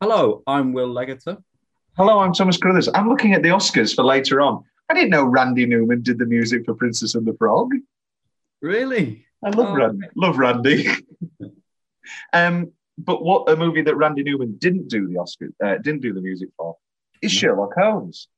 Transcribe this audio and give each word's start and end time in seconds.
Hello, 0.00 0.42
I'm 0.46 0.74
Will 0.74 0.88
Leggetter. 0.88 1.42
Hello, 1.96 2.18
I'm 2.18 2.34
Thomas 2.34 2.58
Carruthers. 2.58 2.88
I'm 2.94 3.08
looking 3.08 3.32
at 3.32 3.42
the 3.42 3.48
Oscars 3.48 3.94
for 3.94 4.04
later 4.04 4.42
on. 4.42 4.62
I 4.90 4.94
didn't 4.94 5.10
know 5.10 5.24
Randy 5.24 5.64
Newman 5.64 6.02
did 6.02 6.18
the 6.18 6.26
music 6.26 6.66
for 6.66 6.74
Princess 6.74 7.14
and 7.14 7.26
the 7.26 7.32
Frog. 7.38 7.70
Really? 8.60 9.24
I 9.42 9.48
love 9.48 9.68
Oh, 9.70 9.74
Randy. 9.76 10.08
Love 10.14 10.38
Randy. 10.38 10.88
um, 12.34 12.72
but 12.98 13.22
what 13.24 13.50
a 13.50 13.56
movie 13.56 13.80
that 13.82 13.96
Randy 13.96 14.22
Newman 14.24 14.56
didn't 14.58 14.88
do 14.88 15.08
the 15.08 15.16
Oscar, 15.16 15.48
uh, 15.64 15.78
didn't 15.78 16.02
do 16.02 16.12
the 16.12 16.20
music 16.20 16.50
for, 16.58 16.76
is 17.22 17.32
Sherlock 17.32 17.72
Holmes. 17.74 18.28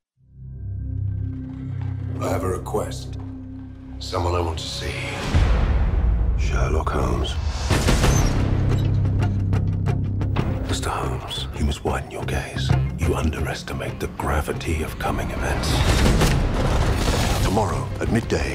I 2.23 2.29
have 2.29 2.45
a 2.45 2.49
request. 2.49 3.17
Someone 3.99 4.35
I 4.35 4.41
want 4.41 4.59
to 4.59 4.67
see. 4.67 4.93
Sherlock 6.39 6.91
Holmes. 6.91 7.33
Mr. 10.69 10.89
Holmes, 10.89 11.47
you 11.59 11.65
must 11.65 11.83
widen 11.83 12.11
your 12.11 12.25
gaze. 12.25 12.71
You 12.99 13.15
underestimate 13.15 13.99
the 14.01 14.09
gravity 14.19 14.83
of 14.83 14.99
coming 14.99 15.31
events. 15.31 15.71
Tomorrow, 17.43 17.89
at 18.03 18.13
midday, 18.13 18.55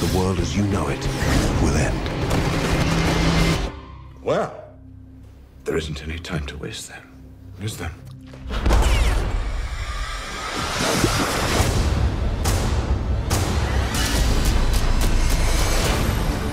the 0.00 0.12
world 0.14 0.38
as 0.38 0.54
you 0.54 0.64
know 0.64 0.88
it 0.88 1.08
will 1.62 1.74
end. 1.74 2.08
Well, 4.22 4.62
there 5.64 5.78
isn't 5.78 6.02
any 6.02 6.18
time 6.18 6.44
to 6.48 6.58
waste 6.58 6.90
then, 6.90 7.02
is 7.62 7.78
there? 7.78 7.92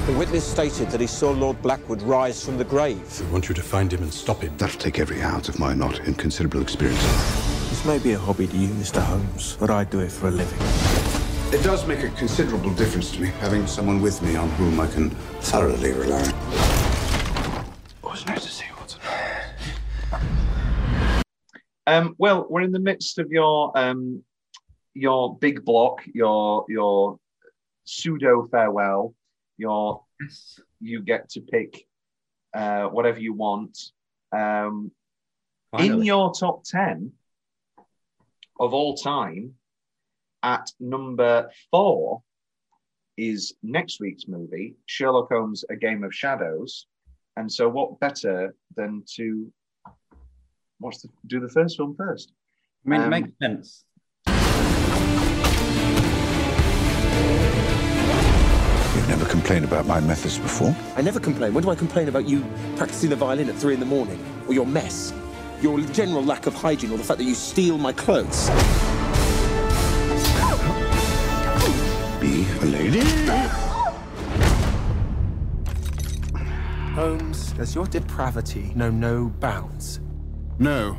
The 0.09 0.17
witness 0.17 0.43
stated 0.43 0.89
that 0.89 0.99
he 0.99 1.05
saw 1.05 1.29
Lord 1.29 1.61
Blackwood 1.61 2.01
rise 2.01 2.43
from 2.43 2.57
the 2.57 2.63
grave. 2.63 3.21
I 3.21 3.31
want 3.31 3.47
you 3.47 3.53
to 3.53 3.61
find 3.61 3.93
him 3.93 4.01
and 4.01 4.11
stop 4.11 4.41
him. 4.41 4.57
That'll 4.57 4.79
take 4.79 4.97
every 4.97 5.21
ounce 5.21 5.49
of 5.49 5.59
my 5.59 5.75
not 5.75 5.99
inconsiderable 5.99 6.63
experience. 6.63 6.99
This 7.69 7.85
may 7.85 7.99
be 7.99 8.13
a 8.13 8.17
hobby 8.17 8.47
to 8.47 8.57
you, 8.57 8.69
Mr. 8.69 9.03
Holmes, 9.03 9.55
but 9.59 9.69
I 9.69 9.83
do 9.83 9.99
it 9.99 10.11
for 10.11 10.29
a 10.29 10.31
living. 10.31 10.57
It 11.53 11.63
does 11.63 11.85
make 11.85 11.99
a 11.99 12.09
considerable 12.09 12.73
difference 12.73 13.11
to 13.11 13.21
me 13.21 13.27
having 13.39 13.67
someone 13.67 14.01
with 14.01 14.19
me 14.23 14.35
on 14.35 14.49
whom 14.49 14.79
I 14.79 14.87
can 14.87 15.11
thoroughly 15.41 15.91
rely. 15.91 16.23
Oh, 18.03 18.11
it's 18.11 18.25
nice 18.25 18.45
to 18.45 18.51
see 18.51 18.65
you, 18.65 18.75
Watson. 18.77 19.01
Um, 21.85 22.15
well, 22.17 22.47
we're 22.49 22.61
in 22.61 22.71
the 22.71 22.79
midst 22.79 23.19
of 23.19 23.29
your 23.29 23.77
um, 23.77 24.23
your 24.95 25.37
big 25.37 25.63
block, 25.63 26.01
your 26.11 26.65
your 26.67 27.19
pseudo 27.83 28.47
farewell, 28.51 29.13
your 29.59 30.03
you 30.79 31.01
get 31.01 31.29
to 31.31 31.41
pick 31.41 31.85
uh, 32.53 32.85
whatever 32.85 33.19
you 33.19 33.33
want. 33.33 33.77
Um, 34.31 34.91
in 35.77 36.01
your 36.03 36.33
top 36.33 36.63
10 36.63 37.11
of 38.59 38.73
all 38.73 38.95
time, 38.95 39.53
at 40.41 40.71
number 40.79 41.49
four 41.69 42.23
is 43.17 43.53
next 43.61 43.99
week's 43.99 44.27
movie, 44.27 44.75
Sherlock 44.85 45.29
Holmes 45.29 45.65
A 45.69 45.75
Game 45.75 46.03
of 46.03 46.15
Shadows. 46.15 46.87
And 47.35 47.51
so, 47.51 47.69
what 47.69 47.99
better 47.99 48.55
than 48.75 49.03
to 49.15 49.51
watch 50.79 50.99
the, 51.01 51.09
do 51.27 51.39
the 51.39 51.49
first 51.49 51.77
film 51.77 51.95
first? 51.95 52.31
I 52.85 52.89
mean, 52.89 53.01
it 53.01 53.03
um, 53.05 53.09
makes 53.09 53.31
sense. 53.41 53.83
Never 59.09 59.25
complained 59.25 59.65
about 59.65 59.87
my 59.87 59.99
methods 59.99 60.37
before. 60.37 60.75
I 60.95 61.01
never 61.01 61.19
complain. 61.19 61.55
When 61.55 61.63
do 61.63 61.71
I 61.71 61.75
complain 61.75 62.09
about 62.09 62.29
you 62.29 62.45
practicing 62.75 63.09
the 63.09 63.15
violin 63.15 63.49
at 63.49 63.55
three 63.55 63.73
in 63.73 63.79
the 63.79 63.85
morning? 63.85 64.23
Or 64.47 64.53
your 64.53 64.67
mess? 64.67 65.11
Your 65.61 65.81
general 65.81 66.23
lack 66.23 66.45
of 66.45 66.53
hygiene 66.53 66.91
or 66.91 66.97
the 66.97 67.03
fact 67.03 67.17
that 67.17 67.25
you 67.25 67.33
steal 67.33 67.79
my 67.79 67.91
clothes? 67.91 68.49
Be 72.21 72.45
a 72.61 72.65
lady. 72.65 73.01
Holmes, 76.93 77.51
does 77.53 77.73
your 77.73 77.87
depravity 77.87 78.71
know 78.75 78.91
no 78.91 79.29
bounds? 79.39 80.01
No. 80.59 80.97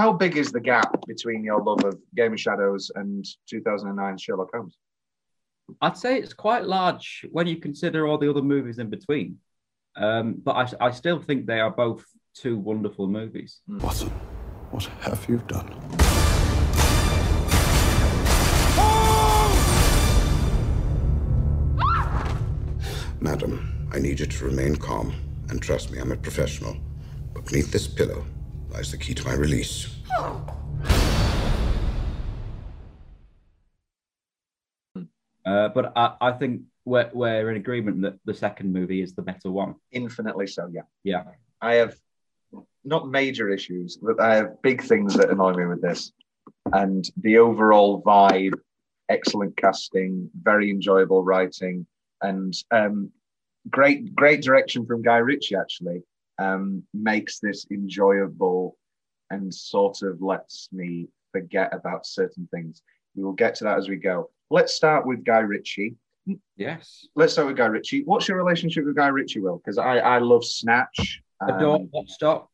How 0.00 0.10
big 0.14 0.38
is 0.38 0.50
the 0.50 0.60
gap 0.60 1.04
between 1.06 1.44
your 1.44 1.62
love 1.62 1.84
of 1.84 1.94
Game 2.16 2.32
of 2.32 2.40
Shadows 2.40 2.90
and 2.94 3.22
2009 3.50 4.16
Sherlock 4.16 4.48
Holmes? 4.54 4.78
I'd 5.82 5.98
say 5.98 6.16
it's 6.18 6.32
quite 6.32 6.64
large 6.64 7.26
when 7.30 7.46
you 7.46 7.58
consider 7.58 8.06
all 8.06 8.16
the 8.16 8.30
other 8.30 8.40
movies 8.40 8.78
in 8.78 8.88
between. 8.88 9.36
Um, 9.96 10.36
but 10.42 10.74
I, 10.80 10.86
I 10.86 10.90
still 10.92 11.20
think 11.20 11.44
they 11.44 11.60
are 11.60 11.70
both 11.70 12.02
two 12.34 12.56
wonderful 12.56 13.08
movies. 13.08 13.60
Watson, 13.68 14.08
what 14.70 14.84
have 15.02 15.28
you 15.28 15.36
done? 15.46 15.68
Madam, 23.20 23.90
I 23.92 23.98
need 23.98 24.18
you 24.18 24.24
to 24.24 24.44
remain 24.46 24.76
calm 24.76 25.12
and 25.50 25.60
trust 25.60 25.92
me, 25.92 25.98
I'm 25.98 26.10
a 26.10 26.16
professional. 26.16 26.78
But 27.34 27.44
beneath 27.44 27.70
this 27.70 27.86
pillow 27.86 28.24
lies 28.70 28.90
the 28.90 28.96
key 28.96 29.14
to 29.14 29.24
my 29.24 29.34
release. 29.34 29.88
Uh, 35.46 35.68
but 35.68 35.92
I, 35.96 36.14
I 36.20 36.32
think 36.32 36.62
we're, 36.84 37.10
we're 37.12 37.50
in 37.50 37.56
agreement 37.56 38.02
that 38.02 38.18
the 38.24 38.34
second 38.34 38.72
movie 38.72 39.02
is 39.02 39.14
the 39.14 39.22
better 39.22 39.50
one. 39.50 39.74
Infinitely 39.90 40.46
so, 40.46 40.68
yeah. 40.72 40.82
Yeah. 41.02 41.24
I 41.60 41.74
have 41.74 41.96
not 42.84 43.08
major 43.08 43.48
issues, 43.48 43.96
but 43.96 44.20
I 44.20 44.36
have 44.36 44.62
big 44.62 44.82
things 44.82 45.14
that 45.14 45.30
annoy 45.30 45.54
me 45.54 45.66
with 45.66 45.82
this. 45.82 46.12
And 46.72 47.08
the 47.16 47.38
overall 47.38 48.02
vibe, 48.02 48.54
excellent 49.08 49.56
casting, 49.56 50.30
very 50.40 50.70
enjoyable 50.70 51.22
writing, 51.24 51.86
and 52.22 52.54
um, 52.70 53.10
great, 53.68 54.14
great 54.14 54.42
direction 54.42 54.86
from 54.86 55.02
Guy 55.02 55.18
Ritchie, 55.18 55.56
actually, 55.56 56.02
um, 56.40 56.82
makes 56.94 57.38
this 57.38 57.66
enjoyable 57.70 58.76
and 59.30 59.52
sort 59.54 60.02
of 60.02 60.20
lets 60.22 60.68
me 60.72 61.06
forget 61.32 61.72
about 61.72 62.04
certain 62.06 62.48
things. 62.52 62.82
We 63.14 63.22
will 63.22 63.32
get 63.32 63.54
to 63.56 63.64
that 63.64 63.78
as 63.78 63.88
we 63.88 63.96
go. 63.96 64.30
Let's 64.50 64.74
start 64.74 65.06
with 65.06 65.24
Guy 65.24 65.38
Ritchie. 65.40 65.96
Yes. 66.56 67.06
Let's 67.14 67.32
start 67.34 67.48
with 67.48 67.56
Guy 67.56 67.66
Ritchie. 67.66 68.02
What's 68.04 68.26
your 68.28 68.36
relationship 68.38 68.84
with 68.84 68.96
Guy 68.96 69.08
Ritchie, 69.08 69.40
Will? 69.40 69.58
Because 69.58 69.78
I, 69.78 69.98
I 69.98 70.18
love 70.18 70.44
Snatch. 70.44 71.22
Adore 71.42 71.76
Um, 71.76 71.90
Lock, 71.94 72.08
Stock. 72.08 72.48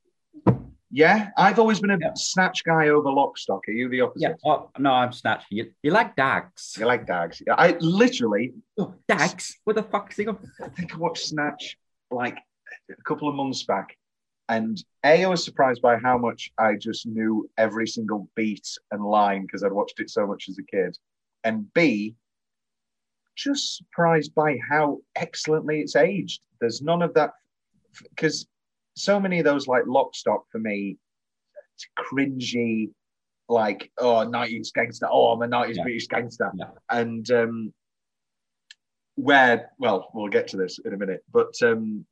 yeah, 0.90 1.30
I've 1.36 1.58
always 1.58 1.80
been 1.80 1.90
a 1.90 1.98
Yeah. 2.00 2.12
Snatch 2.14 2.62
guy 2.64 2.88
over 2.88 3.08
Lockstock. 3.08 3.60
Are 3.68 3.72
you 3.72 3.88
the 3.88 4.02
opposite? 4.02 4.36
Yeah. 4.44 4.50
Oh, 4.50 4.70
no, 4.78 4.92
I'm 4.92 5.12
Snatch. 5.12 5.44
You, 5.50 5.72
you 5.82 5.90
like 5.90 6.14
Dags? 6.16 6.76
You 6.78 6.86
like 6.86 7.06
Dags? 7.06 7.42
Yeah, 7.46 7.54
I 7.58 7.76
literally, 7.80 8.54
Oh, 8.78 8.94
Dags? 9.08 9.56
What 9.64 9.76
the 9.76 9.82
fuck's 9.82 10.16
he 10.16 10.26
on? 10.26 10.38
I 10.62 10.68
think 10.68 10.94
I 10.94 10.98
watched 10.98 11.26
Snatch 11.26 11.76
like 12.10 12.38
a 12.90 13.02
couple 13.02 13.28
of 13.28 13.34
months 13.34 13.64
back, 13.64 13.96
and 14.48 14.82
a 15.04 15.24
I 15.24 15.28
was 15.28 15.44
surprised 15.44 15.82
by 15.82 15.96
how 15.98 16.18
much 16.18 16.50
I 16.58 16.74
just 16.74 17.06
knew 17.06 17.48
every 17.58 17.86
single 17.86 18.28
beat 18.36 18.66
and 18.90 19.04
line 19.04 19.42
because 19.42 19.62
I'd 19.64 19.72
watched 19.72 20.00
it 20.00 20.10
so 20.10 20.26
much 20.26 20.48
as 20.48 20.58
a 20.58 20.62
kid, 20.62 20.96
and 21.44 21.72
b 21.74 22.14
just 23.36 23.76
surprised 23.76 24.34
by 24.34 24.56
how 24.70 25.00
excellently 25.14 25.80
it's 25.80 25.94
aged. 25.96 26.40
There's 26.60 26.80
none 26.80 27.02
of 27.02 27.12
that 27.14 27.32
because 28.10 28.46
so 28.94 29.20
many 29.20 29.38
of 29.40 29.44
those 29.44 29.66
like 29.66 29.84
Lockstock 29.84 30.40
for 30.50 30.58
me, 30.58 30.96
it's 31.74 31.86
cringy, 31.98 32.90
like 33.48 33.90
oh 33.98 34.26
90s 34.26 34.72
gangster, 34.72 35.06
oh 35.10 35.32
I'm 35.32 35.42
a 35.42 35.48
90s 35.48 35.76
Yeah. 35.76 35.82
British 35.82 36.06
gangster, 36.06 36.50
Yeah. 36.54 36.70
and 36.90 37.30
um, 37.30 37.74
where 39.16 39.70
well 39.78 40.10
we'll 40.14 40.28
get 40.28 40.48
to 40.48 40.56
this 40.56 40.78
in 40.78 40.94
a 40.94 40.96
minute, 40.96 41.24
but 41.32 41.52
um, 41.62 42.06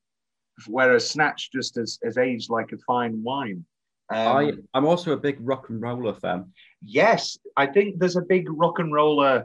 whereas 0.66 1.08
Snatch 1.08 1.50
just 1.52 1.76
has, 1.76 1.98
has 2.04 2.18
aged 2.18 2.50
like 2.50 2.72
a 2.72 2.78
fine 2.86 3.22
wine. 3.22 3.64
Um, 4.10 4.18
I, 4.36 4.52
I'm 4.74 4.84
also 4.86 5.12
a 5.12 5.16
big 5.16 5.40
RocknRolla 5.44 6.20
fan. 6.20 6.52
yes, 6.82 7.38
I 7.56 7.66
think 7.66 7.98
there's 7.98 8.16
a 8.16 8.22
big 8.22 8.46
RocknRolla 8.48 9.44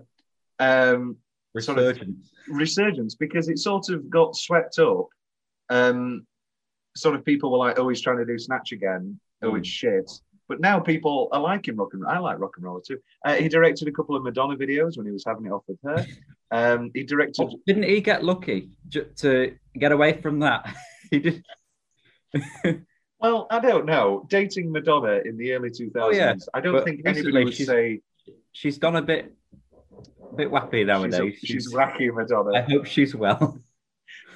um, 0.60 1.18
Sort 1.58 1.78
of- 1.80 1.86
Resurgence. 1.86 2.32
resurgence 2.50 3.16
because 3.16 3.50
it 3.50 3.58
sort 3.60 3.90
of 3.90 4.10
got 4.10 4.36
swept 4.36 4.78
up. 4.80 5.08
Um, 5.70 6.26
sort 6.96 7.16
of 7.16 7.24
people 7.26 7.52
were 7.52 7.58
like, 7.58 7.80
"Oh, 7.80 7.88
he's 7.90 8.02
trying 8.02 8.18
to 8.18 8.26
do 8.26 8.38
Snatch 8.38 8.72
again. 8.72 9.20
Oh, 9.42 9.52
Mm. 9.52 9.60
it's 9.60 9.68
shit." 9.70 10.12
But 10.48 10.60
now 10.60 10.80
people 10.80 11.30
are 11.32 11.40
liking 11.40 11.76
rock 11.76 11.94
and 11.94 12.06
I 12.06 12.18
like 12.20 12.38
RocknRolla 12.40 12.84
too. 12.84 12.98
Uh, 13.24 13.36
he 13.36 13.48
directed 13.48 13.88
a 13.88 13.92
couple 13.92 14.16
of 14.16 14.24
Madonna 14.24 14.58
videos 14.58 14.98
when 14.98 15.06
he 15.06 15.12
was 15.12 15.24
having 15.26 15.46
it 15.46 15.52
off 15.52 15.64
with 15.68 15.80
her. 15.84 16.06
Um, 16.52 16.90
he 16.96 17.04
directed. 17.04 17.44
Oh, 17.48 17.60
didn't 17.68 17.84
he 17.84 18.02
get 18.02 18.24
lucky 18.26 18.70
to 19.18 19.56
get 19.78 19.92
away 19.92 20.20
from 20.20 20.40
that? 20.40 20.66
he 21.12 21.20
did. 21.20 21.44
Well, 23.22 23.48
I 23.52 23.60
don't 23.60 23.86
know. 23.86 24.26
Dating 24.30 24.72
Madonna 24.72 25.20
in 25.26 25.36
the 25.36 25.52
early 25.52 25.72
2000s, 25.72 25.92
Oh, 26.02 26.10
yeah. 26.12 26.36
I 26.54 26.62
don't 26.62 26.72
But 26.72 26.86
think 26.86 27.02
anybody 27.06 27.44
would 27.44 27.54
she's- 27.54 27.68
say 27.68 28.00
She's 28.54 28.78
gone 28.78 28.96
a 28.96 29.02
bit, 29.02 29.36
a 30.32 30.36
bit 30.36 30.50
wappy 30.50 30.80
she's, 30.80 30.88
nowadays. 30.88 31.40
a, 31.44 31.46
she's 31.46 31.74
wacky 31.74 32.14
Madonna. 32.14 32.58
I 32.58 32.62
hope 32.62 32.86
she's 32.86 33.14
well. 33.14 33.60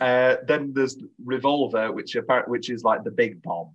Uh, 0.01 0.35
then 0.45 0.73
there's 0.73 0.97
Revolver, 1.23 1.93
which 1.93 2.17
which 2.47 2.69
is 2.69 2.83
like 2.83 3.05
the 3.05 3.11
big 3.11 3.41
bomb, 3.41 3.69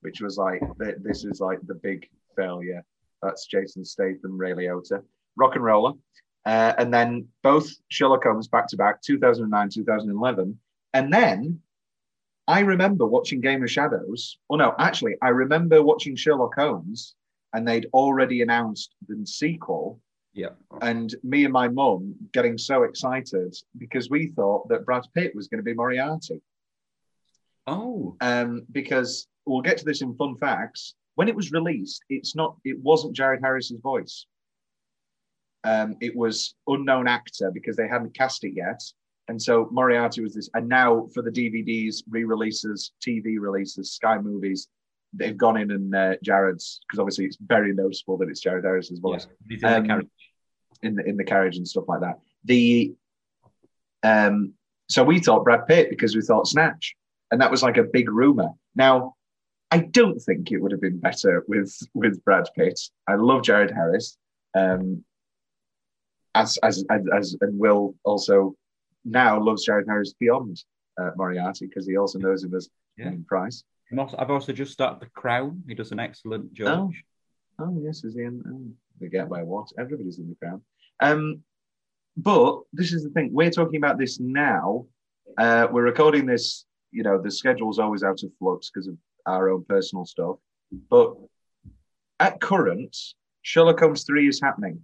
which 0.00 0.22
was 0.22 0.38
like 0.38 0.60
th- 0.80 0.96
this 1.02 1.24
is 1.26 1.38
like 1.40 1.58
the 1.66 1.74
big 1.74 2.08
failure. 2.34 2.82
That's 3.22 3.44
Jason 3.46 3.84
Statham, 3.84 4.38
Ray 4.38 4.52
Liotta, 4.52 5.02
RocknRolla, 5.38 5.98
uh, 6.46 6.72
and 6.78 6.92
then 6.94 7.28
both 7.42 7.68
Sherlock 7.88 8.24
Holmes 8.24 8.48
back 8.48 8.68
to 8.68 8.76
back, 8.78 9.02
2009, 9.02 9.68
2011, 9.68 10.58
and 10.94 11.12
then 11.12 11.60
I 12.48 12.60
remember 12.60 13.06
watching 13.06 13.40
Game 13.40 13.62
of 13.62 13.70
Shadows. 13.70 14.38
Oh 14.50 14.56
no, 14.56 14.74
actually, 14.78 15.16
I 15.22 15.28
remember 15.28 15.82
watching 15.82 16.14
Sherlock 16.16 16.54
Holmes, 16.54 17.14
and 17.52 17.66
they'd 17.66 17.86
already 17.92 18.42
announced 18.42 18.94
the 19.08 19.24
sequel 19.26 20.00
Yeah. 20.34 20.50
and 20.82 21.14
me 21.24 21.44
and 21.44 21.52
my 21.52 21.68
mum 21.68 22.14
getting 22.32 22.56
so 22.58 22.82
excited 22.84 23.56
because 23.78 24.10
we 24.10 24.28
thought 24.28 24.68
that 24.68 24.84
Brad 24.84 25.04
Pitt 25.14 25.34
was 25.34 25.48
going 25.48 25.58
to 25.58 25.64
be 25.64 25.74
Moriarty. 25.74 26.40
Oh, 27.66 28.16
Um, 28.20 28.64
because 28.70 29.26
we'll 29.44 29.62
get 29.62 29.78
to 29.78 29.84
this 29.84 30.02
in 30.02 30.14
fun 30.14 30.36
facts. 30.36 30.94
When 31.16 31.28
it 31.28 31.34
was 31.34 31.50
released, 31.50 32.02
it's 32.10 32.36
not. 32.36 32.56
It 32.64 32.78
wasn't 32.80 33.16
Jared 33.16 33.40
Harris's 33.42 33.80
voice. 33.80 34.26
Um, 35.64 35.96
it 36.00 36.14
was 36.14 36.54
unknown 36.68 37.08
actor 37.08 37.50
because 37.50 37.74
they 37.74 37.88
hadn't 37.88 38.14
cast 38.14 38.44
it 38.44 38.52
yet, 38.54 38.80
and 39.28 39.40
so 39.40 39.68
Moriarty 39.72 40.20
was 40.22 40.34
this. 40.34 40.48
And 40.54 40.68
now 40.68 41.06
for 41.12 41.22
the 41.22 41.30
DVDs, 41.30 42.02
re-releases, 42.08 42.92
TV 43.06 43.36
releases, 43.40 43.92
Sky 43.92 44.18
Movies, 44.18 44.68
they've 45.12 45.36
gone 45.36 45.56
in 45.56 45.70
and 45.70 45.94
uh, 45.94 46.14
Jared's 46.22 46.80
because 46.86 46.98
obviously 46.98 47.24
it's 47.24 47.38
very 47.40 47.72
noticeable 47.72 48.16
that 48.18 48.28
it's 48.28 48.40
Jared 48.40 48.64
Harris's 48.64 49.00
yeah. 49.02 49.10
voice 49.10 49.26
He's 49.48 49.62
in 49.62 49.68
the 49.70 49.76
Um, 49.78 49.86
carriage. 49.86 50.08
in 50.82 50.94
the 50.94 51.04
in 51.04 51.16
the 51.16 51.24
carriage 51.24 51.56
and 51.56 51.66
stuff 51.66 51.84
like 51.88 52.00
that. 52.00 52.18
The 52.44 52.94
um 54.02 54.52
so 54.88 55.02
we 55.02 55.18
thought 55.18 55.44
Brad 55.44 55.66
Pitt 55.66 55.90
because 55.90 56.14
we 56.14 56.22
thought 56.22 56.46
Snatch, 56.46 56.94
and 57.30 57.40
that 57.40 57.50
was 57.50 57.62
like 57.62 57.76
a 57.76 57.82
big 57.82 58.08
rumor. 58.10 58.50
Now, 58.76 59.14
I 59.72 59.78
don't 59.78 60.20
think 60.20 60.52
it 60.52 60.58
would 60.58 60.70
have 60.70 60.80
been 60.80 61.00
better 61.00 61.44
with 61.48 61.74
with 61.94 62.22
Brad 62.24 62.48
Pitt. 62.56 62.78
I 63.08 63.14
love 63.16 63.42
Jared 63.42 63.72
Harris, 63.72 64.16
um, 64.54 65.04
as 66.34 66.56
as 66.58 66.84
as, 66.90 67.02
as 67.12 67.36
and 67.40 67.58
Will 67.58 67.94
also 68.04 68.54
now 69.06 69.40
loves 69.42 69.64
Jared 69.64 69.86
Harris 69.88 70.14
beyond 70.18 70.62
uh, 71.00 71.10
Moriarty 71.16 71.66
because 71.66 71.86
he 71.86 71.96
also 71.96 72.18
knows 72.18 72.42
him 72.44 72.54
as 72.54 72.68
Yeah. 72.98 73.12
Pryce. 73.26 73.64
Also, 73.96 74.16
I've 74.18 74.30
also 74.30 74.52
just 74.52 74.72
started 74.72 75.00
The 75.00 75.06
Crown. 75.10 75.62
He 75.68 75.74
does 75.74 75.92
an 75.92 76.00
excellent 76.00 76.52
job. 76.52 76.90
Oh 77.58 77.80
yes, 77.82 78.02
is 78.04 78.14
he 78.14 78.22
in? 78.22 78.42
Oh, 78.46 78.74
forget 78.98 79.28
by 79.28 79.42
what? 79.42 79.68
Everybody's 79.78 80.18
in 80.18 80.28
the 80.28 80.34
Crown. 80.34 80.60
Um, 81.00 81.42
but 82.16 82.62
this 82.72 82.92
is 82.92 83.04
the 83.04 83.10
thing. 83.10 83.30
We're 83.32 83.50
talking 83.50 83.76
about 83.76 83.96
this 83.98 84.18
now. 84.18 84.86
Uh, 85.38 85.68
we're 85.70 85.82
recording 85.82 86.26
this. 86.26 86.64
You 86.90 87.02
know, 87.02 87.20
the 87.20 87.30
schedule's 87.30 87.78
always 87.78 88.02
out 88.02 88.22
of 88.22 88.30
flux 88.38 88.70
because 88.70 88.88
of 88.88 88.96
our 89.26 89.48
own 89.50 89.64
personal 89.68 90.04
stuff. 90.04 90.36
But 90.90 91.14
at 92.20 92.40
current, 92.40 92.96
Sherlock 93.42 93.78
Holmes 93.80 94.04
three 94.04 94.26
is 94.28 94.40
happening. 94.40 94.80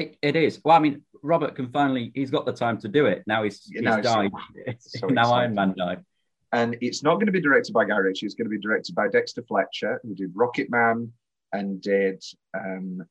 It, 0.00 0.16
it 0.22 0.36
is. 0.36 0.60
Well, 0.64 0.76
I 0.76 0.80
mean, 0.80 1.02
Robert 1.22 1.54
can 1.54 1.68
finally, 1.70 2.10
he's 2.14 2.30
got 2.30 2.46
the 2.46 2.52
time 2.52 2.78
to 2.78 2.88
do 2.88 3.06
it. 3.06 3.22
Now 3.26 3.42
he's, 3.42 3.64
he's 3.64 3.82
now 3.82 4.00
died. 4.00 4.30
so 4.78 5.06
now. 5.08 5.32
Iron 5.32 5.54
Man 5.54 5.74
died. 5.76 6.02
and 6.52 6.76
it's 6.80 7.02
not 7.02 7.14
going 7.14 7.26
to 7.26 7.32
be 7.32 7.40
directed 7.40 7.72
by 7.72 7.84
Guy 7.84 7.96
Ritchie. 7.96 8.26
It's 8.26 8.34
going 8.34 8.46
to 8.46 8.56
be 8.56 8.58
directed 8.58 8.94
by 8.94 9.08
Dexter 9.08 9.42
Fletcher, 9.42 10.00
who 10.02 10.14
did 10.14 10.32
Rocket 10.34 10.70
Man 10.70 11.12
and 11.52 11.80
did, 11.80 12.22
um, 12.56 13.02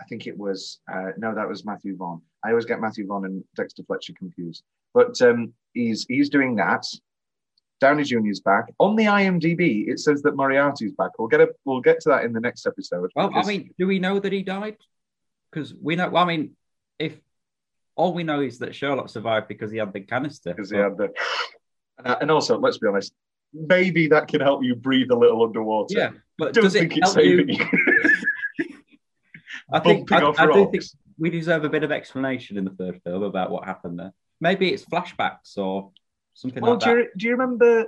I 0.00 0.04
think 0.04 0.26
it 0.26 0.38
was, 0.38 0.80
uh, 0.92 1.12
no, 1.16 1.34
that 1.34 1.48
was 1.48 1.64
Matthew 1.64 1.96
Vaughn. 1.96 2.22
I 2.44 2.50
always 2.50 2.66
get 2.66 2.80
Matthew 2.80 3.06
Vaughn 3.06 3.24
and 3.24 3.42
Dexter 3.56 3.82
Fletcher 3.82 4.12
confused. 4.16 4.62
But 4.94 5.20
um, 5.22 5.52
he's 5.74 6.06
he's 6.08 6.30
doing 6.30 6.56
that. 6.56 6.86
Downey 7.80 8.04
Jr.'s 8.04 8.40
back 8.40 8.72
on 8.78 8.96
the 8.96 9.04
IMDb. 9.04 9.88
It 9.88 10.00
says 10.00 10.22
that 10.22 10.36
Moriarty's 10.36 10.92
back. 10.92 11.10
We'll 11.18 11.28
get 11.28 11.42
a, 11.42 11.48
we'll 11.66 11.82
get 11.82 12.00
to 12.00 12.08
that 12.10 12.24
in 12.24 12.32
the 12.32 12.40
next 12.40 12.66
episode. 12.66 13.10
Well, 13.14 13.30
I 13.34 13.44
mean, 13.44 13.74
do 13.78 13.86
we 13.86 13.98
know 13.98 14.18
that 14.18 14.32
he 14.32 14.42
died? 14.42 14.76
Because 15.56 15.72
we 15.80 15.96
know, 15.96 16.10
well, 16.10 16.22
I 16.22 16.26
mean, 16.26 16.50
if 16.98 17.18
all 17.94 18.12
we 18.12 18.24
know 18.24 18.40
is 18.42 18.58
that 18.58 18.74
Sherlock 18.74 19.08
survived 19.08 19.48
because 19.48 19.70
he 19.72 19.78
had 19.78 19.90
the 19.94 20.00
canister. 20.00 20.52
because 20.52 20.70
he 20.70 20.76
had 20.76 20.98
the, 20.98 21.08
and, 21.96 22.06
uh, 22.06 22.18
and 22.20 22.30
also 22.30 22.58
let's 22.58 22.76
be 22.76 22.86
honest, 22.86 23.14
maybe 23.54 24.06
that 24.08 24.28
can 24.28 24.42
help 24.42 24.62
you 24.62 24.74
breathe 24.74 25.10
a 25.10 25.16
little 25.16 25.42
underwater. 25.42 25.94
yeah, 25.96 26.10
but 26.36 26.52
Don't 26.52 26.64
does 26.64 26.74
it 26.74 26.92
it's 26.92 27.14
help 27.14 27.24
you? 27.24 27.38
saving 27.38 27.48
you. 27.54 27.64
I 29.72 29.80
think 29.80 30.12
I, 30.12 30.18
I 30.36 30.46
do 30.46 30.70
think 30.70 30.84
we 31.18 31.30
deserve 31.30 31.64
a 31.64 31.70
bit 31.70 31.82
of 31.82 31.90
explanation 31.90 32.58
in 32.58 32.64
the 32.66 32.72
third 32.72 33.00
film 33.02 33.22
about 33.22 33.50
what 33.50 33.64
happened 33.64 33.98
there. 33.98 34.12
Maybe 34.42 34.74
it's 34.74 34.84
flashbacks 34.84 35.56
or 35.56 35.90
something 36.34 36.62
Well, 36.62 36.72
like 36.72 36.80
do 36.80 36.86
that. 36.90 36.96
you, 36.96 37.08
do 37.16 37.26
you 37.28 37.32
remember? 37.32 37.86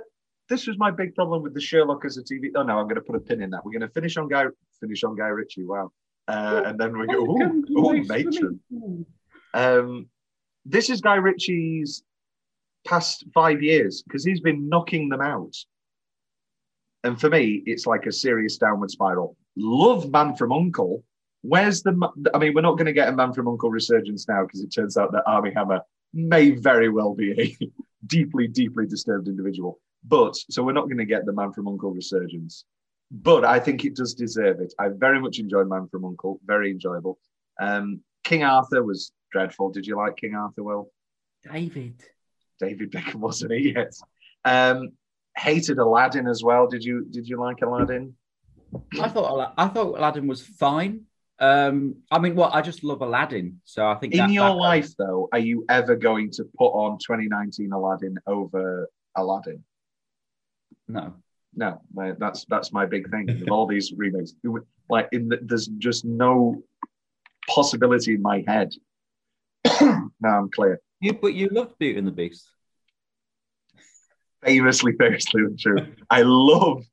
This 0.49 0.65
was 0.65 0.79
my 0.79 0.89
big 0.89 1.13
problem 1.13 1.43
with 1.43 1.53
the 1.53 1.61
Sherlock 1.61 2.03
as 2.03 2.17
a 2.17 2.23
TV. 2.23 2.49
Oh 2.55 2.63
no, 2.63 2.79
I'm 2.79 2.85
going 2.85 2.95
to 2.95 3.01
put 3.01 3.15
a 3.15 3.19
pin 3.19 3.43
in 3.43 3.51
that. 3.51 3.63
We're 3.63 3.73
going 3.73 3.87
to 3.87 3.93
finish 3.93 4.17
on 4.17 4.27
Guy, 4.27 4.45
finish 4.79 5.03
on 5.03 5.15
Guy 5.15 5.27
Ritchie. 5.27 5.65
Wow, 5.65 5.91
uh, 6.29 6.61
and 6.65 6.79
then 6.79 6.97
we 6.97 7.07
go, 7.07 7.25
Oh, 7.75 7.93
matron. 8.03 8.59
Um, 9.53 10.09
this 10.65 10.89
is 10.89 11.01
Guy 11.01 11.15
Ritchie's 11.15 12.03
past 12.85 13.25
five 13.33 13.63
years 13.63 14.03
because 14.03 14.23
he's 14.23 14.39
been 14.39 14.69
knocking 14.69 15.09
them 15.09 15.21
out. 15.21 15.55
And 17.03 17.19
for 17.19 17.29
me, 17.29 17.63
it's 17.65 17.87
like 17.87 18.05
a 18.05 18.11
serious 18.11 18.57
downward 18.57 18.91
spiral. 18.91 19.35
Love 19.55 20.11
Man 20.11 20.35
from 20.35 20.51
Uncle. 20.51 21.03
Where's 21.41 21.81
the? 21.81 21.93
I 22.33 22.37
mean, 22.37 22.53
we're 22.53 22.61
not 22.61 22.77
going 22.77 22.85
to 22.85 22.93
get 22.93 23.07
a 23.07 23.15
Man 23.15 23.33
from 23.33 23.47
Uncle 23.47 23.71
resurgence 23.71 24.27
now 24.27 24.43
because 24.43 24.61
it 24.61 24.73
turns 24.73 24.97
out 24.97 25.11
that 25.13 25.23
Armie 25.25 25.53
Hammer 25.55 25.81
may 26.13 26.51
very 26.51 26.89
well 26.89 27.15
be 27.15 27.31
a 27.31 27.71
deeply, 28.07 28.47
deeply 28.47 28.85
disturbed 28.85 29.27
individual. 29.27 29.79
But 30.03 30.35
so 30.35 30.61
we're 30.63 30.73
not 30.73 30.85
going 30.85 30.97
to 30.97 31.05
get 31.05 31.25
the 31.25 31.33
Man 31.33 31.53
from 31.53 31.67
Uncle 31.67 31.91
resurgence. 31.91 32.65
But 33.11 33.43
I 33.43 33.59
think 33.59 33.85
it 33.85 33.95
does 33.95 34.13
deserve 34.13 34.59
it. 34.59 34.73
I 34.79 34.89
very 34.89 35.19
much 35.19 35.39
enjoyed 35.39 35.67
Man 35.67 35.87
from 35.89 36.05
Uncle. 36.05 36.39
Very 36.45 36.69
enjoyable. 36.71 37.17
Um, 37.59 38.01
King 38.23 38.43
Arthur 38.43 38.83
was 38.83 39.11
dreadful. 39.31 39.71
Did 39.71 39.87
you 39.87 39.95
like 39.97 40.17
King 40.17 40.35
Arthur? 40.35 40.63
Well, 40.63 40.91
David. 41.51 42.03
David 42.59 42.91
Beckham 42.91 43.15
wasn't 43.15 43.53
he? 43.53 43.73
Yes. 43.75 44.01
Um, 44.45 44.89
hated 45.37 45.77
Aladdin 45.79 46.27
as 46.27 46.43
well. 46.43 46.67
Did 46.67 46.83
you? 46.83 47.05
Did 47.09 47.27
you 47.27 47.37
like 47.39 47.61
Aladdin? 47.61 48.15
I 49.01 49.09
thought 49.09 49.53
I 49.57 49.67
thought 49.69 49.97
Aladdin 49.97 50.27
was 50.27 50.41
fine. 50.45 51.05
Um, 51.39 51.95
I 52.11 52.19
mean, 52.19 52.35
well, 52.35 52.51
I 52.53 52.61
just 52.61 52.83
love 52.83 53.01
Aladdin, 53.01 53.61
so 53.63 53.87
I 53.87 53.95
think 53.95 54.13
In 54.13 54.17
that- 54.19 54.29
your 54.31 54.49
that- 54.49 54.55
life, 54.57 54.89
though, 54.97 55.29
are 55.31 55.39
you 55.39 55.65
ever 55.69 55.95
going 55.95 56.31
to 56.31 56.43
put 56.57 56.67
on 56.71 56.97
2019 56.99 57.71
Aladdin 57.71 58.17
over 58.27 58.89
Aladdin? 59.15 59.63
no. 60.87 61.13
No, 61.55 61.81
my- 61.93 62.13
that's 62.17 62.45
that's 62.45 62.71
my 62.71 62.85
big 62.85 63.09
thing 63.09 63.25
with 63.27 63.49
all 63.49 63.65
these 63.67 63.91
remakes. 63.95 64.33
Like, 64.89 65.09
in 65.11 65.29
the, 65.29 65.39
there's 65.41 65.67
just 65.67 66.05
no 66.05 66.63
possibility 67.47 68.13
in 68.15 68.21
my 68.21 68.43
head. 68.47 68.69
now 69.81 70.09
I'm 70.39 70.49
clear. 70.51 70.79
You, 71.01 71.13
but 71.13 71.33
you 71.33 71.47
loved 71.49 71.77
Beauty 71.79 71.97
and 71.97 72.07
the 72.07 72.11
Beast. 72.11 72.49
Famously, 74.43 74.93
famously 74.97 75.41
true. 75.59 75.77
I 76.09 76.21
love 76.23 76.83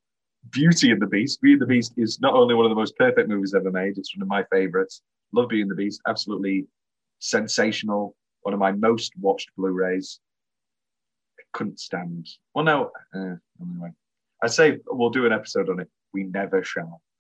Beauty 0.51 0.91
and 0.91 1.01
the 1.01 1.07
Beast. 1.07 1.41
Beauty 1.41 1.55
and 1.55 1.63
the 1.63 1.67
Beast 1.67 1.93
is 1.97 2.21
not 2.21 2.35
only 2.35 2.55
one 2.55 2.65
of 2.65 2.71
the 2.71 2.77
most 2.77 2.97
perfect 2.97 3.29
movies 3.29 3.55
ever 3.55 3.71
made, 3.71 3.99
it's 3.99 4.17
one 4.17 4.23
of 4.23 4.29
my 4.29 4.45
favorites. 4.51 5.03
Love 5.33 5.49
Beauty 5.49 5.63
and 5.63 5.71
the 5.71 5.75
Beast. 5.77 6.01
Absolutely 6.09 6.67
sensational. 7.19 8.17
One 8.43 8.55
of 8.55 8.61
my 8.61 8.73
most 8.73 9.13
watched 9.21 9.51
Blu-rays. 9.57 10.21
I 11.39 11.43
couldn't 11.53 11.79
stand. 11.81 12.29
Well, 12.55 12.65
no. 12.65 12.91
Uh, 13.15 13.37
anyway, 13.61 13.91
I 14.43 14.49
say 14.49 14.79
we'll 14.87 15.11
do 15.11 15.27
an 15.27 15.33
episode 15.33 15.69
on 15.71 15.81
it. 15.81 15.89
We 16.13 16.25
never 16.25 16.63
shall. 16.63 17.01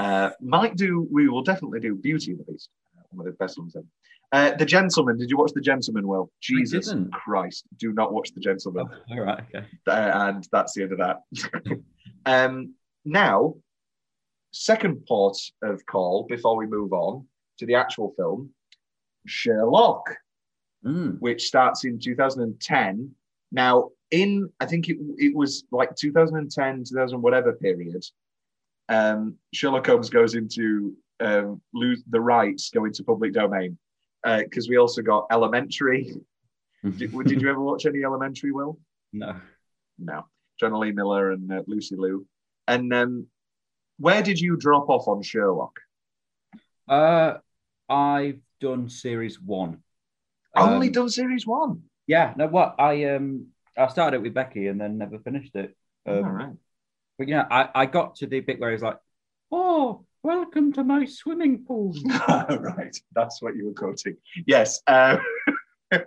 Uh, 0.00 0.30
might 0.40 0.74
do. 0.74 1.06
We 1.12 1.28
will 1.28 1.42
definitely 1.42 1.78
do 1.78 1.94
Beauty 1.94 2.32
and 2.32 2.40
the 2.40 2.44
Beast. 2.52 2.70
uh, 2.98 3.02
One 3.10 3.24
of 3.24 3.32
the 3.32 3.36
best 3.38 3.56
ones 3.56 3.76
ever. 3.76 3.86
Uh, 4.32 4.56
the 4.56 4.64
Gentlemen. 4.66 5.16
Did 5.16 5.30
you 5.30 5.36
watch 5.36 5.52
The 5.54 5.60
Gentlemen? 5.60 6.08
Well, 6.08 6.28
Jesus. 6.42 6.92
Christ! 7.12 7.62
Do 7.78 7.92
not 7.92 8.12
watch 8.12 8.32
The 8.34 8.40
Gentlemen 8.40 8.88
Oh, 8.92 9.14
all 9.14 9.20
right, 9.20 9.44
okay. 9.54 9.64
uh, 9.86 10.10
and 10.26 10.44
that's 10.50 10.74
the 10.74 10.82
end 10.82 10.92
of 10.92 10.98
that. 10.98 11.78
um, 12.26 12.74
now, 13.04 13.54
second 14.52 15.06
port 15.06 15.38
of 15.62 15.86
call 15.86 16.24
before 16.28 16.56
we 16.56 16.66
move 16.66 16.92
on 16.92 17.24
to 17.58 17.66
the 17.66 17.76
actual 17.76 18.12
film, 18.16 18.50
Sherlock, 19.26 20.16
Mm. 20.84 21.18
which 21.20 21.46
starts 21.46 21.84
in 21.84 21.98
2010. 22.00 23.14
Now, 23.52 23.90
in 24.10 24.50
I 24.60 24.66
think 24.66 24.88
it, 24.88 24.96
it 25.18 25.34
was 25.34 25.64
like 25.70 25.94
2010, 25.96 26.84
2000 26.84 27.22
whatever 27.22 27.52
period, 27.54 28.04
um, 28.88 29.36
Sherlock 29.52 29.86
Holmes 29.86 30.10
goes 30.10 30.34
into 30.34 30.96
um, 31.20 31.60
lose 31.72 32.02
the 32.08 32.20
rights 32.20 32.70
go 32.70 32.84
into 32.84 33.02
public 33.02 33.32
domain 33.32 33.78
because 34.24 34.68
we 34.68 34.76
also 34.76 35.02
got 35.02 35.26
Elementary. 35.30 36.14
Did, 36.84 37.10
did 37.24 37.42
you 37.42 37.50
ever 37.50 37.60
watch 37.60 37.84
any 37.86 38.04
Elementary, 38.04 38.52
Will? 38.52 38.78
No. 39.12 39.34
No. 39.98 40.26
Jonny 40.60 40.76
Lee 40.76 40.92
Miller 40.92 41.32
and 41.32 41.50
uh, 41.50 41.62
Lucy 41.66 41.96
Liu. 41.96 42.24
And 42.68 42.92
um, 42.92 43.26
where 43.98 44.22
did 44.22 44.38
you 44.38 44.56
drop 44.56 44.88
off 44.88 45.08
on 45.08 45.22
Sherlock? 45.22 45.80
Uh, 46.88 47.38
I've 47.88 48.40
done 48.60 48.88
series 48.88 49.40
one. 49.40 49.82
Only 50.54 50.88
Um, 50.88 50.92
done 50.92 51.08
series 51.08 51.46
one. 51.46 51.82
Yeah. 52.06 52.34
No. 52.36 52.46
What 52.46 52.76
I 52.78 53.14
um 53.14 53.48
I 53.76 53.88
started 53.88 54.18
it 54.18 54.22
with 54.22 54.34
Becky 54.34 54.68
and 54.68 54.80
then 54.80 54.98
never 54.98 55.18
finished 55.18 55.54
it. 55.54 55.76
Um, 56.06 56.24
All 56.24 56.30
right. 56.30 56.54
But 57.18 57.28
yeah, 57.28 57.46
I 57.50 57.68
I 57.74 57.86
got 57.86 58.16
to 58.16 58.26
the 58.26 58.40
bit 58.40 58.60
where 58.60 58.70
he's 58.70 58.82
like, 58.82 58.98
"Oh, 59.50 60.04
welcome 60.22 60.72
to 60.74 60.84
my 60.84 61.04
swimming 61.04 61.64
pool." 61.64 61.94
right. 62.28 62.96
That's 63.14 63.40
what 63.40 63.56
you 63.56 63.66
were 63.66 63.74
quoting. 63.74 64.16
Yes. 64.46 64.82
Uh, 64.86 65.18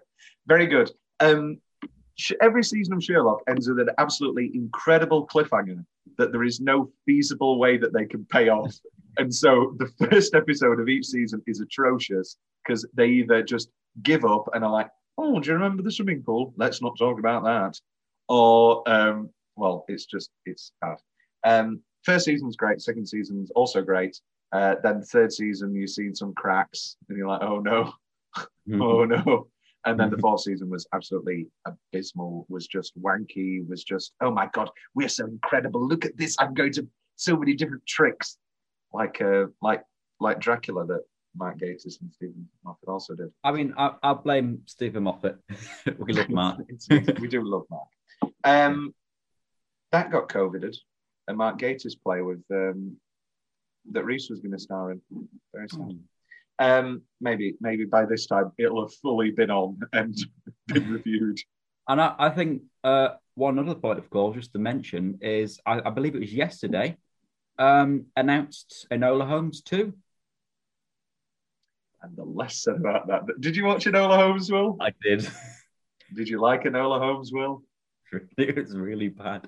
very 0.48 0.68
good. 0.68 0.92
Um, 1.20 1.60
every 2.42 2.64
season 2.64 2.96
of 2.96 3.04
Sherlock 3.04 3.42
ends 3.48 3.68
with 3.68 3.80
an 3.80 3.90
absolutely 3.98 4.52
incredible 4.54 5.28
cliffhanger 5.28 5.84
that 6.18 6.32
there 6.32 6.44
is 6.44 6.60
no 6.60 6.92
feasible 7.06 7.60
way 7.60 7.78
that 7.78 7.94
they 7.94 8.06
can 8.06 8.26
pay 8.26 8.50
off. 8.50 8.76
And 9.18 9.34
so 9.34 9.76
the 9.78 10.08
first 10.08 10.34
episode 10.34 10.80
of 10.80 10.88
each 10.88 11.08
season 11.08 11.42
is 11.46 11.60
atrocious 11.60 12.38
because 12.64 12.86
they 12.94 13.08
either 13.08 13.44
just 13.44 13.70
give 14.02 14.24
up 14.24 14.48
and 14.54 14.64
are 14.64 14.72
like, 14.72 14.88
oh, 15.20 15.40
do 15.40 15.48
you 15.48 15.54
remember 15.54 15.84
the 15.84 15.92
swimming 15.92 16.24
pool? 16.24 16.54
Let's 16.58 16.82
not 16.82 16.98
talk 16.98 17.20
about 17.20 17.44
that. 17.44 17.80
Or, 18.28 18.84
um, 18.88 19.30
well, 19.56 19.86
it's 19.88 20.06
just, 20.06 20.30
it's 20.46 20.72
bad. 20.82 20.98
Um, 21.44 21.82
first 22.04 22.26
season's 22.26 22.56
great. 22.56 22.82
Second 22.82 23.08
season's 23.08 23.52
also 23.52 23.82
great. 23.82 24.20
Uh, 24.52 24.76
then 24.84 25.02
third 25.02 25.32
season, 25.32 25.76
you've 25.76 25.90
seen 25.90 26.16
some 26.16 26.34
cracks 26.34 26.96
and 27.08 27.18
you're 27.18 27.28
like, 27.28 27.44
oh 27.44 27.60
no, 27.60 27.94
oh 28.82 29.06
no. 29.06 29.48
And 29.86 30.00
then 30.00 30.10
the 30.10 30.18
fourth 30.22 30.42
season 30.42 30.70
was 30.70 30.88
absolutely 30.94 31.48
abysmal, 31.66 32.46
was 32.50 32.68
just 32.68 33.00
wanky, 33.00 33.68
was 33.68 33.84
just, 33.84 34.14
oh 34.22 34.32
my 34.32 34.50
God, 34.54 34.70
we're 34.96 35.10
so 35.10 35.26
incredible. 35.26 35.88
Look 35.88 36.06
at 36.06 36.18
this. 36.18 36.36
I'm 36.40 36.54
going 36.54 36.74
to 36.74 36.88
so 37.16 37.36
many 37.36 37.54
different 37.54 37.86
tricks. 37.86 38.38
Like 38.92 39.22
uh, 39.22 39.46
like 39.62 39.84
like 40.20 40.40
Dracula 40.40 40.86
that 40.88 41.04
Mark 41.36 41.60
Gatiss 41.60 42.02
and 42.02 42.12
Steven 42.12 42.48
Moffat 42.64 42.90
also 42.90 43.16
did. 43.16 43.32
I 43.44 43.52
mean, 43.52 43.74
I, 43.78 43.92
I 44.02 44.14
blame 44.14 44.62
Steven 44.66 45.04
Moffat. 45.04 45.38
we 45.98 46.14
love 46.14 46.30
Mark. 46.30 46.60
It's- 46.70 47.20
we 47.20 47.28
do 47.28 47.44
love 47.44 47.66
Mark. 47.70 47.88
Um, 48.44 48.94
that 49.92 50.12
got 50.12 50.30
coveted, 50.30 50.76
and 51.28 51.38
Mark 51.38 51.60
Gatiss 51.60 51.96
play 52.04 52.22
with 52.22 52.44
um, 52.52 52.98
that 53.92 54.04
Reese 54.06 54.30
was 54.30 54.40
going 54.40 54.52
to 54.52 54.60
star 54.60 54.92
in. 54.92 55.02
Very 55.54 55.68
sad. 55.70 56.00
Um, 56.60 57.04
maybe 57.22 57.56
maybe 57.62 57.86
by 57.86 58.06
this 58.06 58.28
time 58.28 58.52
it'll 58.58 58.82
have 58.82 58.94
fully 58.96 59.32
been 59.32 59.50
on 59.50 59.80
and 59.94 60.16
been 60.68 60.90
reviewed. 60.92 61.40
And 61.88 62.00
I, 62.02 62.14
I 62.20 62.30
think 62.30 62.64
uh, 62.84 63.10
one 63.36 63.58
other 63.58 63.74
point 63.76 63.98
of 64.00 64.10
call, 64.10 64.34
just 64.34 64.52
to 64.54 64.60
mention, 64.60 65.20
is 65.22 65.60
I, 65.66 65.82
I 65.84 65.90
believe 65.90 66.16
it 66.16 66.20
was 66.20 66.34
yesterday, 66.34 66.98
um, 67.58 68.06
announced 68.16 68.86
Enola 68.92 69.26
Holmes 69.28 69.62
2. 69.62 69.94
And 72.02 72.16
the 72.16 72.24
less 72.24 72.64
said 72.64 72.76
about 72.76 73.08
that. 73.08 73.24
Did 73.40 73.56
you 73.56 73.66
watch 73.66 73.86
Enola 73.86 74.16
Holmes, 74.16 74.52
Will? 74.52 74.78
I 74.80 74.92
did. 75.02 75.30
Did 76.16 76.30
you 76.30 76.40
like 76.40 76.64
Enola 76.64 77.00
Holmes, 77.00 77.32
Will? 77.32 77.64
it 78.38 78.56
was 78.56 78.76
really 78.76 79.10
bad. 79.10 79.48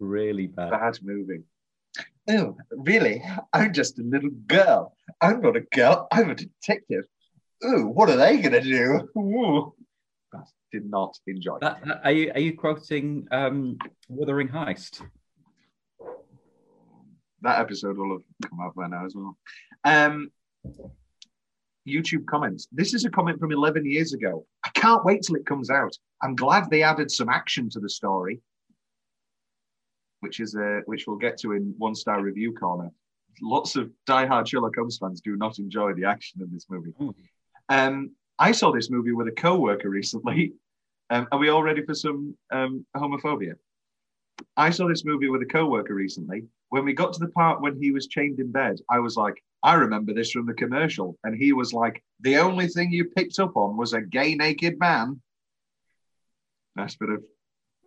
Really 0.00 0.46
bad. 0.46 0.70
Bad 0.70 0.98
movie. 1.02 1.42
Oh, 2.30 2.56
really? 2.70 3.22
I'm 3.52 3.72
just 3.72 3.98
a 3.98 4.02
little 4.02 4.30
girl. 4.30 4.96
I'm 5.20 5.40
not 5.42 5.56
a 5.56 5.60
girl. 5.60 6.08
I'm 6.10 6.30
a 6.30 6.34
detective. 6.34 7.04
Ooh, 7.64 7.86
what 7.86 8.08
are 8.10 8.16
they 8.16 8.38
going 8.38 8.52
to 8.52 8.60
do? 8.60 9.08
Ooh. 9.18 9.74
That 10.32 10.46
did 10.72 10.88
not 10.88 11.18
enjoy. 11.26 11.58
That, 11.60 11.84
that- 11.84 12.00
are, 12.04 12.12
you, 12.12 12.32
are 12.34 12.40
you 12.40 12.56
quoting 12.56 13.28
um, 13.30 13.76
Wuthering 14.08 14.48
Heist? 14.48 15.02
that 17.42 17.58
episode 17.58 17.98
will 17.98 18.12
have 18.12 18.50
come 18.50 18.60
out 18.60 18.74
by 18.74 18.86
now 18.86 19.04
as 19.04 19.14
well. 19.14 19.36
Um, 19.84 20.30
YouTube 21.86 22.26
comments. 22.26 22.68
This 22.72 22.94
is 22.94 23.04
a 23.04 23.10
comment 23.10 23.38
from 23.40 23.52
11 23.52 23.84
years 23.84 24.12
ago. 24.12 24.46
I 24.64 24.70
can't 24.70 25.04
wait 25.04 25.22
till 25.22 25.36
it 25.36 25.46
comes 25.46 25.70
out. 25.70 25.96
I'm 26.22 26.34
glad 26.34 26.70
they 26.70 26.82
added 26.82 27.10
some 27.10 27.28
action 27.28 27.68
to 27.70 27.80
the 27.80 27.88
story, 27.88 28.40
which 30.20 30.40
is 30.40 30.54
uh, 30.54 30.80
which 30.86 31.06
we'll 31.06 31.16
get 31.16 31.38
to 31.38 31.52
in 31.52 31.74
one 31.78 31.94
star 31.94 32.22
review 32.22 32.52
corner. 32.52 32.90
Lots 33.40 33.76
of 33.76 33.90
diehard 34.08 34.46
Sherlock 34.46 34.74
Holmes 34.76 34.98
fans 34.98 35.20
do 35.20 35.36
not 35.36 35.58
enjoy 35.58 35.94
the 35.94 36.04
action 36.04 36.40
in 36.42 36.52
this 36.52 36.66
movie. 36.70 36.92
Mm. 37.00 37.14
Um, 37.68 38.10
I 38.38 38.52
saw 38.52 38.72
this 38.72 38.90
movie 38.90 39.12
with 39.12 39.28
a 39.28 39.32
co-worker 39.32 39.88
recently. 39.88 40.52
Um, 41.10 41.28
are 41.30 41.38
we 41.38 41.50
all 41.50 41.62
ready 41.62 41.84
for 41.84 41.92
some 41.92 42.34
um, 42.50 42.86
homophobia? 42.96 43.52
I 44.56 44.70
saw 44.70 44.88
this 44.88 45.04
movie 45.04 45.28
with 45.28 45.42
a 45.42 45.46
co-worker 45.46 45.94
recently. 45.94 46.44
When 46.70 46.86
we 46.86 46.94
got 46.94 47.12
to 47.12 47.20
the 47.20 47.28
part 47.28 47.60
when 47.60 47.76
he 47.78 47.90
was 47.90 48.06
chained 48.06 48.40
in 48.40 48.50
bed, 48.50 48.78
I 48.88 48.98
was 48.98 49.14
like, 49.14 49.34
I 49.62 49.74
remember 49.74 50.12
this 50.12 50.32
from 50.32 50.46
the 50.46 50.54
commercial. 50.54 51.18
And 51.24 51.36
he 51.36 51.52
was 51.52 51.72
like, 51.72 52.02
the 52.20 52.36
only 52.38 52.66
thing 52.66 52.90
you 52.90 53.04
picked 53.04 53.38
up 53.38 53.56
on 53.56 53.76
was 53.76 53.92
a 53.92 54.00
gay 54.00 54.34
naked 54.34 54.78
man. 54.78 55.20
Nice 56.74 56.96
bit 56.96 57.10
of 57.10 57.22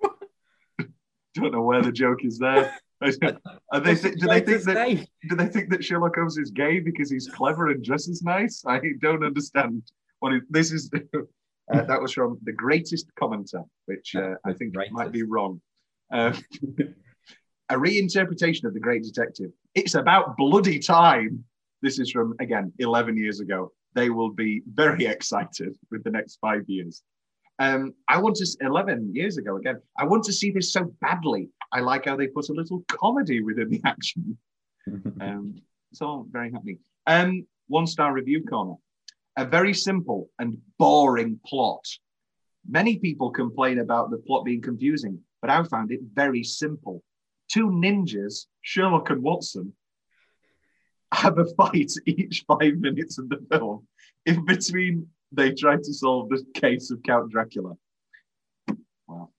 don't 1.36 1.52
know 1.52 1.62
where 1.62 1.82
the 1.82 1.92
joke 1.92 2.24
is 2.24 2.38
there. 2.38 2.78
Are 3.02 3.80
they 3.82 3.96
th- 3.96 4.16
do 4.16 4.28
they 4.28 4.40
think 4.40 4.64
that 4.64 5.08
do 5.30 5.36
they 5.36 5.48
think 5.48 5.70
that 5.70 5.84
Sherlock 5.84 6.16
Holmes 6.16 6.38
is 6.38 6.52
gay 6.52 6.80
because 6.80 7.12
he's 7.12 7.28
clever 7.28 7.70
and 7.70 7.84
dresses 7.84 8.24
nice? 8.24 8.64
I 8.66 8.80
don't 9.02 9.24
understand 9.24 9.84
what 10.20 10.34
it, 10.34 10.44
this 10.50 10.72
is. 10.72 10.90
Uh, 11.74 11.82
that 11.82 12.00
was 12.00 12.14
from 12.14 12.38
the 12.44 12.52
greatest 12.52 13.08
commenter, 13.20 13.66
which 13.88 14.16
uh, 14.16 14.36
I 14.46 14.54
think 14.54 14.76
might 14.92 15.12
be 15.12 15.24
wrong. 15.24 15.60
Uh, 16.14 16.32
a 17.70 17.74
reinterpretation 17.74 18.66
of 18.66 18.76
The 18.76 18.80
Great 18.80 19.02
Detective. 19.02 19.50
It's 19.74 19.96
about 19.96 20.38
bloody 20.38 20.78
time. 20.78 21.44
This 21.82 22.00
is 22.00 22.12
from, 22.12 22.36
again, 22.40 22.72
11 22.80 23.18
years 23.18 23.40
ago. 23.40 23.72
They 23.94 24.10
will 24.10 24.32
be 24.32 24.64
very 24.74 25.06
excited 25.16 25.76
with 25.92 26.04
the 26.04 26.12
next 26.12 26.38
five 26.42 26.64
years. 26.68 27.04
Um, 27.60 27.94
I 28.10 28.18
want 28.20 28.36
to, 28.38 28.58
11 28.62 29.16
years 29.16 29.38
ago 29.38 29.56
again, 29.58 29.82
I 29.98 30.04
want 30.04 30.24
to 30.26 30.34
see 30.34 30.52
this 30.52 30.74
so 30.74 30.94
badly. 31.02 31.50
I 31.72 31.80
like 31.80 32.06
how 32.06 32.18
they 32.18 32.28
put 32.28 32.50
a 32.50 32.54
little 32.54 32.84
comedy 32.90 33.42
within 33.42 33.70
the 33.70 33.82
action. 33.86 34.38
Um, 35.20 35.56
it's 35.92 36.02
all 36.02 36.28
very 36.30 36.52
happening. 36.52 36.78
Um, 37.08 37.48
one 37.68 37.88
star 37.88 38.14
review 38.14 38.44
corner. 38.44 38.76
A 39.38 39.46
very 39.46 39.74
simple 39.74 40.30
and 40.38 40.58
boring 40.78 41.40
plot. 41.46 41.84
Many 42.70 42.98
people 42.98 43.32
complain 43.32 43.80
about 43.80 44.12
the 44.12 44.18
plot 44.18 44.46
being 44.46 44.62
confusing, 44.62 45.20
but 45.42 45.50
I 45.50 45.64
found 45.64 45.92
it 45.92 46.02
very 46.14 46.44
simple. 46.44 47.04
Two 47.52 47.70
ninjas, 47.70 48.46
Sherlock 48.62 49.10
and 49.10 49.24
Watson, 49.24 49.74
have 51.16 51.38
a 51.38 51.46
fight 51.56 51.92
each 52.06 52.46
five 52.48 52.76
minutes 52.78 53.18
of 53.18 53.30
the 53.30 53.40
film. 53.52 53.88
In 54.26 54.46
between, 54.46 55.08
they 55.32 55.54
try 55.54 55.76
to 55.76 55.94
solve 55.94 56.30
the 56.30 56.44
case 56.54 56.92
of 56.92 57.02
Count 57.04 57.32
Dracula. 57.32 57.74
Wow. 59.08 59.30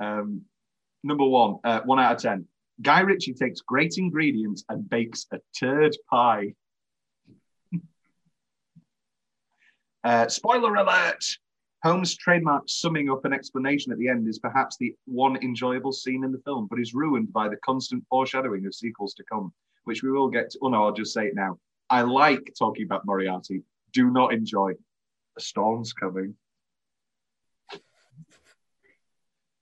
Um, 0.00 0.42
number 1.02 1.24
one, 1.24 1.58
uh, 1.64 1.80
one 1.84 2.00
out 2.00 2.16
of 2.16 2.22
10. 2.22 2.46
Guy 2.82 3.00
Ritchie 3.00 3.34
takes 3.34 3.60
great 3.60 3.98
ingredients 3.98 4.64
and 4.68 4.88
bakes 4.88 5.26
a 5.32 5.38
turd 5.58 5.96
pie. 6.10 6.54
Uh, 10.02 10.28
spoiler 10.28 10.74
alert! 10.74 11.24
Holmes' 11.84 12.16
trademark 12.16 12.64
summing 12.66 13.10
up 13.10 13.26
an 13.26 13.34
explanation 13.34 13.92
at 13.92 13.98
the 13.98 14.08
end 14.08 14.26
is 14.26 14.38
perhaps 14.38 14.78
the 14.78 14.96
one 15.04 15.36
enjoyable 15.42 15.92
scene 15.92 16.24
in 16.24 16.32
the 16.32 16.38
film, 16.38 16.66
but 16.70 16.80
is 16.80 16.94
ruined 16.94 17.30
by 17.30 17.46
the 17.46 17.58
constant 17.58 18.02
foreshadowing 18.08 18.64
of 18.64 18.74
sequels 18.74 19.12
to 19.14 19.24
come, 19.24 19.52
which 19.84 20.02
we 20.02 20.10
will 20.10 20.30
get 20.30 20.48
to. 20.50 20.58
Oh 20.62 20.68
no, 20.68 20.82
I'll 20.82 20.94
just 20.94 21.12
say 21.12 21.26
it 21.26 21.34
now. 21.34 21.58
I 21.90 22.00
like 22.00 22.54
talking 22.58 22.86
about 22.86 23.04
Moriarty, 23.04 23.64
do 23.92 24.10
not 24.10 24.32
enjoy. 24.32 24.72
A 25.36 25.40
storm's 25.40 25.92
coming. 25.92 26.34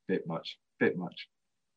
Bit 0.06 0.24
much, 0.28 0.58
bit 0.78 0.96
much. 0.96 1.26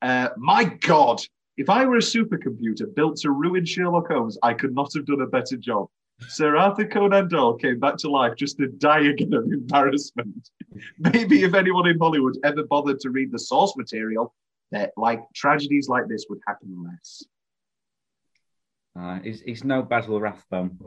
Uh, 0.04 0.30
my 0.38 0.66
God, 0.66 1.22
if 1.58 1.72
I 1.72 1.86
were 1.86 1.98
a 1.98 2.02
supercomputer 2.02 2.94
built 2.94 3.18
to 3.18 3.32
ruin 3.32 3.66
Sherlock 3.66 4.10
Holmes, 4.10 4.38
I 4.44 4.54
could 4.54 4.75
not 4.75 4.94
have 4.94 5.08
done 5.08 5.22
a 5.22 5.28
better 5.28 5.58
job. 5.58 5.88
Sir 6.28 6.56
Arthur 6.56 6.86
Conan 6.86 7.28
Doyle 7.28 7.56
came 7.56 7.80
back 7.80 7.98
to 7.98 8.10
life 8.10 8.36
just 8.38 8.58
to 8.58 8.68
die 8.68 9.02
again 9.02 9.34
of 9.34 9.46
embarrassment. 9.52 10.50
Maybe 10.98 11.44
if 11.44 11.54
anyone 11.54 11.88
in 11.88 12.00
Hollywood 12.00 12.38
ever 12.44 12.64
bothered 12.64 13.00
to 13.02 13.10
read 13.10 13.32
the 13.32 13.40
source 13.40 13.76
material, 13.76 14.34
that 14.72 14.92
like 14.98 15.22
tragedies 15.34 15.88
like 15.88 16.08
this 16.08 16.26
would 16.30 16.40
happen 16.48 16.84
less. 16.84 17.24
Uh, 18.98 19.20
he's, 19.20 19.42
he's 19.42 19.64
no 19.64 19.82
Basil 19.82 20.20
Rathbone. 20.20 20.80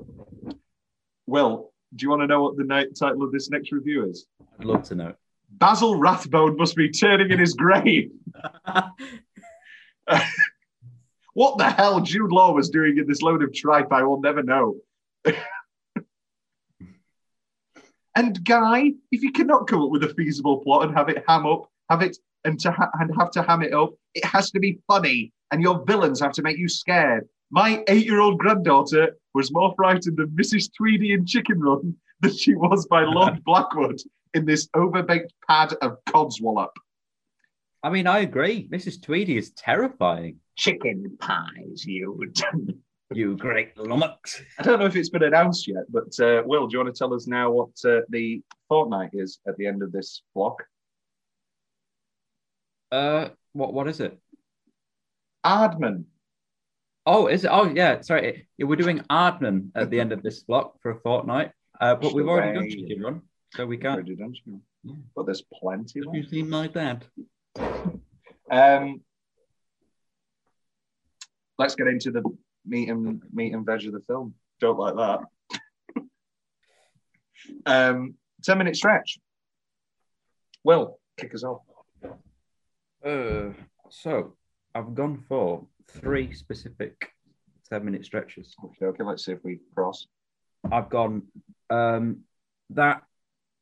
Well, 1.27 1.73
do 1.95 2.05
you 2.05 2.11
want 2.11 2.23
to 2.23 2.27
know 2.27 2.43
what 2.43 2.57
the 2.57 2.89
title 2.99 3.23
of 3.23 3.33
this 3.33 3.51
next 3.51 3.71
review 3.71 4.09
is? 4.09 4.27
I'd 4.59 4.65
love 4.65 4.83
to 4.85 4.95
know. 4.95 5.15
Basil 5.51 5.99
Rathbone 5.99 6.57
must 6.57 6.75
be 6.75 6.91
turning 6.91 7.31
in 7.31 7.39
his 7.39 7.55
grave. 7.55 8.11
What 11.39 11.57
the 11.57 11.71
hell 11.71 12.01
Jude 12.01 12.33
Law 12.33 12.53
was 12.53 12.69
doing 12.69 12.99
in 12.99 13.07
this 13.07 13.23
load 13.23 13.45
of 13.45 13.55
tripe, 13.55 13.93
I 13.93 14.03
will 14.03 14.21
never 14.21 14.43
know. 14.43 14.75
And 18.15 18.45
Guy, 18.45 18.93
if 19.11 19.23
you 19.23 19.33
cannot 19.33 19.67
come 19.67 19.83
up 19.83 19.91
with 19.91 20.05
a 20.05 20.15
feasible 20.15 20.59
plot 20.59 20.85
and 20.85 20.97
have 20.97 21.09
it 21.09 21.25
ham 21.29 21.47
up, 21.47 21.71
have 21.91 22.03
it 22.03 22.17
and 22.45 22.59
to 22.61 22.71
ha- 22.71 22.91
and 23.01 23.15
have 23.19 23.31
to 23.33 23.43
ham 23.43 23.63
it 23.63 23.73
up, 23.73 23.95
it 24.15 24.25
has 24.25 24.51
to 24.53 24.61
be 24.61 24.79
funny, 24.87 25.33
and 25.51 25.63
your 25.63 25.85
villains 25.85 26.21
have 26.21 26.33
to 26.33 26.43
make 26.43 26.59
you 26.59 26.69
scared. 26.69 27.29
My 27.51 27.83
eight-year-old 27.89 28.39
granddaughter 28.39 29.17
was 29.35 29.53
more 29.53 29.75
frightened 29.77 30.21
of 30.21 30.29
Mrs. 30.31 30.71
Tweedy 30.77 31.13
in 31.13 31.27
Chicken 31.27 31.61
Run 31.61 31.97
than 32.21 32.37
she 32.37 32.55
was 32.55 32.87
by 32.87 33.03
Lord 33.05 33.43
Blackwood 33.45 34.01
in 34.35 34.45
this 34.45 34.69
overbaked 34.77 35.31
pad 35.49 35.75
of 35.81 35.99
codswallop. 36.07 36.71
I 37.83 37.91
mean, 37.91 38.07
I 38.07 38.19
agree. 38.21 38.69
Mrs. 38.69 39.01
Tweedy 39.01 39.37
is 39.37 39.53
terrifying. 39.53 40.41
Chicken 40.57 41.17
pies, 41.21 41.85
you. 41.85 42.21
You 43.13 43.37
great 43.37 43.77
lummox. 43.79 44.43
I 44.59 44.63
don't 44.63 44.79
know 44.79 44.87
if 44.87 44.95
it's 44.95 45.09
been 45.09 45.23
announced 45.23 45.67
yet, 45.67 45.85
but 45.89 46.19
uh, 46.21 46.43
Will, 46.45 46.67
do 46.67 46.75
you 46.75 46.85
want 46.85 46.95
to 46.95 46.99
tell 46.99 47.15
us 47.15 47.27
now 47.27 47.51
what 47.51 47.71
uh, 47.85 48.01
the 48.11 48.43
fortnight 48.69 49.11
is 49.15 49.39
at 49.49 49.57
the 49.57 49.67
end 49.67 49.83
of 49.83 49.93
this 49.93 50.23
block? 50.35 50.63
Uh, 52.93 53.29
what 53.55 53.73
what 53.73 53.89
is 53.89 54.01
it? 54.01 54.19
Aardman. 55.45 56.05
Oh, 57.07 57.27
is 57.29 57.45
it? 57.45 57.49
Oh, 57.51 57.73
yeah. 57.75 58.03
Sorry, 58.03 58.47
yeah, 58.59 58.67
we're 58.67 58.77
doing 58.77 58.99
Aardman 59.11 59.71
at 59.75 59.89
the 59.89 59.99
end 59.99 60.13
of 60.13 60.23
this 60.23 60.43
block 60.43 60.75
for 60.83 60.91
a 60.91 61.01
fortnight, 61.01 61.53
uh, 61.81 61.95
but 61.95 62.13
we've 62.13 62.29
already 62.29 62.59
done. 62.59 62.69
Chicken 62.69 63.03
Run, 63.03 63.23
so 63.55 63.65
we 63.65 63.79
can't. 63.79 63.95
Already 63.95 64.17
done, 64.17 64.35
Stu. 64.35 64.61
But 65.17 65.25
there's 65.25 65.43
plenty 65.43 66.01
Have 66.05 66.15
you 66.15 66.29
seen 66.29 66.51
my 66.51 66.67
dad? 66.67 67.07
Um, 68.51 69.01
let's 71.59 71.75
get 71.75 71.87
into 71.87 72.11
the 72.11 72.23
meat 72.69 72.89
and 72.89 73.23
meat 73.33 73.55
and 73.55 73.65
veg 73.67 73.87
of 73.87 73.93
the 73.93 74.03
film. 74.07 74.35
Don't 74.61 74.79
like 74.79 74.97
that. 74.97 76.03
um, 77.67 78.15
ten 78.43 78.59
minute 78.59 78.77
stretch. 78.77 79.19
Will 80.65 80.99
kick 81.17 81.35
us 81.35 81.45
off. 81.45 81.63
Uh, 83.05 83.53
so 83.91 84.35
I've 84.75 84.95
gone 84.95 85.25
for 85.29 85.67
three 85.89 86.33
specific 86.35 87.11
ten-minute 87.71 88.05
stretches. 88.05 88.55
Okay, 88.65 88.87
okay. 88.87 89.03
Let's 89.05 89.25
see 89.25 89.33
if 89.33 89.39
we 89.45 89.61
cross. 89.75 90.07
I've 90.71 90.89
gone 90.91 91.23
um, 91.71 92.21
that 92.71 93.03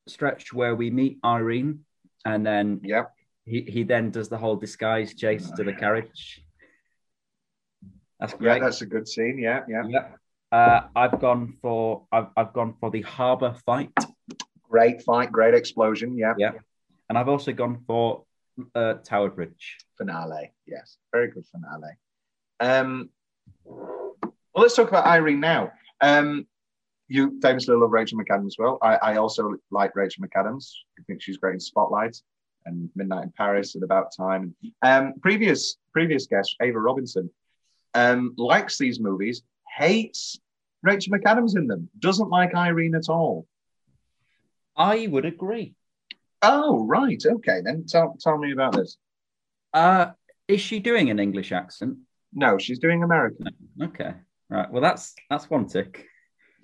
stretch 0.09 0.53
where 0.53 0.75
we 0.75 0.91
meet 0.91 1.19
Irene, 1.25 1.81
and 2.25 2.47
then 2.47 2.81
Yeah. 2.83 3.05
he, 3.45 3.61
he 3.63 3.83
then 3.83 4.11
does 4.11 4.29
the 4.29 4.39
whole 4.39 4.57
disguise 4.57 5.15
chase 5.15 5.51
to 5.53 5.65
the 5.65 5.73
carriage. 5.83 6.43
That's 8.21 8.33
Yeah, 8.35 8.39
great. 8.39 8.63
that's 8.63 8.81
a 8.83 8.87
good 8.87 9.07
scene. 9.09 9.39
Yeah, 9.39 9.61
yeah. 9.69 9.83
Yeah. 9.89 10.09
Uh, 10.53 10.89
I've 10.95 11.21
gone 11.21 11.57
for 11.61 12.07
I've, 12.13 12.29
I've 12.37 12.53
gone 12.53 12.75
for 12.81 12.91
the 12.91 13.03
harbour 13.03 13.55
fight, 13.67 13.91
Great 14.69 15.03
fight, 15.03 15.31
great 15.33 15.55
explosion. 15.55 16.17
Yeah. 16.17 16.35
Yeah. 16.39 16.53
and 17.09 17.17
I've 17.19 17.29
also 17.29 17.53
gone 17.53 17.83
for 17.87 18.25
uh, 18.75 18.95
Tower 19.05 19.31
Bridge. 19.31 19.77
finale. 19.99 20.53
Yes, 20.67 20.99
very 21.13 21.31
good 21.31 21.45
finale. 21.47 21.93
Um, 22.61 23.11
well, 23.65 24.15
let's 24.55 24.75
talk 24.75 24.89
about 24.89 25.07
Irene 25.07 25.41
now. 25.41 25.71
Um, 26.01 26.47
you 27.09 27.39
famously 27.43 27.77
love 27.77 27.93
Rachel 27.93 28.19
McAdams. 28.19 28.47
As 28.49 28.57
well, 28.59 28.79
I, 28.83 28.97
I 28.97 29.17
also 29.17 29.55
like 29.71 29.95
Rachel 29.95 30.25
McAdams. 30.25 30.71
I 30.99 31.03
think 31.07 31.23
she's 31.23 31.37
great 31.39 31.55
in 31.55 31.61
Spotlight 31.61 32.17
and 32.65 32.89
Midnight 32.97 33.25
in 33.25 33.33
Paris 33.37 33.75
and 33.75 33.85
About 33.85 34.13
Time. 34.17 34.55
Um, 34.83 35.15
previous 35.21 35.77
previous 35.93 36.27
guest 36.27 36.57
Ava 36.63 36.79
Robinson 36.81 37.31
um, 37.97 38.35
likes 38.37 38.77
these 38.79 39.01
movies, 39.01 39.43
hates 39.77 40.39
Rachel 40.83 41.15
McAdams 41.15 41.57
in 41.57 41.67
them, 41.67 41.89
doesn't 41.99 42.29
like 42.29 42.55
Irene 42.55 42.95
at 42.95 43.09
all. 43.09 43.47
I 44.77 45.07
would 45.07 45.25
agree. 45.25 45.75
Oh, 46.43 46.85
right. 46.87 47.23
Okay, 47.25 47.63
then 47.65 47.87
tell 47.89 48.17
tell 48.21 48.37
me 48.37 48.53
about 48.53 48.75
this. 48.75 48.99
Uh, 49.73 50.11
is 50.47 50.61
she 50.61 50.79
doing 50.79 51.11
an 51.11 51.19
English 51.19 51.51
accent? 51.51 51.97
No, 52.33 52.59
she's 52.59 52.79
doing 52.79 53.03
American. 53.03 53.49
Okay, 53.83 54.13
right. 54.51 54.71
Well, 54.71 54.83
that's 54.83 55.15
that's 55.31 55.49
one 55.49 55.67
tick. 55.67 56.07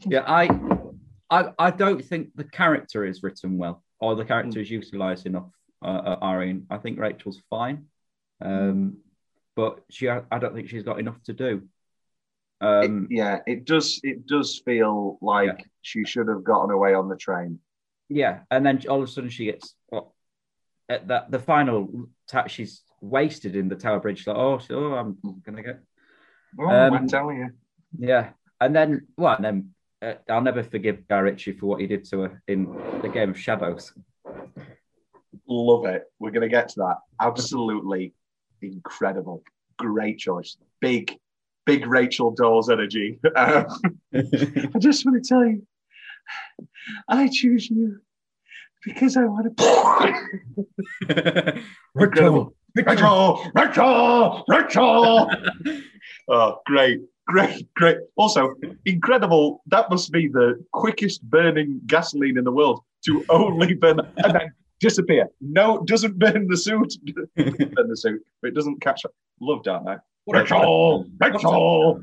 Yeah, 0.06 0.24
I, 0.26 0.48
I, 1.30 1.52
I 1.58 1.70
don't 1.70 2.04
think 2.04 2.34
the 2.34 2.44
character 2.44 3.06
is 3.06 3.22
written 3.22 3.56
well, 3.56 3.82
or 4.00 4.14
the 4.16 4.24
character 4.24 4.60
is 4.60 4.70
utilised 4.70 5.26
enough. 5.26 5.50
Uh, 5.82 6.02
uh, 6.10 6.18
Irene, 6.22 6.66
I 6.70 6.78
think 6.78 6.98
Rachel's 6.98 7.40
fine, 7.50 7.86
um, 8.40 8.98
but 9.56 9.80
she, 9.90 10.08
I 10.08 10.38
don't 10.38 10.54
think 10.54 10.68
she's 10.68 10.82
got 10.82 11.00
enough 11.00 11.22
to 11.24 11.32
do. 11.32 11.62
Um, 12.60 13.08
it, 13.10 13.16
yeah, 13.16 13.38
it 13.46 13.64
does. 13.64 14.00
It 14.02 14.26
does 14.26 14.62
feel 14.64 15.18
like 15.20 15.48
Yeah. 15.58 15.64
she 15.82 16.04
should 16.04 16.28
have 16.28 16.44
gotten 16.44 16.70
away 16.70 16.94
on 16.94 17.08
the 17.08 17.16
train. 17.16 17.58
Yeah, 18.08 18.40
and 18.50 18.64
then 18.64 18.80
all 18.88 19.02
of 19.02 19.08
a 19.08 19.10
sudden 19.10 19.30
she 19.30 19.46
gets 19.46 19.74
well, 19.90 20.14
at 20.88 21.08
that 21.08 21.30
the 21.30 21.38
final 21.38 22.08
ta- 22.28 22.46
she's 22.46 22.82
wasted 23.00 23.56
in 23.56 23.68
the 23.68 23.74
Tower 23.74 24.00
Bridge. 24.00 24.26
Like, 24.26 24.36
oh, 24.36 24.58
so 24.58 24.94
I'm 24.94 25.16
gonna 25.44 25.62
get 25.62 25.80
Oh, 26.58 26.68
Um, 26.68 26.92
I'm 26.92 27.08
telling 27.08 27.38
you, 27.38 27.50
yeah, 27.98 28.30
and 28.60 28.76
then 28.76 29.06
well, 29.16 29.34
and 29.36 29.44
then 29.44 29.74
uh, 30.02 30.14
I'll 30.28 30.42
never 30.42 30.62
forgive 30.62 31.08
Guy 31.08 31.18
Ritchie 31.18 31.52
for 31.52 31.66
what 31.66 31.80
he 31.80 31.86
did 31.86 32.04
to 32.10 32.20
her 32.20 32.42
in 32.46 32.64
the 33.02 33.08
Game 33.12 33.30
of 33.30 33.38
Shadows. 33.40 33.92
love 35.48 35.86
it. 35.86 36.04
We're 36.18 36.30
gonna 36.30 36.48
get 36.48 36.68
to 36.70 36.80
that. 36.80 36.98
Absolutely 37.20 38.12
incredible. 38.62 39.42
Great 39.78 40.18
choice. 40.18 40.56
Big, 40.80 41.18
big 41.66 41.86
Rachel 41.86 42.30
Dawes 42.30 42.70
energy. 42.70 43.18
Um, 43.36 43.66
I 44.14 44.78
just 44.78 45.04
want 45.06 45.22
to 45.22 45.28
tell 45.28 45.46
you, 45.46 45.66
I 47.08 47.28
choose 47.32 47.70
you 47.70 48.00
because 48.84 49.16
I 49.16 49.24
want 49.24 49.56
to. 49.56 51.62
Incredible. 51.94 52.54
Rachel, 52.74 53.44
Rachel, 53.54 54.44
Rachel. 54.48 55.30
oh, 56.28 56.58
great, 56.66 57.00
great, 57.26 57.74
great. 57.74 57.98
Also, 58.16 58.54
incredible. 58.86 59.62
That 59.66 59.90
must 59.90 60.10
be 60.10 60.28
the 60.28 60.64
quickest 60.72 61.22
burning 61.22 61.80
gasoline 61.86 62.38
in 62.38 62.44
the 62.44 62.52
world 62.52 62.82
to 63.06 63.24
only 63.28 63.74
burn 63.74 64.00
and 64.16 64.34
then 64.34 64.52
disappear. 64.82 65.28
No, 65.40 65.82
doesn't 65.84 66.18
burn 66.18 66.48
the 66.48 66.56
suit. 66.56 66.94
burn 67.36 67.88
the 67.88 67.96
suit, 67.96 68.22
but 68.42 68.48
it 68.48 68.54
doesn't 68.54 68.82
catch 68.82 69.04
up. 69.06 69.14
Love 69.40 69.62
Dark 69.62 69.84
Knight. 69.84 70.00
Rachel, 70.26 71.06
Rachel. 71.18 72.02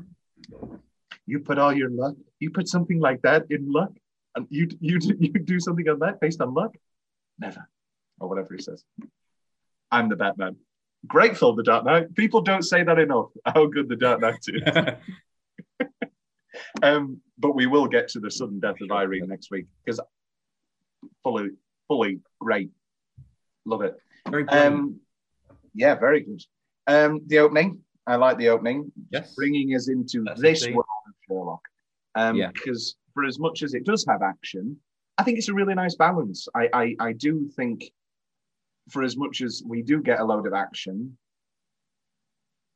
You 1.26 1.38
put 1.38 1.58
all 1.58 1.72
your 1.72 1.90
luck. 1.90 2.16
You 2.40 2.50
put 2.50 2.66
something 2.66 2.98
like 2.98 3.22
that 3.22 3.46
in 3.50 3.70
luck, 3.70 3.92
and 4.34 4.46
you 4.50 4.68
you 4.80 4.98
you 5.18 5.32
do 5.32 5.60
something 5.60 5.88
on 5.88 6.00
that 6.00 6.20
based 6.20 6.40
on 6.40 6.52
luck. 6.54 6.74
Never, 7.38 7.68
or 8.18 8.28
whatever 8.28 8.54
he 8.54 8.62
says. 8.62 8.84
I'm 9.92 10.08
the 10.08 10.16
Batman. 10.16 10.56
Great 11.06 11.36
film, 11.36 11.56
The 11.56 11.62
Dark 11.62 11.84
Knight. 11.84 12.14
People 12.14 12.42
don't 12.42 12.62
say 12.62 12.82
that 12.82 12.98
enough. 12.98 13.30
How 13.46 13.66
good 13.66 13.88
The 13.88 13.96
Dark 13.96 14.20
Knight 14.20 14.44
is. 14.48 14.62
um, 16.82 17.20
but 17.38 17.54
we 17.54 17.66
will 17.66 17.86
get 17.86 18.08
to 18.08 18.20
the 18.20 18.30
sudden 18.30 18.60
death 18.60 18.80
of 18.82 18.90
Irene 18.92 19.26
next 19.26 19.50
week 19.50 19.66
because 19.84 19.98
fully, 21.22 21.48
fully 21.90 22.20
great. 22.40 22.70
Love 23.66 23.82
it. 23.82 23.96
Very. 24.28 24.46
Um, 24.48 25.00
yeah, 25.74 25.96
very 25.96 26.20
good. 26.20 26.42
Um, 26.86 27.20
the 27.26 27.40
opening. 27.40 27.80
I 28.06 28.14
like 28.16 28.38
the 28.38 28.48
opening. 28.48 28.92
yes. 29.10 29.34
Bringing 29.34 29.74
us 29.74 29.88
into 29.88 30.22
That's 30.24 30.40
this 30.40 30.66
world 30.68 30.86
of 31.08 31.14
Sherlock. 31.28 31.60
Um, 32.14 32.36
Yeah. 32.36 32.50
Because 32.52 32.96
for 33.12 33.24
as 33.24 33.38
much 33.38 33.62
as 33.62 33.74
it 33.74 33.84
does 33.84 34.04
have 34.08 34.22
action, 34.22 34.76
I 35.18 35.24
think 35.24 35.38
it's 35.38 35.48
a 35.48 35.54
really 35.54 35.74
nice 35.74 35.96
balance. 35.96 36.48
I, 36.54 36.68
I, 36.72 36.96
I 37.08 37.12
do 37.12 37.48
think, 37.56 37.92
for 38.88 39.02
as 39.02 39.16
much 39.16 39.42
as 39.42 39.62
we 39.66 39.82
do 39.82 40.00
get 40.00 40.20
a 40.20 40.24
load 40.24 40.46
of 40.46 40.54
action, 40.54 41.18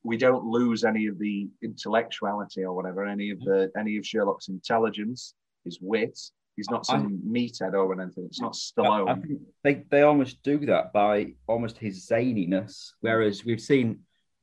we 0.03 0.17
don't 0.17 0.45
lose 0.45 0.85
any 0.85 1.07
of 1.07 1.19
the 1.19 1.49
intellectuality 1.63 2.65
or 2.65 2.75
whatever, 2.75 3.07
any 3.07 3.31
of 3.31 3.41
the 3.41 3.71
any 3.79 3.97
of 3.97 4.07
Sherlock's 4.07 4.49
intelligence, 4.49 5.35
his 5.65 5.79
wit. 5.81 6.19
He's 6.57 6.71
not 6.71 6.87
some 6.87 7.21
I- 7.25 7.39
meathead 7.39 7.75
or 7.75 8.01
anything. 8.01 8.27
It's 8.27 8.41
not 8.41 8.57
I, 8.79 9.13
I 9.13 9.15
think 9.15 9.41
they, 9.63 9.85
they 9.91 10.03
almost 10.03 10.43
do 10.43 10.59
that 10.67 10.93
by 10.93 11.35
almost 11.47 11.79
his 11.79 12.07
zaniness, 12.07 12.93
whereas 13.01 13.45
we've 13.45 13.61
seen 13.61 14.01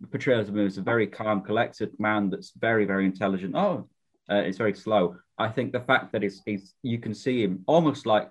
portrayals 0.10 0.50
of 0.50 0.58
him 0.58 0.66
as 0.66 0.78
a 0.78 0.82
very 0.82 1.08
calm, 1.08 1.42
collected 1.42 1.92
man 2.00 2.30
that's 2.30 2.52
very, 2.60 2.86
very 2.86 3.06
intelligent. 3.06 3.56
Oh, 3.56 3.88
uh, 4.30 4.36
it's 4.36 4.58
very 4.58 4.74
slow. 4.74 5.16
I 5.38 5.50
think 5.50 5.72
the 5.72 5.80
fact 5.80 6.12
that 6.12 6.22
he's, 6.24 6.42
he's 6.46 6.74
you 6.84 7.00
can 7.00 7.14
see 7.14 7.44
him 7.44 7.64
almost 7.68 8.06
like 8.06 8.30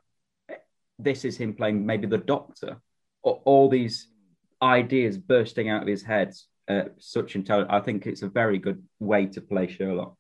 this 0.99 1.25
is 1.25 1.37
him 1.37 1.55
playing 1.55 1.87
maybe 1.87 2.07
the 2.07 2.19
doctor, 2.19 2.81
or 3.23 3.41
all 3.45 3.69
these 3.69 4.09
ideas 4.63 5.17
bursting 5.17 5.69
out 5.71 5.83
of 5.83 5.89
his 5.89 6.03
head. 6.03 6.35
Uh, 6.69 6.85
such 6.99 7.35
intelligence. 7.35 7.73
I 7.73 7.81
think 7.81 8.07
it's 8.07 8.23
a 8.23 8.29
very 8.29 8.59
good 8.59 8.81
way 9.01 9.27
to 9.27 9.41
play 9.41 9.67
Sherlock. 9.67 10.15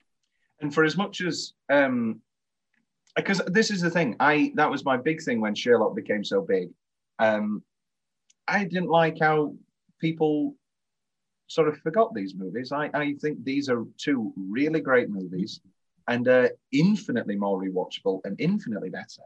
And 0.61 0.75
for 0.75 0.83
as 0.83 0.96
much 0.96 1.20
as 1.20 1.53
um 1.73 2.23
because 3.16 3.40
this 3.46 3.70
is 3.70 3.81
the 3.81 3.90
thing, 3.90 4.16
I 4.20 4.53
that 4.57 4.70
was 4.70 4.85
my 4.85 4.96
big 4.96 5.23
thing 5.23 5.40
when 5.40 5.55
Sherlock 5.55 5.94
became 5.94 6.25
so 6.25 6.40
big. 6.40 6.70
Um 7.18 7.62
I 8.49 8.64
didn't 8.64 8.88
like 8.88 9.18
how 9.20 9.55
people 10.01 10.55
sort 11.46 11.68
of 11.68 11.79
forgot 11.79 12.14
these 12.14 12.35
movies. 12.35 12.73
I, 12.73 12.90
I 12.94 13.14
think 13.20 13.44
these 13.44 13.68
are 13.68 13.85
two 13.99 14.33
really 14.37 14.81
great 14.81 15.11
movies 15.11 15.61
and 16.09 16.27
uh, 16.29 16.49
infinitely 16.73 17.37
more 17.37 17.61
rewatchable 17.61 18.20
and 18.25 18.40
infinitely 18.40 18.90
better 18.90 19.23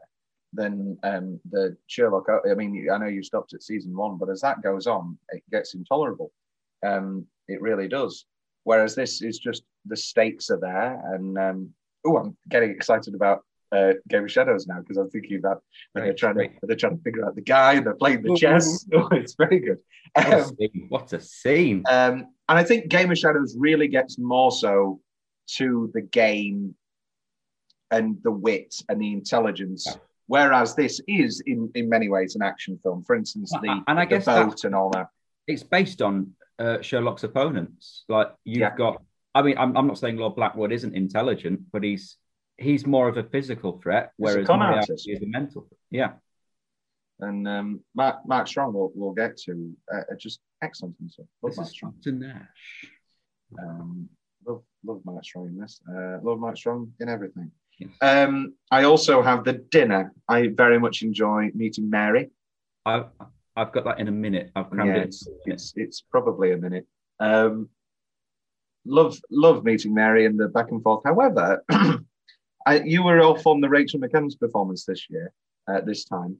than 0.53 0.97
um, 1.03 1.39
the 1.51 1.75
Sherlock. 1.87 2.27
I 2.49 2.53
mean, 2.55 2.87
I 2.91 2.97
know 2.97 3.07
you 3.07 3.23
stopped 3.23 3.53
at 3.53 3.63
season 3.63 3.95
one, 3.95 4.17
but 4.17 4.29
as 4.29 4.41
that 4.41 4.61
goes 4.61 4.87
on, 4.87 5.17
it 5.29 5.43
gets 5.51 5.75
intolerable. 5.75 6.31
Um, 6.85 7.25
it 7.47 7.61
really 7.61 7.87
does. 7.87 8.25
Whereas 8.63 8.95
this 8.95 9.21
is 9.21 9.37
just 9.37 9.63
the 9.85 9.97
stakes 9.97 10.49
are 10.49 10.59
there, 10.59 10.99
and 11.13 11.37
um, 11.37 11.69
oh, 12.05 12.17
I'm 12.17 12.35
getting 12.49 12.71
excited 12.71 13.13
about 13.13 13.43
uh, 13.71 13.93
Game 14.09 14.23
of 14.25 14.31
Shadows 14.31 14.67
now 14.67 14.79
because 14.79 14.97
I'm 14.97 15.09
thinking 15.09 15.37
about 15.37 15.63
when 15.93 16.03
they're 16.05 16.13
trying 16.13 16.35
to 16.35 16.49
they're 16.63 16.75
trying 16.75 16.97
to 16.97 17.03
figure 17.03 17.25
out 17.25 17.35
the 17.35 17.41
guy 17.41 17.73
and 17.73 17.85
they're 17.85 17.95
playing 17.95 18.21
the 18.23 18.35
chess. 18.35 18.85
Oh, 18.93 19.07
it's 19.11 19.35
very 19.35 19.59
good. 19.59 19.79
What 20.13 20.27
a 20.27 20.35
Um, 20.43 20.55
scene! 20.55 20.85
What 20.89 21.13
a 21.13 21.19
scene. 21.19 21.83
um, 21.89 22.13
and 22.47 22.59
I 22.59 22.63
think 22.63 22.89
Game 22.89 23.11
of 23.11 23.17
Shadows 23.17 23.55
really 23.57 23.87
gets 23.87 24.17
more 24.19 24.51
so 24.51 25.01
to 25.57 25.91
the 25.93 26.01
game 26.01 26.75
and 27.91 28.17
the 28.23 28.31
wit 28.31 28.81
and 28.89 28.99
the 29.01 29.11
intelligence, 29.13 29.85
Yeah. 29.87 29.95
whereas 30.27 30.75
this 30.75 31.01
is 31.07 31.41
in 31.45 31.69
in 31.75 31.89
many 31.89 32.09
ways 32.09 32.35
an 32.35 32.41
action 32.41 32.79
film. 32.83 33.03
For 33.03 33.15
instance, 33.15 33.51
the, 33.61 33.83
And 33.87 33.99
I 33.99 34.05
the 34.05 34.09
guess 34.09 34.25
boat 34.25 34.63
and 34.63 34.73
all 34.75 34.89
that. 34.91 35.07
it's 35.47 35.63
based 35.63 36.01
on 36.01 36.33
uh, 36.59 36.81
Sherlock's 36.81 37.23
opponents. 37.23 38.05
Like 38.07 38.31
you've 38.45 38.59
Yeah. 38.59 38.75
got, 38.75 39.01
I 39.35 39.41
mean, 39.41 39.57
I'm, 39.57 39.75
I'm 39.75 39.87
not 39.87 39.97
saying 39.97 40.17
Lord 40.17 40.35
Blackwood 40.35 40.71
isn't 40.71 40.95
intelligent, 40.95 41.59
but 41.71 41.83
he's 41.83 42.17
he's 42.57 42.85
more 42.85 43.07
of 43.07 43.17
a 43.17 43.23
physical 43.23 43.79
threat, 43.81 44.11
whereas 44.17 44.47
con 44.47 44.59
Moriarty 44.59 44.93
is 44.93 45.21
a 45.21 45.25
mental. 45.25 45.61
threat. 45.63 45.79
Yeah, 45.91 46.13
And 47.19 47.47
um, 47.47 47.81
Mark, 47.95 48.17
Mark 48.25 48.47
Strong, 48.47 48.73
we'll, 48.73 48.91
we'll 48.95 49.13
get 49.13 49.37
to, 49.45 49.73
uh, 49.93 50.01
just 50.17 50.39
excellent 50.61 50.95
and 50.99 51.11
stuff. 51.11 51.25
Love 51.41 51.51
this 51.51 51.57
Mark 51.57 51.67
is 51.67 51.73
Strong. 51.73 51.93
Dr. 52.03 52.11
Nash. 52.13 52.89
Um, 53.61 54.09
love, 54.47 54.63
love 54.85 55.01
Mark 55.05 55.23
Strong 55.23 55.47
in 55.47 55.57
this. 55.57 55.81
Uh, 55.89 56.19
love 56.23 56.39
Mark 56.39 56.57
Strong 56.57 56.91
in 56.99 57.09
everything. 57.09 57.51
Yes. 57.79 57.89
Um, 58.01 58.53
I 58.71 58.83
also 58.85 59.21
have 59.21 59.43
the 59.43 59.53
dinner. 59.53 60.13
I 60.29 60.47
very 60.47 60.79
much 60.79 61.01
enjoy 61.01 61.51
meeting 61.53 61.89
Mary. 61.89 62.31
I've 62.85 63.07
I've 63.57 63.71
got 63.73 63.83
that 63.85 63.99
in 63.99 64.07
a 64.07 64.11
minute. 64.11 64.51
I've 64.55 64.69
crammed 64.69 64.89
Yeah, 64.95 65.01
it. 65.01 65.07
it's, 65.07 65.27
it's 65.45 65.73
it's 65.75 66.01
probably 66.01 66.51
a 66.53 66.57
minute. 66.57 66.85
Um, 67.19 67.69
love 68.85 69.19
love 69.29 69.63
meeting 69.65 69.93
Mary 69.93 70.25
and 70.25 70.39
the 70.39 70.47
back 70.47 70.71
and 70.71 70.81
forth. 70.83 71.01
However, 71.05 71.63
I, 72.65 72.81
you 72.81 73.03
were 73.03 73.21
off 73.21 73.45
on 73.45 73.61
the 73.61 73.69
Rachel 73.69 73.99
McAdams 73.99 74.39
performance 74.39 74.85
this 74.85 75.09
year. 75.09 75.31
Uh, 75.67 75.81
this 75.81 76.05
time, 76.05 76.37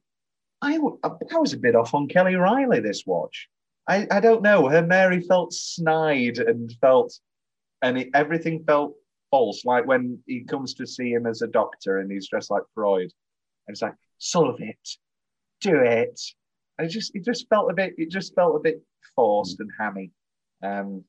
I, 0.62 0.80
I 1.04 1.38
was 1.38 1.54
a 1.54 1.58
bit 1.58 1.76
off 1.76 1.94
on 1.94 2.08
Kelly 2.08 2.36
Reilly 2.36 2.80
this 2.80 3.04
watch. 3.06 3.48
I, 3.88 4.08
I 4.10 4.20
don't 4.20 4.42
know. 4.42 4.68
Her 4.68 4.82
Mary 4.82 5.22
felt 5.22 5.54
snide 5.54 6.40
and 6.40 6.72
felt, 6.82 7.20
and 7.82 7.98
it, 8.00 8.10
everything 8.14 8.64
felt 8.64 8.96
false. 9.30 9.66
Like 9.66 9.86
when 9.86 10.20
he 10.26 10.44
comes 10.44 10.74
to 10.76 10.88
see 10.88 11.12
him 11.12 11.28
as 11.28 11.42
a 11.42 11.48
doctor 11.48 12.00
and 12.00 12.12
he's 12.12 12.30
dressed 12.30 12.52
like 12.52 12.64
Freud, 12.74 13.12
and 13.68 13.74
it's 13.74 13.82
like 13.82 13.96
solve 14.18 14.60
it, 14.62 14.90
do 15.62 15.76
it. 15.76 16.20
And 16.78 16.88
it 16.88 16.92
just 16.92 17.16
it 17.16 17.24
just 17.24 17.48
felt 17.50 17.72
a 17.72 17.74
bit 17.74 17.94
it 17.98 18.10
just 18.10 18.34
felt 18.36 18.56
a 18.56 18.60
bit 18.60 18.82
forced 19.16 19.60
and 19.60 19.70
hammy. 19.80 20.12
Um, 20.64 21.04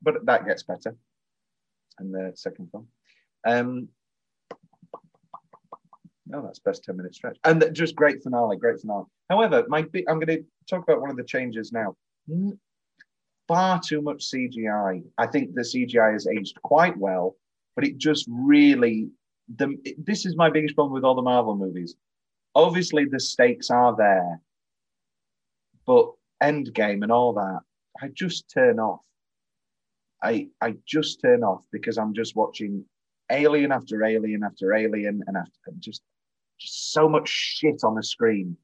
but 0.00 0.26
that 0.26 0.46
gets 0.46 0.62
better 0.62 0.96
in 2.00 2.12
the 2.12 2.32
second 2.34 2.70
film. 2.70 2.88
Um, 3.46 3.88
no, 6.26 6.42
that's 6.42 6.60
best 6.60 6.84
10 6.84 6.96
minute 6.96 7.14
stretch. 7.14 7.38
And 7.44 7.64
just 7.72 7.94
great 7.94 8.22
finale, 8.22 8.56
great 8.56 8.80
finale. 8.80 9.04
However, 9.28 9.64
my 9.68 9.80
I'm 10.08 10.18
going 10.18 10.26
to 10.28 10.44
talk 10.68 10.82
about 10.82 11.00
one 11.00 11.10
of 11.10 11.16
the 11.16 11.24
changes 11.24 11.72
now. 11.72 11.94
Far 13.48 13.80
too 13.80 14.00
much 14.00 14.30
CGI. 14.30 15.02
I 15.18 15.26
think 15.26 15.54
the 15.54 15.62
CGI 15.62 16.12
has 16.12 16.26
aged 16.26 16.60
quite 16.62 16.96
well, 16.96 17.36
but 17.74 17.84
it 17.84 17.98
just 17.98 18.26
really, 18.28 19.10
the, 19.54 19.76
this 19.98 20.24
is 20.24 20.36
my 20.36 20.48
biggest 20.48 20.74
problem 20.74 20.94
with 20.94 21.04
all 21.04 21.14
the 21.14 21.22
Marvel 21.22 21.56
movies. 21.56 21.96
Obviously, 22.54 23.04
the 23.04 23.20
stakes 23.20 23.70
are 23.70 23.94
there, 23.96 24.40
but 25.86 26.12
Endgame 26.42 27.02
and 27.02 27.12
all 27.12 27.32
that, 27.34 27.60
I 28.00 28.08
just 28.08 28.48
turn 28.52 28.78
off. 28.78 29.00
I 30.22 30.48
I 30.60 30.76
just 30.86 31.20
turn 31.20 31.42
off 31.42 31.64
because 31.72 31.98
I'm 31.98 32.14
just 32.14 32.36
watching 32.36 32.84
alien 33.30 33.72
after 33.72 34.04
alien 34.04 34.42
after 34.42 34.74
alien 34.74 35.22
and 35.26 35.36
after 35.36 35.58
and 35.66 35.80
just 35.80 36.02
just 36.58 36.92
so 36.92 37.08
much 37.08 37.28
shit 37.28 37.82
on 37.84 37.94
the 37.94 38.02
screen. 38.02 38.56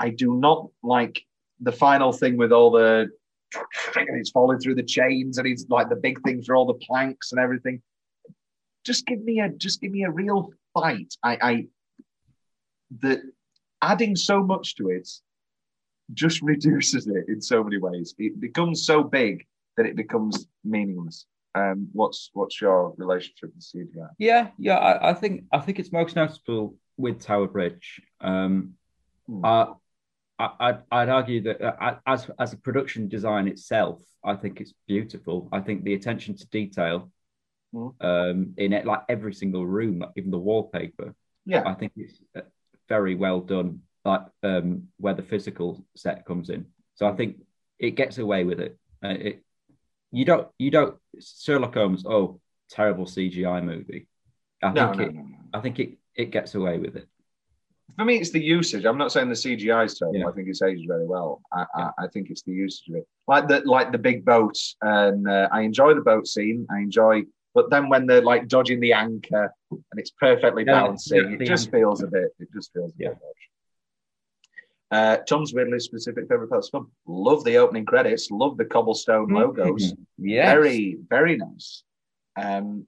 I 0.00 0.10
do 0.10 0.34
not 0.34 0.68
like 0.82 1.24
the 1.60 1.72
final 1.72 2.12
thing 2.12 2.36
with 2.36 2.52
all 2.52 2.70
the 2.70 3.08
and 3.96 4.28
falling 4.32 4.58
through 4.58 4.74
the 4.74 4.82
chains 4.82 5.38
and 5.38 5.46
he's 5.46 5.66
like 5.68 5.88
the 5.88 5.96
big 5.96 6.20
thing 6.22 6.42
for 6.42 6.56
all 6.56 6.66
the 6.66 6.74
planks 6.74 7.32
and 7.32 7.40
everything. 7.40 7.80
Just 8.84 9.06
give 9.06 9.22
me 9.22 9.40
a 9.40 9.48
just 9.48 9.80
give 9.80 9.92
me 9.92 10.04
a 10.04 10.10
real 10.10 10.50
fight. 10.72 11.14
I 11.22 11.38
I 11.40 11.66
the 13.00 13.22
adding 13.82 14.16
so 14.16 14.42
much 14.42 14.76
to 14.76 14.90
it 14.90 15.08
just 16.12 16.42
reduces 16.52 17.06
it 17.06 17.24
in 17.28 17.40
so 17.40 17.62
many 17.62 17.78
ways. 17.78 18.14
It 18.18 18.40
becomes 18.40 18.84
so 18.84 19.02
big 19.02 19.46
that 19.76 19.86
it 19.86 19.96
becomes 19.96 20.46
meaningless. 20.64 21.26
Um, 21.54 21.88
what's 21.92 22.30
what's 22.32 22.60
your 22.60 22.94
relationship 22.96 23.50
with 23.54 23.62
CGI? 23.64 24.08
Yeah, 24.18 24.48
yeah. 24.58 24.76
I, 24.78 25.10
I 25.10 25.14
think 25.14 25.44
I 25.52 25.60
think 25.60 25.78
it's 25.78 25.92
most 25.92 26.16
noticeable 26.16 26.76
with 26.96 27.20
Tower 27.20 27.46
Bridge. 27.46 28.00
Um, 28.20 28.74
Hmm. 29.26 29.44
uh, 29.44 29.66
I, 30.38 30.50
I'd, 30.60 30.78
I'd 30.90 31.08
argue 31.08 31.42
that 31.42 31.62
uh, 31.62 31.96
as 32.06 32.30
as 32.38 32.52
a 32.52 32.56
production 32.56 33.08
design 33.08 33.48
itself, 33.48 34.00
I 34.24 34.34
think 34.34 34.60
it's 34.60 34.74
beautiful. 34.88 35.48
I 35.52 35.60
think 35.60 35.84
the 35.84 35.94
attention 35.94 36.36
to 36.36 36.46
detail 36.48 37.10
Hmm. 37.72 37.88
um, 38.00 38.54
in 38.56 38.72
it, 38.72 38.86
like 38.86 39.02
every 39.08 39.34
single 39.34 39.66
room, 39.66 40.04
even 40.16 40.30
the 40.30 40.38
wallpaper, 40.38 41.14
Yeah, 41.46 41.62
I 41.66 41.74
think 41.74 41.92
it's 41.96 42.20
uh, 42.36 42.40
very 42.88 43.14
well 43.14 43.40
done. 43.40 43.80
Like 44.04 44.22
um, 44.42 44.88
where 44.98 45.14
the 45.14 45.22
physical 45.22 45.86
set 45.96 46.26
comes 46.26 46.50
in, 46.50 46.66
so 46.94 47.06
I 47.06 47.12
think 47.12 47.36
it 47.78 47.92
gets 47.92 48.18
away 48.18 48.44
with 48.44 48.60
it. 48.60 48.78
Uh, 49.02 49.08
it 49.08 49.43
you 50.14 50.24
don't 50.24 50.48
you 50.58 50.70
don't 50.70 50.96
Sherlock 51.20 51.74
Holmes. 51.74 52.04
Oh, 52.06 52.40
terrible 52.70 53.04
CGI 53.06 53.62
movie. 53.62 54.06
I 54.62 54.72
no, 54.72 54.88
think 54.94 54.96
no, 54.98 55.04
it. 55.04 55.14
no. 55.14 55.24
I 55.52 55.60
think 55.60 55.78
it 55.78 55.98
it 56.14 56.30
gets 56.30 56.54
away 56.54 56.78
with 56.78 56.96
it. 56.96 57.08
For 57.96 58.04
me, 58.04 58.16
it's 58.16 58.30
the 58.30 58.40
usage. 58.42 58.84
I'm 58.86 58.98
not 58.98 59.12
saying 59.12 59.28
the 59.28 59.34
CGI 59.34 59.84
is 59.84 59.98
terrible. 59.98 60.18
Yeah. 60.18 60.28
I 60.28 60.32
think 60.32 60.48
it's 60.48 60.62
aged 60.62 60.88
very 60.88 61.06
well. 61.06 61.42
I, 61.52 61.66
Yeah. 61.78 61.90
I, 61.98 62.04
I 62.04 62.08
think 62.08 62.30
it's 62.30 62.42
the 62.42 62.52
usage 62.52 62.88
of 62.88 62.96
it, 62.96 63.06
like 63.28 63.46
the 63.46 63.60
like 63.64 63.92
the 63.92 63.98
big 63.98 64.24
boats, 64.24 64.76
and 64.82 65.28
uh, 65.28 65.48
I 65.52 65.60
enjoy 65.62 65.94
the 65.94 66.00
boat 66.00 66.26
scene. 66.26 66.66
I 66.70 66.78
enjoy, 66.78 67.22
but 67.54 67.70
then 67.70 67.88
when 67.88 68.06
they're 68.06 68.22
like 68.22 68.48
dodging 68.48 68.80
the 68.80 68.94
anchor 68.94 69.52
and 69.70 69.82
it's 69.96 70.10
perfectly 70.10 70.64
balancing, 70.64 71.32
yeah, 71.32 71.36
it 71.38 71.46
just 71.46 71.66
anchor. 71.66 71.78
feels 71.78 72.02
a 72.02 72.06
bit. 72.06 72.30
It 72.40 72.48
just 72.52 72.72
feels 72.72 72.92
a 72.92 72.96
bit 72.96 73.08
much. 73.10 73.50
Uh, 74.90 75.16
Tom's 75.28 75.52
weirdly 75.54 75.80
specific 75.80 76.28
favorite 76.28 76.48
parts 76.50 76.68
of 76.68 76.72
the 76.72 76.78
film. 76.78 76.92
Love 77.06 77.44
the 77.44 77.56
opening 77.56 77.84
credits. 77.84 78.30
Love 78.30 78.56
the 78.56 78.64
cobblestone 78.64 79.28
logos. 79.28 79.94
Yeah, 80.18 80.46
Very, 80.54 80.98
very 81.08 81.36
nice. 81.36 81.82
Um, 82.36 82.86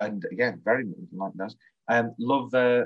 and 0.00 0.24
again, 0.30 0.60
very 0.64 0.84
like 1.12 1.32
that. 1.36 1.54
Um, 1.88 2.14
love 2.18 2.52
uh, 2.54 2.84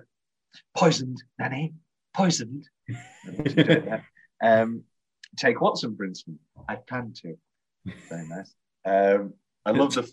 poisoned, 0.77 1.23
Nanny, 1.39 1.73
poisoned. 2.15 2.69
um, 4.43 4.83
take 5.37 5.61
Watson, 5.61 5.97
for 5.97 6.05
instance. 6.05 6.39
I 6.69 6.77
plan 6.77 7.13
to. 7.23 7.37
Very 8.09 8.29
nice. 8.29 8.55
Um, 8.85 9.35
I 9.65 9.71
love 9.73 9.95
the 9.95 10.11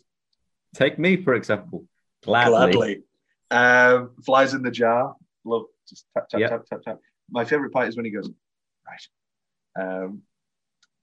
Take 0.76 1.00
me 1.00 1.18
for 1.18 1.34
example. 1.36 1.86
Gladly. 2.24 2.72
gladly. 2.74 3.04
Um, 3.52 4.12
flies 4.26 4.54
in 4.54 4.62
the 4.64 4.72
jar. 4.72 5.16
Love 5.46 5.66
just 5.88 6.06
tap 6.14 6.28
tap 6.30 6.40
Yeah. 6.40 6.50
tap 6.50 6.66
tap 6.66 6.82
tap. 6.84 6.98
My 7.30 7.46
favorite 7.46 7.72
part 7.72 7.88
is 7.88 7.96
when 7.96 8.06
he 8.06 8.12
goes 8.12 8.30
right. 8.88 9.84
Um, 9.84 10.22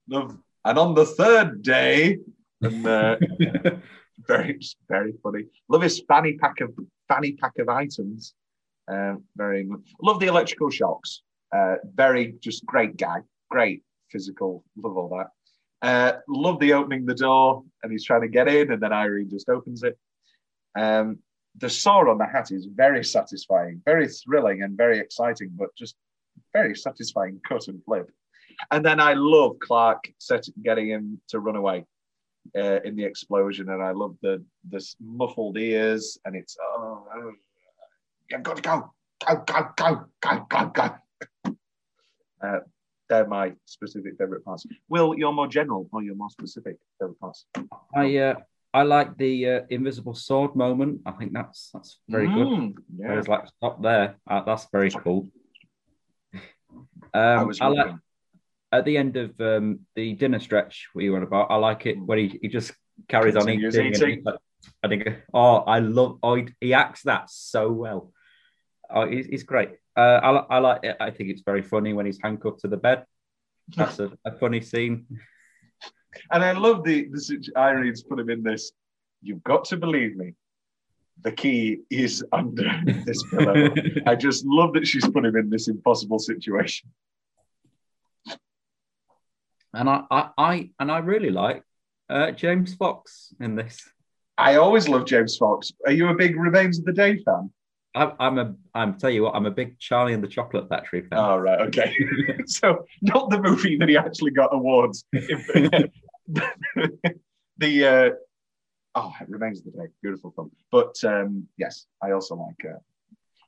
love, 0.08 0.37
and 0.64 0.78
on 0.78 0.94
the 0.94 1.06
third 1.06 1.62
day, 1.62 2.18
and 2.62 2.87
uh, 2.87 3.16
very 4.26 4.58
very 4.88 5.14
funny. 5.22 5.44
Love 5.68 5.82
his 5.82 6.02
fanny 6.08 6.37
pack 6.38 6.60
of 6.60 6.74
fanny 7.08 7.32
pack 7.32 7.58
of 7.58 7.68
items. 7.68 8.34
Um, 8.88 9.24
very. 9.37 9.68
Love 10.02 10.20
the 10.20 10.26
electrical 10.26 10.70
shocks. 10.70 11.22
Uh, 11.54 11.76
very 11.94 12.34
just 12.40 12.66
great 12.66 12.96
guy. 12.96 13.20
Great 13.50 13.82
physical. 14.10 14.64
Love 14.76 14.96
all 14.96 15.08
that. 15.16 15.28
Uh, 15.87 16.18
love 16.28 16.58
the 16.60 16.72
opening 16.72 17.04
the 17.04 17.14
door 17.14 17.62
and 17.82 17.92
he's 17.92 18.04
trying 18.04 18.22
to 18.22 18.28
get 18.28 18.48
in 18.48 18.72
and 18.72 18.82
then 18.82 18.92
Irene 18.92 19.28
just 19.28 19.50
opens 19.50 19.82
it. 19.82 19.98
Um, 20.76 21.18
the 21.58 21.68
saw 21.68 22.10
on 22.10 22.18
the 22.18 22.26
hat 22.26 22.50
is 22.50 22.66
very 22.66 23.04
satisfying, 23.04 23.82
very 23.84 24.08
thrilling 24.08 24.62
and 24.62 24.76
very 24.76 24.98
exciting, 24.98 25.50
but 25.54 25.74
just 25.76 25.94
very 26.53 26.75
satisfying 26.77 27.40
cut 27.47 27.68
and 27.68 27.83
flip. 27.85 28.11
And 28.70 28.85
then 28.85 29.01
I 29.01 29.14
love 29.14 29.59
Clark 29.61 30.05
set, 30.18 30.47
getting 30.62 30.88
him 30.88 31.20
to 31.29 31.40
run 31.40 31.57
away 31.57 31.85
uh, 32.57 32.81
in 32.85 32.94
the 32.97 33.05
explosion, 33.05 33.68
and 33.70 33.83
I 33.83 33.90
love 33.90 34.16
the 34.23 34.44
the 34.68 34.85
muffled 35.01 35.59
ears, 35.59 36.18
and 36.25 36.37
it's 36.37 36.57
oh, 36.62 37.07
oh 37.14 37.33
you've 38.31 38.42
got 38.42 38.57
to 38.57 38.62
go, 38.62 38.92
go, 39.27 39.42
go, 39.47 39.68
go, 39.77 40.05
go, 40.20 40.47
go, 40.49 40.66
go. 40.66 41.55
Uh, 42.42 42.61
they're 43.09 43.27
my 43.27 43.53
specific 43.64 44.16
favorite 44.18 44.44
parts. 44.44 44.66
Will, 44.88 45.14
you're 45.16 45.33
more 45.33 45.47
general 45.47 45.88
or 45.92 46.03
you're 46.03 46.14
more 46.14 46.31
specific 46.31 46.77
favorite 47.01 47.20
parts? 47.20 47.47
I 47.94 48.16
uh, 48.16 48.35
I 48.73 48.83
like 48.83 49.16
the 49.16 49.49
uh, 49.49 49.61
invisible 49.70 50.14
sword 50.14 50.57
moment. 50.57 51.01
I 51.07 51.12
think 51.12 51.33
that's 51.33 51.70
that's 51.73 51.99
very 52.09 52.29
good. 52.29 52.49
Mm, 52.49 52.75
I 52.79 53.12
Yeah. 53.12 53.16
was 53.16 53.29
like, 53.29 53.47
stop 53.47 53.83
there. 53.83 54.16
Uh, 54.29 54.42
that's 54.42 54.66
very 54.73 54.90
cool. 54.90 55.29
I 57.14 57.35
Um, 57.35 57.53
I 57.61 57.68
like 57.68 57.94
at 58.72 58.85
the 58.85 58.96
end 58.96 59.16
of 59.16 59.40
um, 59.40 59.81
the 59.94 60.14
dinner 60.14 60.40
stretch 60.40 60.88
we 60.94 61.09
went 61.11 61.24
about. 61.24 61.50
I 61.50 61.57
like 61.57 61.87
it 61.87 61.96
when 61.98 62.18
he, 62.18 62.38
he 62.42 62.48
just 62.48 62.72
carries 63.09 63.37
on 63.37 63.42
Continues 63.46 63.77
eating. 63.77 63.87
and 63.94 63.96
eating. 64.03 64.24
like- 64.24 64.38
I 64.83 64.88
think, 64.88 65.07
oh, 65.35 65.57
I 65.57 65.81
love. 65.81 66.18
Oh, 66.22 66.37
he, 66.37 66.48
he 66.61 66.72
acts 66.72 67.03
that 67.03 67.29
so 67.29 67.70
well. 67.70 68.12
Oh, 68.88 69.07
he's, 69.07 69.27
he's 69.27 69.42
great. 69.42 69.72
Uh, 69.96 70.20
I, 70.22 70.57
I 70.57 70.59
like 70.59 70.81
it. 70.85 70.96
I 71.00 71.11
think 71.11 71.29
it's 71.31 71.42
very 71.42 71.61
funny 71.62 71.92
when 71.92 72.07
he's 72.07 72.18
handcuffed 72.22 72.61
to 72.61 72.68
the 72.68 72.79
bed. 72.79 73.05
That's 73.77 73.98
a, 73.98 74.11
a 74.24 74.33
funny 74.33 74.62
scene. 74.62 75.07
And 76.33 76.42
I 76.42 76.53
love 76.53 76.83
the, 76.83 77.09
the 77.11 77.53
irony 77.57 77.92
to 77.92 78.05
put 78.09 78.18
him 78.20 78.31
in 78.31 78.42
this. 78.42 78.72
You've 79.22 79.42
got 79.44 79.64
to 79.66 79.77
believe 79.77 80.16
me. 80.16 80.33
The 81.22 81.33
key 81.33 81.81
is 81.90 82.24
under 82.33 82.70
this 83.05 83.22
pillow. 83.31 83.70
I 84.07 84.14
just 84.14 84.44
love 84.44 84.74
that 84.74 84.87
she's 84.87 85.09
put 85.09 85.24
him 85.24 85.37
in 85.37 85.50
this 85.50 85.68
impossible 85.68 86.18
situation. 86.18 86.90
and 89.72 89.88
I, 89.88 90.03
I, 90.11 90.31
I, 90.38 90.70
and 90.79 90.90
I 90.90 90.98
really 90.98 91.31
like 91.31 91.62
uh, 92.09 92.31
James 92.33 92.74
Fox 92.74 93.35
in 93.40 93.57
this. 93.57 93.88
I 94.37 94.57
always 94.57 94.88
love 94.88 95.07
James 95.07 95.37
Fox. 95.37 95.72
Are 95.87 95.92
you 95.92 96.09
a 96.09 96.14
big 96.14 96.37
Remains 96.37 96.79
of 96.79 96.85
the 96.85 96.92
Day 96.92 97.18
fan? 97.18 97.50
I, 97.94 98.12
I'm 98.18 98.38
a, 98.38 98.55
I'm 98.74 98.98
tell 98.98 99.11
you 99.11 99.22
what, 99.22 99.35
I'm 99.37 99.46
a 99.46 99.50
big 99.50 99.79
Charlie 99.79 100.14
and 100.14 100.22
the 100.22 100.29
Chocolate 100.29 100.68
Factory 100.68 101.03
fan. 101.03 101.18
Oh, 101.18 101.38
right. 101.38 101.61
Okay. 101.68 101.94
so, 102.46 102.85
not 103.03 103.31
the 103.31 103.40
movie 103.40 103.77
that 103.79 103.88
he 103.88 103.96
actually 103.96 104.33
got 104.33 104.53
awards. 104.53 105.05
the, 105.12 105.90
uh, 107.87 108.11
oh, 108.94 109.12
it 109.20 109.28
Remains 109.28 109.59
of 109.61 109.64
the 109.66 109.70
Day. 109.72 109.87
Beautiful 110.02 110.30
film. 110.33 110.50
But 110.70 110.96
um, 111.04 111.48
yes, 111.57 111.87
I 112.02 112.12
also 112.12 112.35
like. 112.37 112.64
Uh, 112.64 112.78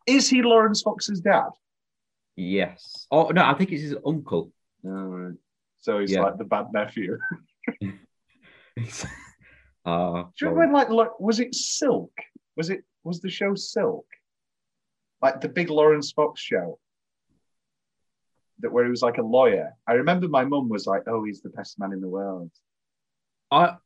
is 0.06 0.28
he 0.28 0.42
Laurence 0.42 0.82
Fox's 0.82 1.20
dad? 1.20 1.50
Yes. 2.36 3.06
Oh 3.10 3.28
no, 3.28 3.44
I 3.44 3.54
think 3.54 3.72
it's 3.72 3.82
his 3.82 3.96
uncle. 4.06 4.52
Right. 4.82 5.34
So 5.78 5.98
he's 6.00 6.12
Yeah. 6.12 6.22
like 6.22 6.38
the 6.38 6.44
bad 6.44 6.66
nephew. 6.72 7.18
Ah, 9.88 10.24
Do 10.36 10.46
you 10.46 10.50
remember 10.50 10.74
when, 10.78 10.96
like, 10.96 11.20
was 11.20 11.38
it 11.38 11.54
Silk? 11.54 12.10
Was 12.56 12.70
it 12.70 12.82
was 13.04 13.20
the 13.20 13.30
show 13.30 13.54
Silk? 13.54 14.04
Like 15.22 15.40
the 15.40 15.48
big 15.48 15.70
Laurence 15.70 16.10
Fox 16.10 16.40
show, 16.40 16.80
that 18.58 18.72
where 18.72 18.82
he 18.84 18.90
was 18.90 19.02
like 19.02 19.18
a 19.18 19.22
lawyer. 19.22 19.74
I 19.86 19.92
remember 19.92 20.26
my 20.28 20.44
mum 20.44 20.68
was 20.68 20.86
like, 20.88 21.02
"Oh, 21.06 21.22
he's 21.22 21.40
the 21.40 21.50
best 21.50 21.78
man 21.78 21.92
in 21.92 22.00
the 22.00 22.08
world." 22.08 22.50
I 23.52 23.76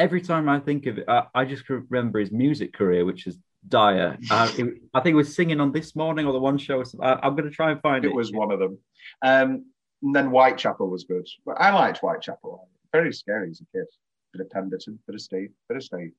every 0.00 0.20
time 0.22 0.48
I 0.48 0.58
think 0.58 0.86
of 0.86 0.98
it, 0.98 1.04
I, 1.08 1.26
I 1.34 1.44
just 1.44 1.68
remember 1.68 2.18
his 2.18 2.32
music 2.32 2.72
career, 2.72 3.04
which 3.04 3.26
is 3.26 3.38
dire. 3.68 4.16
Uh, 4.30 4.50
it- 4.58 4.82
I 4.94 5.00
think 5.00 5.12
he 5.14 5.14
was 5.14 5.34
singing 5.34 5.60
on 5.60 5.70
this 5.72 5.94
morning 5.94 6.26
or 6.26 6.32
the 6.32 6.40
one 6.40 6.58
show. 6.58 6.82
I, 7.02 7.12
I'm 7.22 7.36
going 7.36 7.48
to 7.48 7.54
try 7.54 7.70
and 7.70 7.80
find 7.82 8.04
it. 8.04 8.08
It 8.08 8.14
was 8.14 8.32
one 8.32 8.50
of 8.50 8.58
them. 8.58 8.78
Um, 9.22 9.66
and 10.02 10.16
then 10.16 10.26
Whitechapel 10.28 10.88
was 10.88 11.04
good. 11.04 11.26
But 11.44 11.60
I 11.60 11.70
liked 11.74 11.98
Whitechapel. 11.98 12.68
Very 12.92 13.12
scary 13.12 13.50
as 13.50 13.60
a 13.60 13.66
kid. 13.76 13.86
Bit 14.32 14.40
of 14.42 14.50
Pemberton, 14.50 14.98
bit 15.06 15.14
of 15.16 15.20
Steve, 15.20 15.50
bit 15.68 15.76
of 15.76 15.82
Steve. 15.82 16.12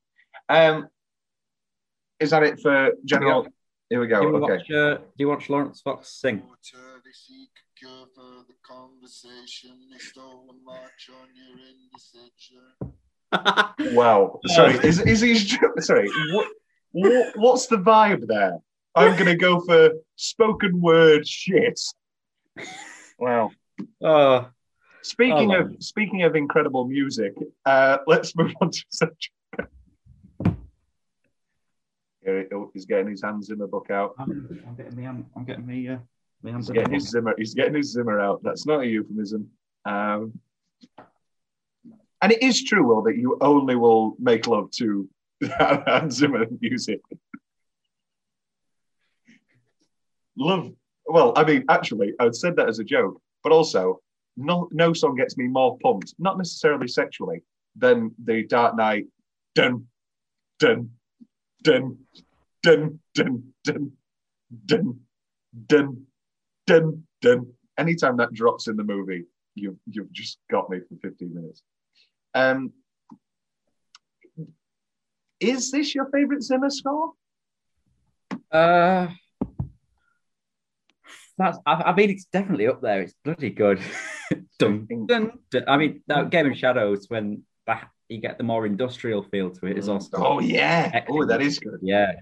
Um, 0.48 0.86
is 2.20 2.30
that 2.30 2.42
it 2.42 2.60
for 2.60 2.92
general? 3.04 3.46
Here 3.90 4.00
we 4.00 4.06
Do 4.06 4.14
go. 4.14 4.20
you, 4.22 4.36
Okay. 4.36 4.52
watch, 4.58 4.70
uh, 4.70 4.96
do 4.98 5.02
you 5.18 5.28
watch 5.28 5.50
Laurence 5.50 5.80
Fox 5.80 6.08
sing? 6.08 6.42
Wow. 13.92 14.40
Sorry. 14.46 14.74
Is 14.84 15.00
is 15.00 15.20
he? 15.20 15.36
Sorry. 15.80 16.08
What, 16.32 16.46
what 16.92 17.36
what's 17.36 17.66
the 17.66 17.76
vibe 17.76 18.26
there? 18.26 18.58
I'm 18.94 19.16
gonna 19.16 19.36
go 19.36 19.60
for 19.60 19.90
spoken 20.16 20.80
word 20.80 21.26
shit. 21.26 21.80
Wow. 23.18 23.50
Oh, 24.02 24.48
Speaking 25.02 25.52
Oh, 25.52 25.62
of 25.62 25.76
speaking 25.80 26.22
of 26.22 26.36
incredible 26.36 26.86
music, 26.86 27.34
uh, 27.66 27.98
let's 28.06 28.36
move 28.36 28.52
on 28.60 28.70
to 28.70 28.84
such. 28.90 29.32
Here 32.24 32.46
he's 32.72 32.86
getting 32.86 33.08
his 33.08 33.22
Hans 33.22 33.46
Zimmer 33.46 33.66
book 33.66 33.90
out. 33.90 34.14
I'm, 34.18 34.30
I'm 34.66 34.74
getting 34.76 34.96
me. 34.96 35.06
I'm, 35.06 35.26
I'm 35.34 35.44
getting 35.44 35.66
me. 35.66 35.88
Uh, 35.88 35.98
me 36.42 36.52
hands 36.52 36.66
He's 36.66 36.70
up. 36.70 36.74
getting 36.76 36.94
his 36.94 37.08
Zimmer. 37.10 37.34
He's 37.36 37.54
getting 37.54 37.74
his 37.74 37.92
Zimmer 37.92 38.20
out. 38.20 38.42
That's 38.44 38.64
not 38.64 38.82
a 38.82 38.86
euphemism. 38.86 39.48
Um, 39.84 40.38
and 42.22 42.30
it 42.30 42.42
is 42.42 42.62
true, 42.62 42.86
Will, 42.86 43.02
that 43.02 43.16
you 43.16 43.36
only 43.40 43.74
will 43.74 44.14
make 44.18 44.46
love 44.46 44.70
to 44.78 45.08
Hans 45.58 46.16
Zimmer 46.16 46.46
music. 46.60 47.00
Love. 50.36 50.70
Well, 51.04 51.32
I 51.36 51.44
mean, 51.44 51.64
actually, 51.68 52.12
I 52.20 52.30
said 52.30 52.54
that 52.56 52.68
as 52.68 52.78
a 52.78 52.84
joke, 52.84 53.20
but 53.42 53.52
also, 53.52 54.00
no, 54.36 54.68
no 54.70 54.92
song 54.92 55.16
gets 55.16 55.36
me 55.36 55.48
more 55.48 55.76
pumped, 55.82 56.14
not 56.18 56.38
necessarily 56.38 56.86
sexually, 56.86 57.42
than 57.76 58.12
the 58.24 58.44
Dark 58.44 58.76
Knight. 58.76 59.06
Dun, 59.56 59.86
dun, 60.60 60.90
dun, 61.64 61.98
dun, 62.62 63.00
dun, 63.14 63.52
dun, 63.64 63.92
dun, 64.64 65.00
dun, 65.66 66.06
dun, 66.66 67.06
dun. 67.20 67.52
Anytime 67.76 68.16
that 68.18 68.32
drops 68.32 68.68
in 68.68 68.76
the 68.76 68.84
movie, 68.84 69.24
you've 69.54 69.76
you've 69.90 70.12
just 70.12 70.38
got 70.50 70.70
me 70.70 70.78
for 70.88 70.96
15 71.02 71.34
minutes. 71.34 71.62
Um, 72.34 72.72
is 75.40 75.70
this 75.70 75.94
your 75.94 76.08
favorite 76.10 76.42
Zimmer 76.42 76.70
score? 76.70 77.12
Uh, 78.50 79.08
that's. 81.38 81.58
I, 81.66 81.72
I 81.72 81.94
mean, 81.94 82.10
it's 82.10 82.26
definitely 82.26 82.66
up 82.66 82.80
there. 82.80 83.02
It's 83.02 83.14
bloody 83.24 83.50
good. 83.50 83.80
dun, 84.58 84.86
dun, 85.06 85.32
dun. 85.50 85.64
I 85.68 85.76
mean, 85.76 86.02
no, 86.08 86.26
Game 86.26 86.50
of 86.50 86.56
Shadows 86.56 87.06
when 87.08 87.42
that 87.66 87.88
you 88.08 88.18
get 88.18 88.38
the 88.38 88.44
more 88.44 88.66
industrial 88.66 89.22
feel 89.22 89.50
to 89.50 89.66
it 89.66 89.78
is 89.78 89.88
also. 89.88 90.16
Oh 90.16 90.40
yeah. 90.40 91.04
Oh, 91.08 91.24
that 91.26 91.42
is 91.42 91.58
good. 91.58 91.80
Yeah, 91.82 92.12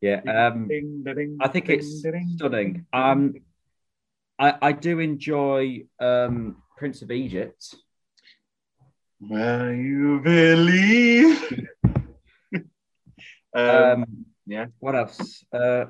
yeah. 0.00 0.20
Um, 0.26 0.68
Ding, 0.68 1.04
ding, 1.04 1.38
I 1.40 1.48
think 1.48 1.68
it's 1.68 2.00
stunning. 2.00 2.86
Um, 2.92 3.34
I 4.38 4.54
I 4.60 4.72
do 4.72 4.98
enjoy 4.98 5.84
um 6.00 6.56
Prince 6.76 7.02
of 7.02 7.10
Egypt. 7.10 7.74
Will 9.28 9.72
you 9.72 10.20
believe? 10.20 11.68
um, 12.54 12.62
Um, 13.54 14.04
yeah. 14.46 14.66
What 14.80 14.94
else? 14.94 15.44
Uh, 15.52 15.86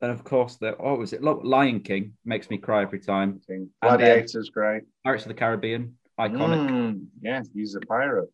and 0.00 0.10
of 0.10 0.24
course 0.24 0.56
the 0.56 0.76
oh 0.78 0.94
was 0.96 1.12
it 1.12 1.22
Lion 1.22 1.80
King 1.80 2.14
makes 2.24 2.48
me 2.48 2.56
cry 2.56 2.82
every 2.82 3.00
time. 3.00 3.40
and 3.48 3.68
then- 3.80 3.98
Gladiator's 3.98 4.50
great. 4.50 4.84
Pirates 5.04 5.24
of 5.24 5.28
the 5.28 5.34
Caribbean, 5.34 5.98
iconic. 6.18 6.70
Mm, 6.70 7.06
yeah, 7.20 7.42
he's 7.54 7.74
a 7.74 7.80
pirate. 7.80 8.30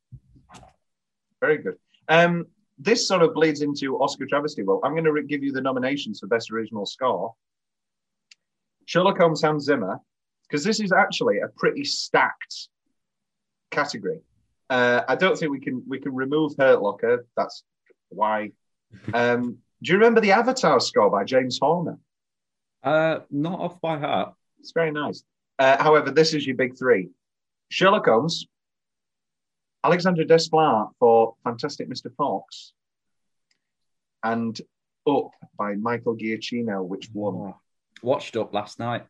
Very 1.40 1.58
good. 1.58 1.74
Um, 2.08 2.46
this 2.78 3.08
sort 3.08 3.22
of 3.22 3.34
bleeds 3.34 3.62
into 3.62 3.96
Oscar 3.98 4.26
travesty. 4.26 4.62
Well, 4.62 4.80
I'm 4.84 4.92
going 4.92 5.04
to 5.04 5.22
give 5.22 5.42
you 5.42 5.50
the 5.52 5.60
nominations 5.60 6.20
for 6.20 6.26
best 6.28 6.50
original 6.52 6.86
score. 6.86 7.34
Sherlock 8.84 9.18
Holmes, 9.18 9.42
Hans 9.42 9.64
Zimmer, 9.64 9.98
because 10.48 10.62
this 10.62 10.78
is 10.78 10.92
actually 10.92 11.40
a 11.40 11.48
pretty 11.56 11.84
stacked 11.84 12.68
category. 13.70 14.20
Uh, 14.68 15.02
I 15.08 15.14
don't 15.14 15.38
think 15.38 15.52
we 15.52 15.60
can 15.60 15.82
we 15.86 15.98
can 15.98 16.14
remove 16.14 16.54
Hurt 16.58 16.82
Locker. 16.82 17.26
That's 17.36 17.62
why. 18.08 18.52
Um, 19.12 19.58
do 19.82 19.92
you 19.92 19.98
remember 19.98 20.20
the 20.20 20.32
Avatar 20.32 20.80
score 20.80 21.10
by 21.10 21.24
James 21.24 21.58
Horner? 21.60 21.98
Uh, 22.82 23.20
not 23.30 23.60
off 23.60 23.80
by 23.80 23.98
heart. 23.98 24.34
It's 24.60 24.72
very 24.72 24.90
nice. 24.90 25.22
Uh, 25.58 25.82
however, 25.82 26.10
this 26.10 26.34
is 26.34 26.46
your 26.46 26.56
big 26.56 26.76
three: 26.78 27.10
Sherlock 27.68 28.06
Holmes, 28.06 28.46
Alexandre 29.84 30.24
Desplat 30.24 30.90
for 30.98 31.34
Fantastic 31.44 31.88
Mr. 31.88 32.14
Fox, 32.16 32.72
and 34.22 34.58
Up 35.08 35.30
by 35.56 35.74
Michael 35.74 36.16
Giacchino, 36.16 36.84
which 36.84 37.08
won. 37.12 37.54
Watched 38.02 38.36
up 38.36 38.52
last 38.52 38.78
night. 38.78 39.04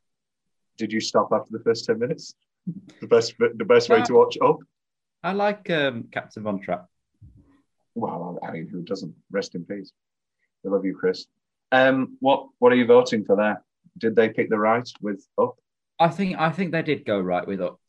Did 0.77 0.93
you 0.93 1.01
stop 1.01 1.29
after 1.33 1.51
the 1.51 1.65
first 1.65 1.87
ten 1.87 1.99
minutes? 1.99 2.35
The 3.01 3.07
best, 3.07 3.35
the 3.39 3.65
best 3.65 3.89
way 3.89 4.03
to 4.03 4.15
watch 4.15 4.37
Up. 4.43 4.59
I 5.27 5.33
like 5.33 5.69
um, 5.71 6.05
Captain 6.13 6.45
Von 6.45 6.61
Trapp. 6.61 6.87
Well, 7.97 8.39
I 8.47 8.53
mean, 8.53 8.69
who 8.69 8.83
doesn't? 8.83 9.13
Rest 9.33 9.57
in 9.57 9.65
peace. 9.65 9.91
We 10.63 10.71
love 10.71 10.85
you, 10.85 10.95
Chris. 10.95 11.27
Um, 11.73 12.17
what 12.21 12.47
What 12.61 12.73
are 12.73 12.77
you 12.77 12.87
voting 12.87 13.25
for 13.25 13.35
there? 13.35 13.61
Did 13.99 14.15
they 14.15 14.29
pick 14.29 14.51
the 14.51 14.59
right 14.59 14.89
with 15.01 15.27
Up? 15.37 15.57
I 15.99 16.09
think 16.11 16.39
I 16.39 16.51
think 16.51 16.71
they 16.71 16.83
did 16.83 17.05
go 17.05 17.19
right 17.19 17.45
with 17.45 17.61
up. 17.61 17.81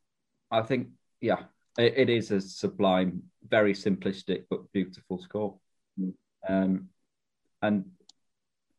I 0.49 0.61
think 0.63 0.87
yeah, 1.21 1.43
it, 1.77 1.93
it 1.95 2.09
is 2.09 2.31
a 2.31 2.41
sublime, 2.41 3.21
very 3.47 3.73
simplistic 3.73 4.45
but 4.49 4.71
beautiful 4.71 5.19
score. 5.21 5.59
Mm. 5.99 6.13
Um, 6.49 6.89
and 7.61 7.85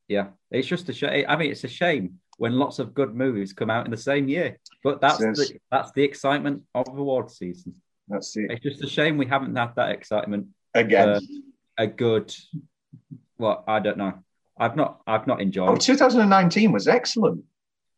yeah, 0.09 0.29
it's 0.51 0.67
just 0.67 0.89
a 0.89 0.93
shame. 0.93 1.27
I 1.29 1.37
mean, 1.37 1.53
it's 1.53 1.63
a 1.63 1.69
shame 1.69 2.19
when 2.39 2.59
lots 2.59 2.81
of 2.81 2.93
good 2.93 3.15
movies 3.15 3.53
come 3.53 3.71
out 3.71 3.85
in 3.85 3.93
the 3.93 3.97
same 3.97 4.27
year. 4.27 4.59
But 4.83 5.01
that's 5.01 5.19
the, 5.19 5.61
that's 5.71 5.93
the 5.93 6.03
excitement 6.03 6.63
of 6.75 6.89
award 6.89 7.31
season. 7.31 7.77
That's 8.09 8.37
it. 8.37 8.51
It's 8.51 8.63
just 8.63 8.83
a 8.83 8.89
shame 8.89 9.19
we 9.19 9.27
haven't 9.27 9.55
had 9.57 9.75
that 9.77 9.91
excitement. 9.91 10.49
Again. 10.75 11.09
Uh, 11.09 11.21
a 11.79 11.87
good, 11.87 12.35
well, 13.39 13.65
I 13.67 13.79
don't 13.79 13.99
know. 13.99 14.15
I've 14.59 14.75
not 14.75 15.01
I've 15.07 15.27
not 15.27 15.41
enjoyed. 15.41 15.69
oh, 15.69 15.77
2019 15.77 16.73
was 16.73 16.89
excellent. 16.89 17.45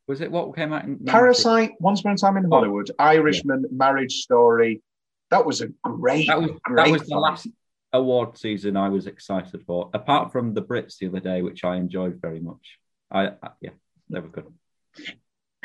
Was 0.07 0.21
it 0.21 0.31
what 0.31 0.55
came 0.55 0.73
out 0.73 0.85
in 0.85 0.99
Parasite, 0.99 1.73
Once 1.81 2.01
Upon 2.01 2.13
a 2.13 2.17
Time 2.17 2.37
in 2.37 2.51
Hollywood, 2.51 2.91
Irishman, 2.99 3.65
Marriage 3.71 4.17
Story. 4.17 4.83
That 5.31 5.47
was 5.47 5.61
a 5.61 5.69
great, 5.85 6.27
That 6.27 6.41
was 6.41 6.51
great 6.65 6.87
that 6.87 6.91
was 6.91 7.09
the 7.09 7.17
last 7.17 7.47
award 7.93 8.37
season 8.37 8.77
I 8.77 8.89
was 8.89 9.07
excited 9.07 9.63
for. 9.65 9.89
Apart 9.95 10.33
from 10.33 10.53
the 10.53 10.63
Brits 10.63 10.99
the 10.99 11.07
other 11.07 11.21
day, 11.21 11.43
which 11.43 11.65
I 11.65 11.77
enjoyed 11.77 12.21
very 12.21 12.41
much. 12.41 12.79
I, 13.11 13.29
I 13.29 13.51
yeah, 13.61 13.71
they 14.09 14.21
were 14.21 14.29
good. 14.29 14.47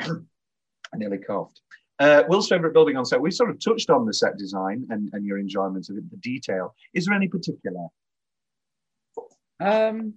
I 0.00 0.96
nearly 0.96 1.18
coughed. 1.18 1.60
Uh, 1.98 2.24
Will's 2.28 2.48
favourite 2.48 2.74
building 2.74 2.96
on 2.96 3.04
set. 3.06 3.20
We 3.20 3.30
sort 3.30 3.50
of 3.50 3.58
touched 3.58 3.88
on 3.88 4.04
the 4.04 4.12
set 4.12 4.36
design 4.36 4.86
and, 4.90 5.08
and 5.12 5.24
your 5.24 5.38
enjoyment 5.38 5.88
of 5.88 5.96
it, 5.96 6.10
the 6.10 6.16
detail. 6.18 6.74
Is 6.92 7.06
there 7.06 7.14
any 7.14 7.28
particular? 7.28 7.86
Um, 9.60 10.14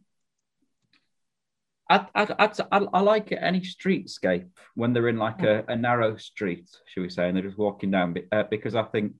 I 1.89 2.05
I 2.13 2.49
I 2.71 2.87
I, 2.93 2.99
like 3.01 3.31
any 3.31 3.61
streetscape 3.61 4.49
when 4.75 4.93
they're 4.93 5.07
in 5.07 5.17
like 5.17 5.41
a, 5.41 5.63
a 5.67 5.75
narrow 5.75 6.17
street, 6.17 6.69
should 6.85 7.01
we 7.01 7.09
say, 7.09 7.27
and 7.27 7.35
they're 7.35 7.43
just 7.43 7.57
walking 7.57 7.91
down. 7.91 8.15
Uh, 8.31 8.43
because 8.49 8.75
I 8.75 8.83
think 8.83 9.13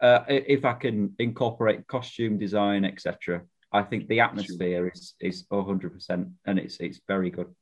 uh, 0.00 0.20
if 0.28 0.64
I 0.64 0.74
can 0.74 1.14
incorporate 1.18 1.86
costume 1.86 2.38
design, 2.38 2.84
etc., 2.84 3.42
I 3.72 3.82
think 3.82 4.08
the 4.08 4.20
atmosphere 4.20 4.90
is 4.94 5.14
is 5.20 5.44
hundred 5.52 5.92
percent, 5.92 6.28
and 6.46 6.58
it's 6.58 6.78
it's 6.78 7.00
very 7.06 7.30
good. 7.30 7.52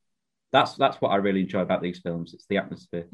That's 0.53 0.75
that's 0.75 1.01
what 1.01 1.09
I 1.09 1.17
really 1.17 1.41
enjoy 1.41 1.61
about 1.61 1.83
these 1.83 1.99
films. 1.99 2.35
It's 2.35 2.47
the 2.47 2.59
atmosphere. 2.59 3.07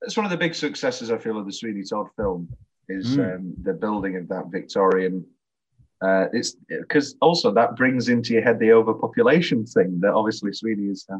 That's 0.00 0.16
one 0.16 0.26
of 0.26 0.30
the 0.30 0.36
big 0.36 0.54
successes 0.54 1.10
I 1.10 1.18
feel 1.18 1.38
of 1.38 1.46
the 1.46 1.52
Sweeney 1.52 1.82
Todd 1.82 2.08
film 2.16 2.48
is 2.88 3.16
Mm. 3.16 3.34
um, 3.36 3.54
the 3.62 3.72
building 3.72 4.16
of 4.16 4.28
that 4.28 4.46
Victorian. 4.50 5.24
Uh, 6.02 6.26
it's 6.32 6.56
because 6.68 7.16
also 7.20 7.50
that 7.52 7.74
brings 7.76 8.08
into 8.10 8.34
your 8.34 8.42
head 8.42 8.58
the 8.58 8.70
overpopulation 8.72 9.64
thing 9.64 9.98
that 10.00 10.12
obviously 10.12 10.52
Sweeney 10.52 10.90
is 10.90 11.06
uh, 11.12 11.16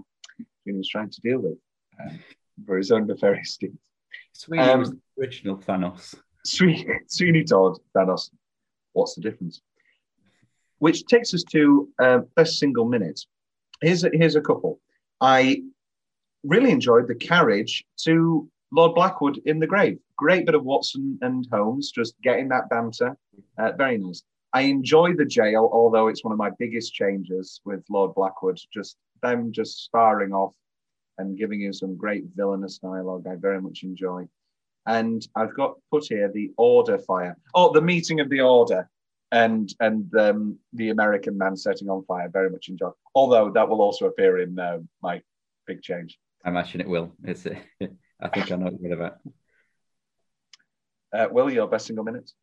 Sweeney 0.62 0.80
is 0.80 0.88
trying 0.88 1.10
to 1.10 1.20
deal 1.22 1.38
with 1.38 1.58
uh, 1.98 2.12
for 2.66 2.76
his 2.76 2.92
own 2.92 3.06
nefarious 3.06 3.56
deeds. 3.56 3.78
Sweeney 4.34 4.62
Um, 4.62 4.80
was 4.80 4.90
the 4.90 5.00
original 5.18 5.56
Thanos. 5.56 6.14
Sweeney, 6.44 6.86
Sweeney 7.08 7.42
Todd, 7.44 7.78
Thanos. 7.96 8.30
What's 8.92 9.14
the 9.14 9.22
difference? 9.22 9.62
Which 10.78 11.06
takes 11.06 11.32
us 11.32 11.42
to 11.52 11.88
uh, 11.98 12.18
best 12.36 12.58
single 12.58 12.84
minute. 12.84 13.18
Here's 13.80 14.04
a, 14.04 14.10
here's 14.12 14.36
a 14.36 14.42
couple. 14.42 14.78
I 15.22 15.62
really 16.44 16.70
enjoyed 16.70 17.08
the 17.08 17.14
carriage 17.14 17.84
to 18.04 18.48
Lord 18.72 18.94
Blackwood 18.94 19.40
in 19.46 19.58
the 19.58 19.66
grave. 19.66 19.98
Great 20.16 20.46
bit 20.46 20.54
of 20.54 20.64
Watson 20.64 21.18
and 21.22 21.46
Holmes, 21.52 21.90
just 21.90 22.14
getting 22.22 22.48
that 22.48 22.68
banter. 22.68 23.16
Uh, 23.58 23.72
very 23.72 23.98
nice. 23.98 24.22
I 24.52 24.62
enjoy 24.62 25.14
the 25.14 25.24
jail, 25.24 25.68
although 25.72 26.08
it's 26.08 26.24
one 26.24 26.32
of 26.32 26.38
my 26.38 26.50
biggest 26.58 26.94
changes 26.94 27.60
with 27.64 27.84
Lord 27.90 28.14
Blackwood. 28.14 28.58
Just 28.72 28.96
them 29.22 29.52
just 29.52 29.84
sparring 29.84 30.32
off 30.32 30.54
and 31.18 31.38
giving 31.38 31.60
you 31.60 31.72
some 31.72 31.96
great 31.96 32.24
villainous 32.34 32.78
dialogue. 32.78 33.26
I 33.26 33.36
very 33.36 33.60
much 33.60 33.82
enjoy. 33.82 34.26
And 34.86 35.26
I've 35.34 35.54
got 35.54 35.74
put 35.90 36.06
here 36.06 36.30
the 36.32 36.52
order 36.56 36.98
fire. 36.98 37.36
Oh, 37.54 37.72
the 37.72 37.80
meeting 37.80 38.20
of 38.20 38.30
the 38.30 38.40
order 38.40 38.88
and 39.32 39.72
and 39.80 40.14
um, 40.16 40.58
the 40.72 40.90
American 40.90 41.36
man 41.36 41.56
setting 41.56 41.90
on 41.90 42.04
fire. 42.04 42.28
Very 42.28 42.50
much 42.50 42.68
enjoy. 42.68 42.90
Although 43.14 43.50
that 43.50 43.68
will 43.68 43.82
also 43.82 44.06
appear 44.06 44.38
in 44.38 44.58
uh, 44.58 44.78
my 45.02 45.22
big 45.66 45.82
change. 45.82 46.18
I 46.44 46.50
imagine 46.50 46.80
it 46.80 46.88
will. 46.88 47.12
It's. 47.24 47.46
I 48.20 48.28
think 48.28 48.50
I 48.50 48.56
know 48.56 48.66
what 48.70 48.80
you're 48.80 48.94
about. 48.94 49.18
Uh, 51.12 51.28
Will, 51.30 51.50
your 51.50 51.68
best 51.68 51.86
single 51.86 52.04
minutes? 52.04 52.34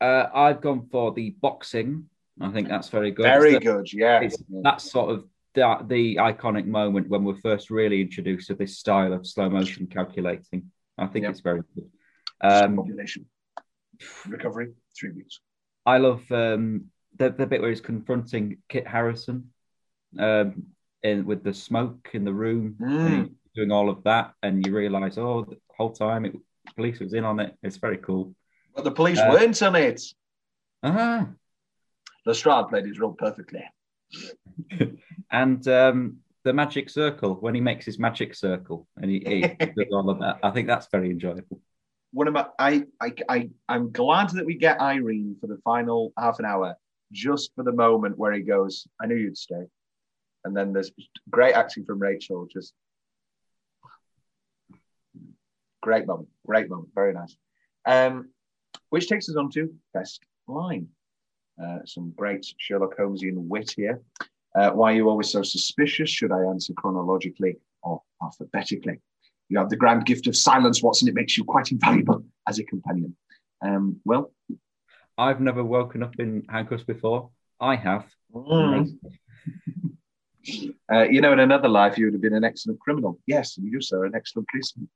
Uh, 0.00 0.26
I've 0.32 0.60
gone 0.60 0.88
for 0.90 1.12
the 1.12 1.30
boxing. 1.40 2.08
I 2.40 2.50
think 2.50 2.68
that's 2.68 2.88
very 2.88 3.10
good. 3.10 3.24
Very 3.24 3.54
the- 3.54 3.60
good. 3.60 3.92
Yeah. 3.92 4.28
That's 4.62 4.90
sort 4.90 5.10
of 5.10 5.24
the, 5.54 5.78
the 5.86 6.16
iconic 6.16 6.66
moment 6.66 7.08
when 7.08 7.24
we're 7.24 7.40
first 7.40 7.70
really 7.70 8.00
introduced 8.00 8.46
to 8.48 8.54
this 8.54 8.78
style 8.78 9.12
of 9.12 9.26
slow 9.26 9.50
motion 9.50 9.86
calculating. 9.88 10.70
I 10.96 11.06
think 11.06 11.24
Yeah. 11.24 11.30
it's 11.30 11.40
very 11.40 11.62
good. 11.74 11.90
Um, 12.40 12.76
Population 12.76 13.26
recovery 14.28 14.72
three 14.96 15.10
weeks. 15.10 15.40
I 15.84 15.98
love 15.98 16.30
um, 16.30 16.86
the, 17.16 17.30
the 17.30 17.46
bit 17.46 17.60
where 17.60 17.70
he's 17.70 17.80
confronting 17.80 18.58
Kit 18.68 18.86
Harrison 18.86 19.50
um, 20.18 20.66
in, 21.02 21.26
with 21.26 21.42
the 21.42 21.52
smoke 21.54 22.10
in 22.12 22.24
the 22.24 22.32
room, 22.32 22.76
Mm. 22.80 23.30
Doing 23.54 23.72
all 23.72 23.88
of 23.88 24.02
that, 24.04 24.32
and 24.42 24.64
you 24.66 24.74
realise, 24.74 25.18
oh, 25.18 25.44
the 25.44 25.56
whole 25.76 25.92
time 25.92 26.24
it, 26.26 26.34
police 26.76 27.00
was 27.00 27.14
in 27.14 27.24
on 27.24 27.40
it. 27.40 27.56
It's 27.62 27.76
very 27.76 27.98
cool. 27.98 28.34
But 28.74 28.84
the 28.84 28.90
police 28.92 29.18
Uh, 29.18 29.30
weren't 29.32 29.62
on 29.62 29.74
it. 29.76 30.02
Ah, 30.82 31.28
Lestrade 32.26 32.68
played 32.68 32.86
his 32.86 32.98
role 33.00 33.14
perfectly. 33.14 33.64
and 35.30 35.66
um, 35.68 36.18
the 36.44 36.52
magic 36.52 36.88
circle 36.90 37.34
when 37.34 37.54
he 37.54 37.60
makes 37.60 37.84
his 37.84 37.98
magic 37.98 38.34
circle 38.34 38.86
and 38.96 39.10
he, 39.10 39.18
he 39.20 39.40
does 39.76 39.92
all 39.92 40.08
of 40.10 40.20
that. 40.20 40.38
I 40.42 40.50
think 40.50 40.66
that's 40.66 40.88
very 40.90 41.10
enjoyable. 41.10 41.60
one 42.12 42.28
of 42.28 42.34
my 42.34 42.46
I, 42.58 42.84
I 43.00 43.12
I 43.28 43.50
I'm 43.68 43.90
glad 43.92 44.30
that 44.30 44.46
we 44.46 44.54
get 44.54 44.80
Irene 44.80 45.36
for 45.40 45.46
the 45.46 45.58
final 45.64 46.12
half 46.18 46.38
an 46.38 46.44
hour, 46.44 46.74
just 47.12 47.54
for 47.54 47.64
the 47.64 47.72
moment 47.72 48.16
where 48.18 48.32
he 48.32 48.40
goes, 48.42 48.86
I 49.00 49.06
knew 49.06 49.16
you'd 49.16 49.36
stay. 49.36 49.64
And 50.44 50.56
then 50.56 50.72
there's 50.72 50.92
great 51.30 51.54
acting 51.54 51.84
from 51.84 51.98
Rachel, 51.98 52.46
just 52.50 52.72
great 55.88 56.06
moment, 56.06 56.28
great 56.46 56.68
moment, 56.68 56.90
very 56.94 57.14
nice. 57.14 57.34
Um, 57.86 58.28
which 58.90 59.08
takes 59.08 59.26
us 59.30 59.36
on 59.36 59.50
to 59.52 59.72
best 59.94 60.20
line. 60.46 60.86
Uh, 61.62 61.78
some 61.86 62.12
great 62.14 62.44
Sherlock 62.58 62.98
Holmesian 62.98 63.38
wit 63.52 63.72
here. 63.74 64.02
Uh, 64.54 64.70
why 64.72 64.92
are 64.92 64.96
you 64.96 65.08
always 65.08 65.30
so 65.30 65.42
suspicious? 65.42 66.10
Should 66.10 66.30
I 66.30 66.42
answer 66.42 66.74
chronologically 66.74 67.56
or 67.82 68.02
alphabetically? 68.22 69.00
You 69.48 69.58
have 69.58 69.70
the 69.70 69.76
grand 69.76 70.04
gift 70.04 70.26
of 70.26 70.36
silence, 70.36 70.82
Watson. 70.82 71.08
It 71.08 71.14
makes 71.14 71.38
you 71.38 71.44
quite 71.44 71.72
invaluable 71.72 72.22
as 72.46 72.58
a 72.58 72.64
companion. 72.64 73.16
Um, 73.64 73.98
well, 74.04 74.30
I've 75.16 75.40
never 75.40 75.64
woken 75.64 76.02
up 76.02 76.16
in 76.18 76.44
handcuffs 76.50 76.84
before. 76.84 77.30
I 77.60 77.76
have. 77.76 78.04
mm, 78.34 78.94
uh, 80.92 81.04
you 81.04 81.22
know, 81.22 81.32
in 81.32 81.40
another 81.40 81.68
life, 81.68 81.96
you 81.96 82.04
would 82.04 82.14
have 82.14 82.22
been 82.22 82.34
an 82.34 82.44
excellent 82.44 82.78
criminal. 82.78 83.18
Yes, 83.26 83.56
and 83.56 83.66
you, 83.66 83.80
sir, 83.80 84.04
an 84.04 84.12
excellent 84.14 84.48
policeman. 84.48 84.88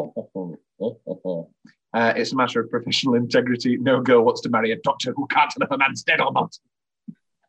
Uh, 1.92 2.12
it's 2.14 2.30
a 2.32 2.36
matter 2.36 2.60
of 2.60 2.70
professional 2.70 3.16
integrity. 3.16 3.76
No 3.76 4.00
girl 4.00 4.22
wants 4.24 4.40
to 4.42 4.48
marry 4.48 4.70
a 4.70 4.76
doctor 4.76 5.12
who 5.16 5.26
can't 5.26 5.50
tell 5.50 5.64
if 5.64 5.72
a 5.72 5.76
man's 5.76 6.04
dead 6.04 6.20
or 6.20 6.30
not. 6.32 6.56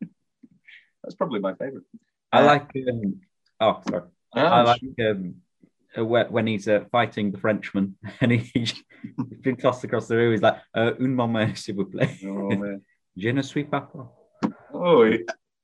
That's 1.04 1.14
probably 1.14 1.38
my 1.38 1.54
favorite. 1.54 1.84
I 2.32 2.40
Uh, 2.40 2.46
like. 2.46 2.68
Um, 2.90 3.20
oh, 3.60 3.80
sorry. 3.88 4.02
I 4.34 4.62
like 4.62 4.82
um, 5.00 5.34
uh, 5.96 6.04
when 6.04 6.48
he's 6.48 6.66
uh, 6.66 6.84
fighting 6.90 7.30
the 7.30 7.38
Frenchman 7.38 7.94
and 8.20 8.32
he, 8.32 8.38
he's 8.52 8.74
been 9.42 9.54
tossed 9.56 9.84
across 9.84 10.08
the 10.08 10.16
room. 10.16 10.32
He's 10.32 10.42
like, 10.42 10.56
uh, 10.74 10.90
"Un 10.98 11.14
moment, 11.14 11.56
s'il 11.56 11.76
vous 11.76 11.84
plaît. 11.88 12.10
Oh. 12.26 12.80
Je 13.16 13.30
ne 13.30 13.42
suis 13.42 13.62
pas. 13.64 13.86
Oh, 14.74 15.08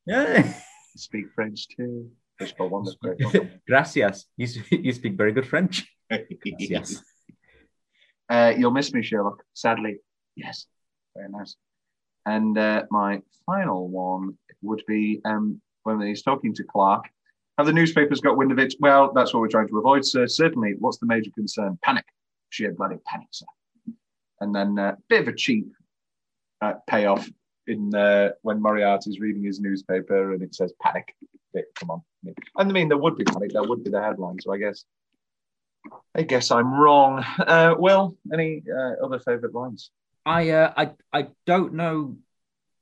Yeah. 0.07 0.53
speak 0.97 1.33
French 1.35 1.67
too. 1.77 2.13
Fish 2.39 2.55
for 2.57 2.69
one. 2.69 2.85
Gracias. 3.67 4.27
You, 4.37 4.47
you 4.71 4.93
speak 4.93 5.15
very 5.17 5.33
good 5.33 5.47
French. 5.49 5.85
Yes. 6.45 7.03
Uh, 8.31 8.53
you'll 8.59 8.71
miss 8.71 8.93
me, 8.93 9.03
Sherlock. 9.03 9.43
Sadly, 9.55 10.01
yes. 10.37 10.67
Very 11.17 11.31
nice. 11.31 11.57
And 12.27 12.59
uh, 12.59 12.83
my 12.91 13.23
final 13.47 13.89
one 13.89 14.37
would 14.61 14.83
be 14.87 15.23
um, 15.25 15.63
when 15.85 16.01
he's 16.03 16.21
talking 16.21 16.53
to 16.55 16.63
Clark. 16.65 17.07
Have 17.57 17.67
the 17.67 17.73
newspapers 17.73 18.21
got 18.21 18.37
wind 18.37 18.53
of 18.53 18.59
it? 18.59 18.75
Well, 18.81 19.13
that's 19.15 19.33
what 19.33 19.41
we're 19.41 19.49
trying 19.49 19.69
to 19.69 19.79
avoid, 19.79 20.05
sir. 20.05 20.27
Certainly. 20.27 20.75
What's 20.79 20.99
the 20.99 21.07
major 21.07 21.31
concern? 21.31 21.79
Panic. 21.83 22.05
Sheer 22.51 22.73
bloody 22.73 22.99
panic, 23.07 23.29
sir. 23.31 23.47
And 24.41 24.55
then 24.55 24.79
a 24.79 24.89
uh, 24.89 24.95
bit 25.09 25.23
of 25.23 25.29
a 25.29 25.35
cheap 25.35 25.73
uh, 26.61 26.75
payoff 26.87 27.29
in 27.67 27.95
uh, 27.95 28.31
when 28.43 28.61
Moriarty's 28.61 29.21
reading 29.21 29.43
his 29.43 29.59
newspaper 29.59 30.35
and 30.35 30.43
it 30.43 30.55
says 30.55 30.73
panic. 30.83 31.15
Come 31.75 31.91
on. 31.91 32.03
And 32.25 32.37
I 32.57 32.65
mean, 32.65 32.89
there 32.89 32.99
would 32.99 33.17
be 33.17 33.25
panic. 33.25 33.53
That 33.53 33.67
would 33.67 33.83
be 33.83 33.91
the 33.91 34.03
headline. 34.03 34.39
So 34.41 34.53
I 34.53 34.59
guess 34.59 34.85
I 36.15 36.23
guess 36.23 36.51
I'm 36.51 36.73
wrong. 36.73 37.25
Uh, 37.39 37.75
Will, 37.79 38.17
any 38.33 38.63
uh, 38.69 39.05
other 39.05 39.19
favourite 39.21 39.55
lines? 39.55 39.91
I 40.27 40.51
uh, 40.51 40.73
I 40.77 40.91
I 41.13 41.29
don't 41.47 41.75
know 41.75 42.17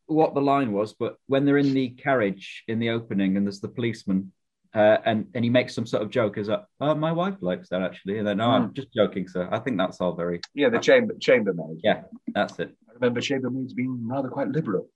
what 0.07 0.35
the 0.35 0.41
line 0.41 0.73
was, 0.73 0.95
but 0.95 1.17
when 1.27 1.45
they're 1.45 1.59
in 1.59 1.75
the 1.75 1.91
carriage 1.91 2.65
in 2.69 2.79
the 2.79 2.91
opening 2.91 3.37
and 3.37 3.47
there's 3.47 3.61
the 3.61 3.69
policeman 3.69 4.33
Uh, 4.77 4.99
and 5.07 5.27
and 5.35 5.43
he 5.43 5.51
makes 5.51 5.75
some 5.75 5.87
sort 5.87 6.03
of 6.03 6.11
joke 6.11 6.37
as 6.37 6.49
a, 6.49 6.67
oh, 6.81 6.95
my 6.95 7.11
wife 7.11 7.37
likes 7.41 7.69
that 7.71 7.81
actually, 7.81 8.19
and 8.19 8.27
then 8.27 8.37
no, 8.37 8.51
I'm 8.51 8.75
just 8.75 8.93
joking, 8.93 9.27
sir. 9.27 9.49
I 9.51 9.59
think 9.59 9.79
that's 9.79 10.01
all 10.03 10.15
very. 10.15 10.41
Yeah, 10.55 10.69
the 10.69 10.79
chamber 10.79 11.15
chambermaid. 11.19 11.81
Yeah, 11.83 12.03
that's 12.35 12.59
it. 12.59 12.77
I 12.89 12.93
remember 12.93 13.23
chambermaids 13.23 13.73
being 13.75 14.07
rather 14.07 14.29
quite 14.29 14.49
liberal. 14.49 14.91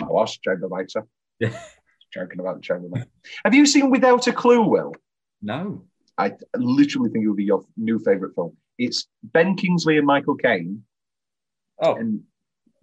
I 0.00 0.06
was 0.06 0.36
chambermaid, 0.38 0.90
sir. 0.90 1.04
Yeah. 1.38 1.56
Joking 2.12 2.40
about 2.40 2.56
the 2.56 2.62
chambermaid. 2.62 3.06
Have 3.44 3.54
you 3.54 3.64
seen 3.64 3.90
Without 3.90 4.26
a 4.26 4.32
Clue, 4.32 4.64
Will? 4.66 4.92
No. 5.40 5.84
I 6.18 6.32
literally 6.56 7.10
think 7.10 7.24
it 7.24 7.28
would 7.28 7.36
be 7.36 7.44
your 7.44 7.64
new 7.76 7.98
favorite 7.98 8.34
film. 8.34 8.56
It's 8.78 9.06
Ben 9.22 9.56
Kingsley 9.56 9.98
and 9.98 10.06
Michael 10.06 10.36
Caine, 10.36 10.84
Oh, 11.80 11.94
and 11.94 12.22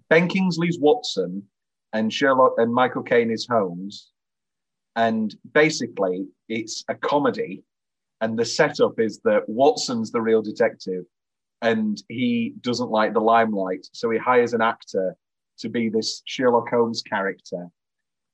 Ben 0.09 0.27
Kingsley's 0.27 0.79
Watson, 0.79 1.43
and 1.93 2.11
Sherlock 2.11 2.53
and 2.57 2.73
Michael 2.73 3.03
Caine 3.03 3.31
is 3.31 3.47
Holmes, 3.47 4.11
and 4.95 5.33
basically 5.53 6.25
it's 6.47 6.83
a 6.89 6.95
comedy, 6.95 7.63
and 8.21 8.37
the 8.37 8.45
setup 8.45 8.99
is 8.99 9.19
that 9.23 9.47
Watson's 9.47 10.11
the 10.11 10.21
real 10.21 10.41
detective, 10.41 11.05
and 11.61 12.01
he 12.09 12.55
doesn't 12.61 12.91
like 12.91 13.13
the 13.13 13.21
limelight, 13.21 13.87
so 13.93 14.09
he 14.09 14.17
hires 14.17 14.53
an 14.53 14.61
actor 14.61 15.15
to 15.59 15.69
be 15.69 15.89
this 15.89 16.21
Sherlock 16.25 16.69
Holmes 16.69 17.01
character, 17.01 17.67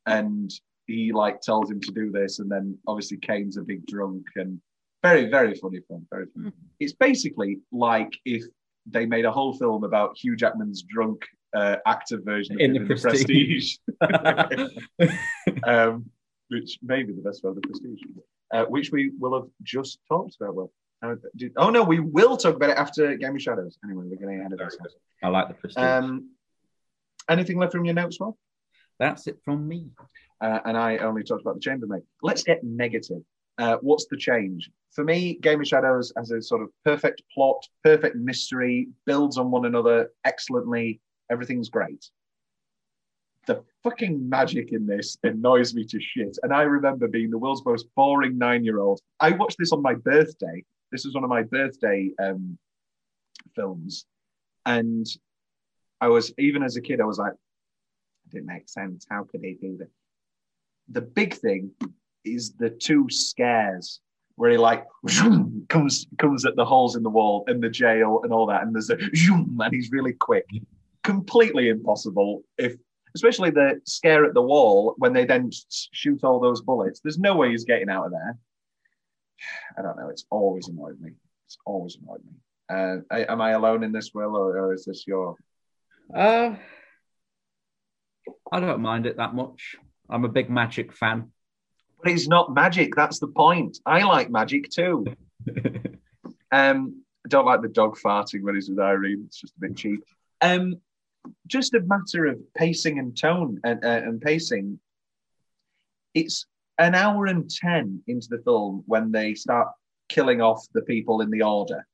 and 0.05 0.51
he 0.87 1.11
like 1.11 1.41
tells 1.41 1.69
him 1.69 1.81
to 1.81 1.91
do 1.91 2.11
this, 2.11 2.39
and 2.39 2.49
then 2.49 2.77
obviously 2.87 3.17
Caine's 3.17 3.57
a 3.57 3.61
big 3.61 3.85
drunk 3.85 4.25
and 4.35 4.59
very 5.07 5.25
very 5.29 5.55
funny 5.55 5.79
film, 5.87 6.05
very 6.11 6.27
funny. 6.33 6.51
It's 6.79 6.93
basically 6.93 7.59
like 7.71 8.11
if 8.25 8.43
they 8.85 9.05
made 9.05 9.25
a 9.25 9.31
whole 9.31 9.53
film 9.57 9.83
about 9.83 10.17
Hugh 10.17 10.35
Jackman's 10.35 10.83
drunk 10.83 11.19
uh, 11.55 11.77
actor 11.85 12.19
version 12.21 12.59
In 12.59 12.75
him 12.75 12.87
The 12.87 12.93
in 12.93 12.97
the 12.97 13.01
Prestige, 13.01 13.77
um, 15.63 16.05
which 16.49 16.79
may 16.83 17.03
be 17.03 17.13
the 17.13 17.21
best 17.21 17.43
one 17.43 17.51
of 17.51 17.61
the 17.61 17.67
Prestige, 17.67 17.99
uh, 18.53 18.65
which 18.65 18.91
we 18.91 19.11
will 19.19 19.33
have 19.33 19.49
just 19.63 19.99
talked 20.07 20.35
about. 20.39 20.55
Well, 20.55 20.71
uh, 21.03 21.15
did, 21.35 21.53
oh 21.57 21.69
no, 21.69 21.83
we 21.83 21.99
will 21.99 22.37
talk 22.37 22.55
about 22.55 22.69
it 22.71 22.77
after 22.77 23.15
Game 23.17 23.35
of 23.35 23.41
Shadows. 23.41 23.77
Anyway, 23.83 24.05
we're 24.07 24.17
getting 24.17 24.39
ahead 24.39 24.53
of 24.53 24.59
ourselves. 24.59 24.95
I 25.23 25.29
like 25.29 25.47
the 25.47 25.53
prestige. 25.55 25.83
Um, 25.83 26.31
anything 27.29 27.57
left 27.57 27.71
from 27.71 27.85
your 27.85 27.95
notes, 27.95 28.17
Rob? 28.19 28.35
that's 28.99 29.27
it 29.27 29.37
from 29.43 29.67
me. 29.67 29.89
uh, 30.41 30.59
and 30.65 30.77
I 30.77 30.97
only 30.97 31.23
talked 31.23 31.41
about 31.41 31.55
the 31.55 31.61
chambermaid. 31.61 32.03
Let's 32.21 32.43
get 32.43 32.63
negative. 32.63 33.21
Uh, 33.57 33.77
what's 33.81 34.05
the 34.07 34.17
change? 34.17 34.69
For 34.91 35.03
me, 35.03 35.35
Game 35.41 35.61
of 35.61 35.67
Shadows 35.67 36.11
has 36.17 36.31
a 36.31 36.41
sort 36.41 36.61
of 36.61 36.69
perfect 36.83 37.21
plot, 37.33 37.65
perfect 37.83 38.15
mystery, 38.15 38.87
builds 39.05 39.37
on 39.37 39.51
one 39.51 39.65
another 39.65 40.09
excellently. 40.23 40.99
Everything's 41.29 41.69
great. 41.69 42.09
The 43.45 43.63
fucking 43.83 44.27
magic 44.27 44.71
in 44.71 44.87
this 44.87 45.17
annoys 45.23 45.75
me 45.75 45.85
to 45.85 45.99
shit. 45.99 46.37
And 46.43 46.53
I 46.53 46.63
remember 46.63 47.07
being 47.07 47.29
the 47.29 47.37
world's 47.37 47.65
most 47.65 47.87
boring 47.95 48.37
nine 48.37 48.63
year 48.63 48.79
old. 48.79 49.01
I 49.19 49.31
watched 49.31 49.57
this 49.59 49.71
on 49.71 49.81
my 49.81 49.93
birthday. 49.93 50.63
This 50.91 51.05
was 51.05 51.13
one 51.13 51.23
of 51.23 51.29
my 51.29 51.43
birthday 51.43 52.11
um, 52.21 52.57
films. 53.55 54.05
And 54.65 55.05
I 56.01 56.07
was, 56.07 56.33
even 56.39 56.63
as 56.63 56.75
a 56.75 56.81
kid, 56.81 57.01
I 57.01 57.05
was 57.05 57.19
like, 57.19 57.33
it 57.33 58.31
didn't 58.31 58.47
make 58.47 58.67
sense. 58.67 59.05
How 59.09 59.23
could 59.23 59.41
he 59.43 59.53
do 59.53 59.77
that? 59.77 59.89
The 60.89 61.01
big 61.01 61.33
thing 61.33 61.71
is 62.25 62.53
the 62.53 62.69
two 62.69 63.07
scares 63.09 64.01
where 64.35 64.51
he 64.51 64.57
like 64.57 64.85
comes 65.69 66.07
comes 66.17 66.45
at 66.45 66.55
the 66.55 66.65
holes 66.65 66.95
in 66.95 67.03
the 67.03 67.09
wall 67.09 67.45
in 67.47 67.61
the 67.61 67.69
jail 67.69 68.21
and 68.23 68.33
all 68.33 68.45
that, 68.47 68.63
and 68.63 68.73
there's 68.73 68.89
a 68.89 68.97
and 68.97 69.73
he's 69.73 69.91
really 69.91 70.13
quick. 70.13 70.45
Completely 71.03 71.69
impossible 71.69 72.43
if, 72.57 72.75
especially 73.13 73.51
the 73.51 73.79
scare 73.85 74.25
at 74.25 74.33
the 74.33 74.41
wall 74.41 74.95
when 74.97 75.13
they 75.13 75.25
then 75.25 75.51
shoot 75.91 76.23
all 76.23 76.39
those 76.39 76.61
bullets. 76.61 76.99
There's 76.99 77.19
no 77.19 77.35
way 77.35 77.51
he's 77.51 77.65
getting 77.65 77.89
out 77.89 78.07
of 78.07 78.11
there. 78.11 78.37
I 79.77 79.81
don't 79.81 79.97
know. 79.97 80.09
It's 80.09 80.25
always 80.29 80.67
annoyed 80.67 80.99
me. 80.99 81.11
It's 81.45 81.57
always 81.65 81.97
annoyed 82.01 82.21
me. 82.25 82.33
Uh, 82.67 82.97
am 83.11 83.41
I 83.41 83.51
alone 83.51 83.83
in 83.83 83.91
this, 83.91 84.11
Will, 84.13 84.35
or, 84.35 84.57
or 84.57 84.73
is 84.73 84.85
this 84.85 85.05
your? 85.05 85.35
Uh, 86.13 86.55
I 88.51 88.59
don't 88.59 88.81
mind 88.81 89.05
it 89.05 89.17
that 89.17 89.35
much. 89.35 89.75
I'm 90.09 90.25
a 90.25 90.29
big 90.29 90.49
magic 90.49 90.91
fan. 90.91 91.31
But 92.05 92.13
it's 92.13 92.27
not 92.27 92.53
magic. 92.53 92.93
That's 92.95 93.17
the 93.17 93.27
point. 93.27 93.79
I 93.83 94.03
like 94.03 94.29
magic 94.29 94.69
too. 94.69 95.07
Um, 96.51 97.01
I 97.25 97.27
don't 97.27 97.47
like 97.47 97.63
the 97.63 97.67
dog 97.67 97.97
farting 97.97 98.43
when 98.43 98.55
he's 98.55 98.69
with 98.69 98.79
Irene. 98.79 99.23
It's 99.25 99.41
just 99.41 99.57
a 99.57 99.59
bit 99.59 99.75
cheap. 99.75 100.05
Um, 100.39 100.75
just 101.47 101.73
a 101.73 101.81
matter 101.81 102.27
of 102.27 102.39
pacing 102.53 102.99
and 102.99 103.17
tone 103.17 103.59
and, 103.65 103.83
uh, 103.83 103.87
and 104.05 104.21
pacing. 104.21 104.79
It's 106.13 106.45
an 106.77 106.95
hour 106.95 107.25
and 107.25 107.49
10 107.49 108.03
into 108.07 108.27
the 108.29 108.41
film 108.43 108.83
when 108.85 109.11
they 109.11 109.33
start 109.33 109.67
killing 110.07 110.39
off 110.39 110.65
the 110.73 110.83
people 110.83 111.19
in 111.19 111.31
the 111.31 111.41
order. 111.41 111.85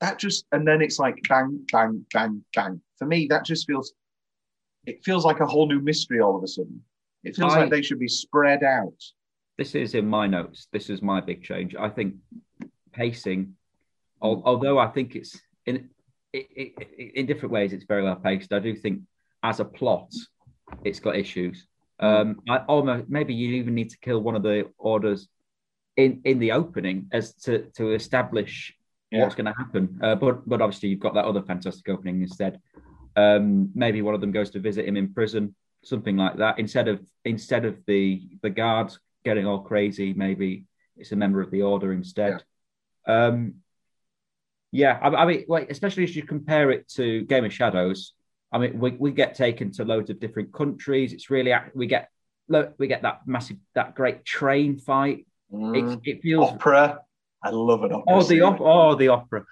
That 0.00 0.18
just, 0.18 0.46
and 0.52 0.66
then 0.66 0.80
it's 0.80 0.98
like 0.98 1.18
bang, 1.28 1.66
bang, 1.70 2.06
bang, 2.14 2.42
bang. 2.54 2.80
For 2.98 3.06
me, 3.06 3.26
that 3.26 3.44
just 3.44 3.66
feels, 3.66 3.92
it 4.86 5.04
feels 5.04 5.24
like 5.24 5.40
a 5.40 5.46
whole 5.46 5.66
new 5.66 5.80
mystery 5.80 6.20
all 6.20 6.36
of 6.36 6.44
a 6.44 6.48
sudden. 6.48 6.82
It 7.26 7.36
feels 7.36 7.52
I- 7.54 7.60
like 7.60 7.70
they 7.70 7.82
should 7.82 7.98
be 7.98 8.08
spread 8.08 8.62
out. 8.62 9.00
this 9.58 9.74
is 9.74 9.94
in 9.94 10.06
my 10.06 10.26
notes. 10.26 10.68
This 10.72 10.90
is 10.90 11.00
my 11.02 11.20
big 11.20 11.42
change. 11.42 11.74
I 11.74 11.88
think 11.88 12.14
pacing, 12.92 13.54
although 14.20 14.78
I 14.78 14.88
think 14.88 15.16
it's 15.16 15.32
in 15.64 15.90
it, 16.32 16.46
it, 16.62 17.10
in 17.18 17.24
different 17.26 17.52
ways, 17.52 17.72
it's 17.72 17.84
very 17.84 18.02
well 18.02 18.16
paced. 18.16 18.52
I 18.52 18.58
do 18.58 18.74
think 18.74 18.96
as 19.42 19.60
a 19.60 19.64
plot, 19.64 20.10
it's 20.84 21.00
got 21.00 21.16
issues. 21.16 21.66
Um, 21.98 22.40
I 22.48 22.58
almost 22.72 23.08
maybe 23.08 23.32
you 23.34 23.54
even 23.60 23.74
need 23.74 23.90
to 23.90 23.98
kill 23.98 24.20
one 24.20 24.36
of 24.36 24.42
the 24.42 24.68
orders 24.78 25.28
in 25.96 26.20
in 26.24 26.38
the 26.38 26.52
opening 26.52 27.08
as 27.12 27.34
to 27.44 27.52
to 27.78 27.92
establish 28.00 28.74
Yeah. 29.10 29.22
what's 29.22 29.34
going 29.38 29.46
to 29.52 29.58
happen. 29.62 29.84
Uh, 30.02 30.14
but 30.16 30.46
but 30.46 30.60
obviously 30.60 30.88
you've 30.90 31.00
got 31.06 31.14
that 31.14 31.24
other 31.24 31.42
fantastic 31.42 31.88
opening 31.88 32.20
instead. 32.22 32.60
Um, 33.24 33.70
maybe 33.74 34.02
one 34.02 34.14
of 34.14 34.20
them 34.20 34.32
goes 34.32 34.50
to 34.50 34.60
visit 34.60 34.84
him 34.88 34.96
in 34.98 35.14
prison, 35.14 35.54
something 35.82 36.16
like 36.16 36.36
that. 36.38 36.58
Instead 36.58 36.88
of 36.88 37.00
instead 37.24 37.64
of 37.64 37.78
the 37.86 38.22
the 38.42 38.50
guards 38.50 38.98
getting 39.24 39.46
all 39.46 39.60
crazy, 39.60 40.12
maybe 40.14 40.64
it's 40.96 41.12
a 41.12 41.16
member 41.16 41.40
of 41.40 41.50
the 41.50 41.62
order 41.62 41.92
instead. 41.92 42.42
Um, 43.06 43.56
yeah, 44.72 44.98
I, 45.00 45.08
I 45.08 45.26
mean, 45.26 45.44
like 45.48 45.70
especially 45.70 46.04
as 46.04 46.16
you 46.16 46.22
compare 46.22 46.70
it 46.70 46.88
to 46.90 47.22
Game 47.24 47.44
of 47.44 47.52
Shadows. 47.52 48.12
I 48.52 48.58
mean, 48.58 48.78
we, 48.78 48.90
we 48.92 49.10
get 49.10 49.34
taken 49.34 49.72
to 49.72 49.84
loads 49.84 50.08
of 50.08 50.20
different 50.20 50.52
countries. 50.52 51.12
It's 51.12 51.30
really 51.30 51.52
we 51.74 51.86
get 51.86 52.08
look 52.48 52.74
we 52.78 52.86
get 52.86 53.02
that 53.02 53.22
massive 53.26 53.56
that 53.74 53.94
great 53.94 54.24
train 54.24 54.78
fight. 54.78 55.26
Mm. 55.52 55.76
It, 56.04 56.10
it 56.10 56.22
feels 56.22 56.50
Opera. 56.50 57.00
I 57.42 57.50
love 57.50 57.82
an 57.84 57.92
opera. 57.92 58.14
Oh, 58.14 58.22
the 58.22 58.40
op- 58.42 58.60
oh, 58.60 58.94
the 58.94 59.08
opera. 59.08 59.44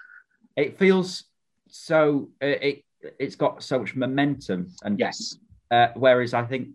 It 0.57 0.79
feels 0.79 1.25
so. 1.69 2.31
uh, 2.43 2.47
It 2.47 2.85
it's 3.19 3.37
got 3.37 3.63
so 3.63 3.81
much 3.81 3.95
momentum, 3.95 4.69
and 4.83 4.99
Yes. 4.99 5.37
Uh, 5.75 5.89
whereas 5.97 6.35
I 6.35 6.45
think 6.45 6.69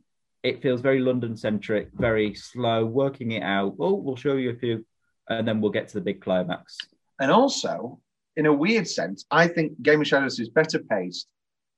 it 0.43 0.61
feels 0.61 0.81
very 0.81 0.99
London 0.99 1.37
centric, 1.37 1.89
very 1.93 2.33
slow, 2.33 2.85
working 2.85 3.31
it 3.31 3.43
out. 3.43 3.75
Oh, 3.79 3.93
we'll 3.93 4.17
show 4.17 4.35
you 4.35 4.49
a 4.49 4.55
few, 4.55 4.85
and 5.29 5.47
then 5.47 5.61
we'll 5.61 5.71
get 5.71 5.87
to 5.89 5.93
the 5.93 6.01
big 6.01 6.21
climax. 6.21 6.77
And 7.21 7.31
also, 7.31 7.99
in 8.35 8.45
a 8.45 8.53
weird 8.53 8.87
sense, 8.87 9.25
I 9.31 9.47
think 9.47 9.81
Game 9.81 10.01
of 10.01 10.07
Shadows 10.07 10.37
is 10.39 10.49
better 10.49 10.79
paced 10.79 11.27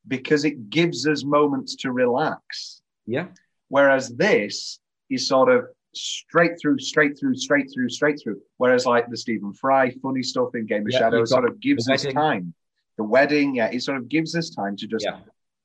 because 0.08 0.46
it 0.46 0.72
gives 0.72 1.08
us 1.08 1.24
moments 1.24 1.76
to 1.78 1.92
relax. 1.92 2.82
Yeah, 3.06 3.28
Whereas 3.68 4.10
this 4.10 4.80
is 5.12 5.28
sort 5.28 5.50
of 5.50 5.66
straight 5.94 6.54
through, 6.60 6.80
straight 6.80 7.20
through, 7.20 7.36
straight 7.36 7.68
through, 7.72 7.90
straight 7.90 8.20
through. 8.22 8.42
Whereas 8.58 8.88
like 8.88 9.08
the 9.10 9.18
Stephen 9.18 9.54
Fry 9.54 9.92
funny 10.02 10.24
stuff 10.24 10.56
in 10.56 10.66
Game 10.66 10.88
of 10.88 10.92
Yeah, 10.92 11.00
Shadows 11.00 11.30
sort 11.30 11.48
of 11.48 11.60
gives 11.60 11.88
us 11.88 12.04
time. 12.04 12.54
The 12.98 13.04
wedding, 13.04 13.56
yeah, 13.56 13.70
it 13.72 13.84
sort 13.84 13.98
of 13.98 14.10
gives 14.10 14.36
us 14.36 14.50
time 14.50 14.76
to 14.78 14.88
just 14.88 15.06
yeah. 15.06 15.20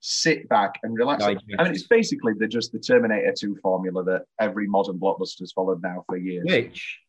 Sit 0.09 0.49
back 0.49 0.79
and 0.85 0.97
relax. 0.97 1.25
Digest. 1.25 1.45
I 1.59 1.65
mean, 1.65 1.73
it's 1.73 1.89
basically 1.89 2.33
the 2.39 2.47
just 2.47 2.71
the 2.71 2.79
Terminator 2.79 3.35
2 3.37 3.59
formula 3.61 4.05
that 4.05 4.23
every 4.41 4.69
modern 4.69 4.99
blockbuster's 4.99 5.53
followed 5.53 5.83
now 5.83 6.05
for 6.07 6.17
years. 6.17 6.45
Which 6.47 7.01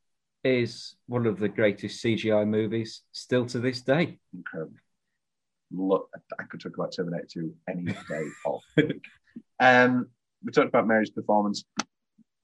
is 0.43 0.95
one 1.05 1.27
of 1.27 1.37
the 1.37 1.47
greatest 1.47 2.03
CGI 2.03 2.47
movies 2.47 3.03
still 3.11 3.45
to 3.47 3.59
this 3.59 3.81
day. 3.81 4.17
incredible. 4.33 4.73
Look, 5.71 6.09
I 6.39 6.43
could 6.43 6.59
talk 6.59 6.75
about 6.75 6.91
Terminator 6.95 7.27
2 7.31 7.53
any 7.69 7.83
day 8.09 8.23
of 8.47 8.61
the 8.75 8.85
week. 8.85 9.05
Um, 9.59 10.07
we 10.43 10.51
talked 10.51 10.69
about 10.69 10.87
Mary's 10.87 11.11
performance. 11.11 11.63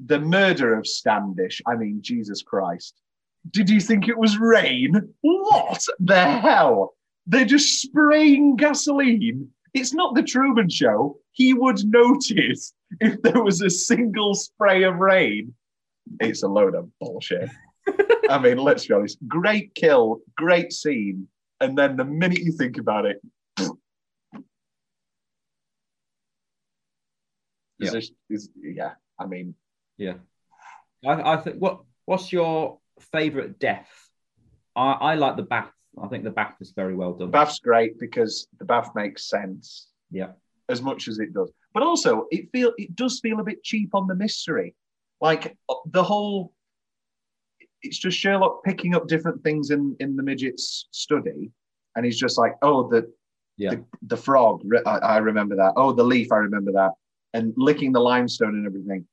The 0.05 0.19
murder 0.19 0.77
of 0.77 0.85
Standish. 0.85 1.61
I 1.65 1.75
mean, 1.75 1.99
Jesus 2.01 2.43
Christ. 2.43 3.01
Did 3.49 3.69
you 3.69 3.79
think 3.79 4.07
it 4.07 4.17
was 4.17 4.37
rain? 4.37 5.13
What 5.21 5.83
the 5.99 6.23
hell? 6.23 6.93
They're 7.25 7.45
just 7.45 7.81
spraying 7.81 8.57
gasoline. 8.57 9.49
It's 9.73 9.93
not 9.93 10.13
the 10.15 10.23
Truman 10.23 10.69
Show. 10.69 11.17
He 11.31 11.53
would 11.53 11.83
notice 11.85 12.73
if 13.01 13.21
there 13.21 13.41
was 13.43 13.61
a 13.61 13.69
single 13.69 14.35
spray 14.35 14.83
of 14.83 14.97
rain. 14.97 15.53
It's 16.19 16.43
a 16.43 16.47
load 16.47 16.75
of 16.75 16.89
bullshit. 16.99 17.49
I 18.29 18.39
mean, 18.39 18.57
let's 18.57 18.85
be 18.87 18.93
honest. 18.93 19.17
Great 19.27 19.73
kill, 19.75 20.19
great 20.37 20.71
scene, 20.71 21.27
and 21.59 21.77
then 21.77 21.97
the 21.97 22.05
minute 22.05 22.39
you 22.39 22.51
think 22.51 22.77
about 22.77 23.05
it, 23.05 23.21
Yeah. 27.79 27.87
is 27.87 27.91
this- 27.91 28.11
is- 28.29 28.49
yeah. 28.61 28.93
I 29.19 29.25
mean, 29.25 29.55
Yeah. 29.97 30.15
I, 31.05 31.33
I 31.33 31.37
think 31.37 31.57
what 31.57 31.81
what's 32.05 32.31
your 32.31 32.79
favourite 33.11 33.59
death? 33.59 33.89
I, 34.75 34.91
I 34.93 35.15
like 35.15 35.35
the 35.37 35.43
bath. 35.43 35.71
I 36.01 36.07
think 36.07 36.23
the 36.23 36.31
bath 36.31 36.55
is 36.59 36.71
very 36.71 36.95
well 36.95 37.13
done. 37.13 37.31
Bath's 37.31 37.59
great 37.59 37.99
because 37.99 38.47
the 38.59 38.65
bath 38.65 38.91
makes 38.95 39.29
sense 39.29 39.89
Yeah. 40.11 40.31
as 40.69 40.81
much 40.81 41.07
as 41.07 41.19
it 41.19 41.33
does. 41.33 41.51
But 41.73 41.83
also, 41.83 42.27
it 42.31 42.51
feel 42.51 42.71
it 42.77 42.95
does 42.95 43.19
feel 43.19 43.39
a 43.39 43.43
bit 43.43 43.63
cheap 43.63 43.93
on 43.95 44.07
the 44.07 44.15
mystery. 44.15 44.75
Like 45.21 45.55
uh, 45.69 45.75
the 45.87 46.03
whole, 46.03 46.53
it's 47.81 47.97
just 47.97 48.17
Sherlock 48.17 48.63
picking 48.63 48.95
up 48.95 49.07
different 49.07 49.43
things 49.43 49.69
in 49.71 49.95
in 49.99 50.15
the 50.15 50.23
midget's 50.23 50.87
study, 50.91 51.51
and 51.95 52.05
he's 52.05 52.19
just 52.19 52.37
like, 52.37 52.55
oh, 52.61 52.89
the 52.89 53.11
Yeah. 53.57 53.71
the, 53.71 53.85
the 54.07 54.17
frog, 54.17 54.63
I, 54.85 54.97
I 54.97 55.17
remember 55.17 55.55
that. 55.57 55.73
Oh, 55.75 55.91
the 55.93 56.03
leaf, 56.03 56.31
I 56.31 56.37
remember 56.37 56.71
that, 56.73 56.91
and 57.33 57.53
licking 57.55 57.91
the 57.91 57.99
limestone 57.99 58.55
and 58.55 58.65
everything. 58.65 59.07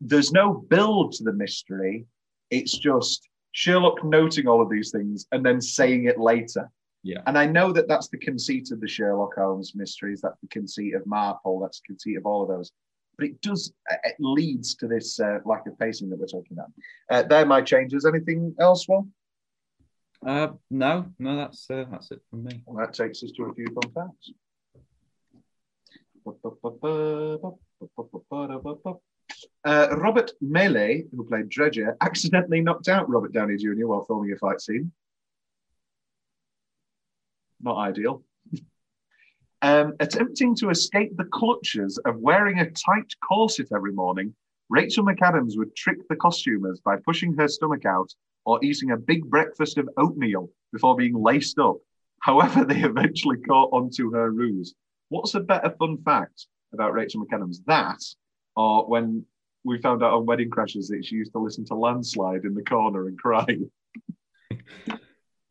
There's 0.00 0.32
no 0.32 0.52
build 0.54 1.12
to 1.12 1.24
the 1.24 1.32
mystery. 1.32 2.06
It's 2.50 2.76
just 2.76 3.28
Sherlock 3.54 4.04
noting 4.04 4.48
all 4.48 4.60
of 4.60 4.68
these 4.68 4.90
things 4.90 5.26
and 5.32 5.46
then 5.46 5.60
saying 5.60 6.04
it 6.04 6.18
later. 6.18 6.70
Yeah. 7.04 7.20
And 7.26 7.38
I 7.38 7.46
know 7.46 7.72
that 7.72 7.86
that's 7.86 8.08
the 8.08 8.18
conceit 8.18 8.72
of 8.72 8.80
the 8.80 8.88
Sherlock 8.88 9.36
Holmes 9.36 9.74
mysteries. 9.76 10.20
That's 10.20 10.40
the 10.40 10.48
conceit 10.48 10.94
of 10.94 11.06
Marple. 11.06 11.60
That's 11.60 11.80
the 11.80 11.86
conceit 11.86 12.16
of 12.16 12.26
all 12.26 12.42
of 12.42 12.48
those. 12.48 12.72
But 13.16 13.28
it 13.28 13.40
does, 13.42 13.72
uh, 13.90 13.96
it 14.02 14.16
leads 14.18 14.74
to 14.76 14.88
this 14.88 15.20
uh, 15.20 15.38
lack 15.44 15.68
of 15.68 15.78
pacing 15.78 16.10
that 16.10 16.18
we're 16.18 16.26
talking 16.26 16.56
about. 16.56 16.72
Uh, 17.08 17.22
they're 17.28 17.46
my 17.46 17.62
changes. 17.62 18.04
Anything 18.04 18.56
else, 18.58 18.88
Will? 18.88 19.06
Uh, 20.26 20.48
no, 20.70 21.06
no, 21.20 21.36
that's 21.36 21.70
uh, 21.70 21.84
that's 21.90 22.10
it 22.10 22.20
from 22.30 22.44
me. 22.44 22.60
Well, 22.66 22.84
that 22.84 22.94
takes 22.94 23.22
us 23.22 23.30
to 23.32 23.44
a 23.44 23.54
few 23.54 23.66
fun 23.66 23.92
facts. 23.92 24.32
Uh, 29.64 29.88
Robert 29.96 30.32
Maillet, 30.42 31.06
who 31.14 31.24
played 31.24 31.48
Dredger, 31.48 31.96
accidentally 32.00 32.60
knocked 32.60 32.88
out 32.88 33.08
Robert 33.08 33.32
Downey 33.32 33.56
Jr. 33.56 33.86
while 33.86 34.04
filming 34.04 34.32
a 34.32 34.36
fight 34.36 34.60
scene. 34.60 34.92
Not 37.60 37.78
ideal. 37.78 38.22
Um, 39.62 39.94
attempting 39.98 40.54
to 40.56 40.68
escape 40.68 41.16
the 41.16 41.24
clutches 41.24 41.96
of 42.04 42.18
wearing 42.18 42.58
a 42.58 42.70
tight 42.70 43.10
corset 43.26 43.68
every 43.74 43.92
morning, 43.92 44.34
Rachel 44.68 45.06
McAdams 45.06 45.56
would 45.56 45.74
trick 45.74 46.06
the 46.08 46.16
costumers 46.16 46.80
by 46.80 46.96
pushing 46.96 47.32
her 47.38 47.48
stomach 47.48 47.86
out 47.86 48.12
or 48.44 48.62
eating 48.62 48.90
a 48.90 48.96
big 48.98 49.24
breakfast 49.24 49.78
of 49.78 49.88
oatmeal 49.96 50.50
before 50.72 50.96
being 50.96 51.14
laced 51.14 51.58
up. 51.58 51.76
However, 52.20 52.64
they 52.64 52.80
eventually 52.82 53.38
caught 53.38 53.70
onto 53.72 54.12
her 54.12 54.30
ruse. 54.30 54.74
What's 55.08 55.34
a 55.34 55.40
better 55.40 55.70
fun 55.78 55.98
fact 56.04 56.46
about 56.72 56.92
Rachel 56.92 57.24
McAdams? 57.24 57.64
That, 57.66 58.02
or 58.56 58.86
when 58.86 59.24
we 59.64 59.80
found 59.80 60.02
out 60.02 60.12
on 60.12 60.26
Wedding 60.26 60.50
Crashers 60.50 60.88
that 60.88 61.04
she 61.04 61.16
used 61.16 61.32
to 61.32 61.38
listen 61.38 61.64
to 61.66 61.74
Landslide 61.74 62.44
in 62.44 62.54
the 62.54 62.62
corner 62.62 63.08
and 63.08 63.18
cry. 63.18 63.46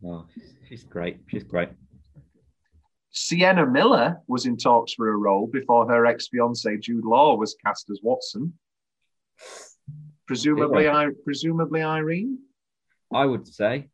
Oh, 0.05 0.25
she's 0.67 0.83
great. 0.83 1.19
She's 1.27 1.43
great. 1.43 1.69
Sienna 3.11 3.65
Miller 3.65 4.17
was 4.27 4.45
in 4.45 4.57
talks 4.57 4.93
for 4.93 5.09
a 5.09 5.15
role 5.15 5.47
before 5.47 5.87
her 5.87 6.05
ex 6.05 6.27
fiance 6.27 6.77
Jude 6.77 7.05
Law 7.05 7.37
was 7.37 7.55
cast 7.65 7.89
as 7.89 7.99
Watson. 8.03 8.53
Presumably, 10.27 10.89
I 10.89 11.09
presumably 11.23 11.81
Irene. 11.81 12.39
I 13.13 13.25
would 13.25 13.47
say. 13.47 13.87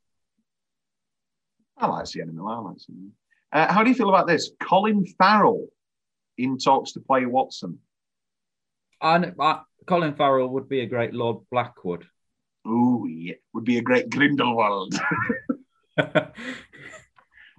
I 1.77 1.87
like 1.87 2.07
Sienna 2.07 2.31
Miller. 2.31 2.55
I 2.55 2.59
like 2.59 2.79
Sienna. 2.79 2.99
Miller. 3.01 3.11
Uh, 3.51 3.73
how 3.73 3.83
do 3.83 3.89
you 3.89 3.95
feel 3.95 4.09
about 4.09 4.27
this? 4.27 4.51
Colin 4.61 5.05
Farrell 5.17 5.67
in 6.37 6.57
talks 6.57 6.93
to 6.93 7.01
play 7.01 7.25
Watson. 7.25 7.79
And 9.01 9.33
uh, 9.39 9.59
Colin 9.85 10.15
Farrell 10.15 10.49
would 10.49 10.69
be 10.69 10.81
a 10.81 10.85
great 10.85 11.13
Lord 11.13 11.37
Blackwood. 11.51 12.05
Ooh, 12.67 13.07
yeah, 13.09 13.35
would 13.53 13.63
be 13.63 13.77
a 13.77 13.81
great 13.81 14.09
Grindelwald. 14.09 14.93
well, 15.97 16.33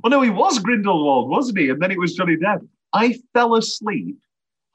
no, 0.04 0.20
he 0.20 0.30
was 0.30 0.58
Grindelwald, 0.58 1.30
wasn't 1.30 1.58
he? 1.58 1.70
And 1.70 1.80
then 1.80 1.90
it 1.90 1.98
was 1.98 2.14
Johnny 2.14 2.36
Depp. 2.36 2.66
I 2.92 3.18
fell 3.32 3.54
asleep 3.56 4.18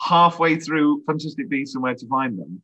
halfway 0.01 0.59
through 0.59 1.03
Fantastic 1.05 1.49
Beasts 1.49 1.75
and 1.75 1.83
Where 1.83 1.95
to 1.95 2.07
Find 2.07 2.37
Them, 2.37 2.61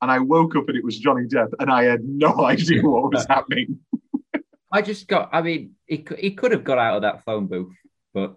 and 0.00 0.10
I 0.10 0.18
woke 0.18 0.56
up 0.56 0.68
and 0.68 0.76
it 0.76 0.84
was 0.84 0.98
Johnny 0.98 1.26
Depp, 1.26 1.52
and 1.58 1.70
I 1.70 1.84
had 1.84 2.02
no 2.04 2.44
idea 2.44 2.82
what 2.82 3.12
was 3.12 3.26
happening. 3.26 3.78
I 4.72 4.80
just 4.80 5.06
got. 5.06 5.30
I 5.32 5.42
mean, 5.42 5.72
he 5.86 5.98
could, 5.98 6.18
he 6.18 6.30
could 6.32 6.52
have 6.52 6.64
got 6.64 6.78
out 6.78 6.96
of 6.96 7.02
that 7.02 7.24
phone 7.24 7.46
booth, 7.46 7.76
but 8.14 8.36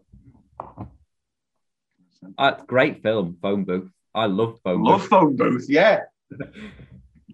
uh, 2.37 2.51
great 2.67 3.01
film, 3.01 3.37
phone 3.41 3.63
booth. 3.63 3.89
I 4.15 4.25
love 4.25 4.59
phone 4.63 4.81
Love 4.81 5.01
booth. 5.01 5.09
phone 5.09 5.35
booth, 5.35 5.65
yeah. 5.69 6.01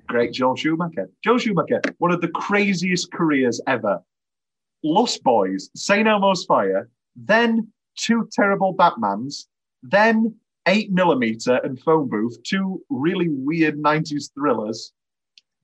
Great 0.08 0.34
Joel 0.34 0.56
Schumacher. 0.56 1.10
Joel 1.24 1.38
Schumacher, 1.38 1.82
one 2.00 2.12
of 2.12 2.22
the 2.22 2.28
craziest 2.30 3.12
careers 3.14 3.62
ever. 3.68 4.02
Lost 4.84 5.24
Boys, 5.24 5.70
St. 5.76 6.08
Elmo's 6.08 6.44
Fire, 6.46 6.90
then 7.16 7.72
two 7.96 8.28
terrible 8.32 8.76
Batmans, 8.76 9.46
then 9.84 10.36
8 10.68 10.92
millimeter 10.92 11.58
and 11.64 11.80
phone 11.80 12.10
booth, 12.10 12.42
two 12.44 12.84
really 12.90 13.30
weird 13.30 13.78
90s 13.78 14.34
thrillers. 14.34 14.92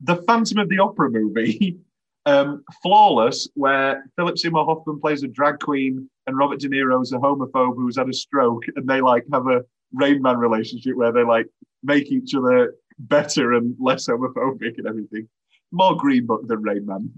The 0.02 0.18
Phantom 0.28 0.60
of 0.60 0.70
the 0.70 0.80
Opera 0.80 1.10
movie, 1.10 1.78
um, 2.28 2.64
Flawless, 2.84 3.50
where 3.56 4.06
Philip 4.16 4.38
Seymour 4.38 4.66
Hoffman 4.66 5.00
plays 5.00 5.24
a 5.24 5.28
drag 5.28 5.60
queen 5.60 6.08
and 6.28 6.38
Robert 6.38 6.60
De 6.60 6.70
Niro's 6.70 7.12
a 7.12 7.18
homophobe 7.18 7.76
who's 7.76 7.98
had 7.98 8.10
a 8.10 8.14
stroke, 8.14 8.64
and 8.76 8.88
they 8.88 9.02
like 9.02 9.24
have 9.34 9.48
a 9.48 9.64
Rain 9.94 10.22
Man 10.22 10.38
relationship 10.38 10.96
where 10.96 11.12
they 11.12 11.24
like 11.24 11.48
make 11.84 12.12
each 12.12 12.36
other 12.36 12.76
better 13.00 13.54
and 13.54 13.76
less 13.80 14.08
homophobic 14.08 14.78
and 14.78 14.88
everything. 14.88 15.28
More 15.72 15.96
Green 15.96 16.26
Book 16.26 16.48
than 16.48 16.62
Rain 16.62 16.86
Man. 16.86 17.12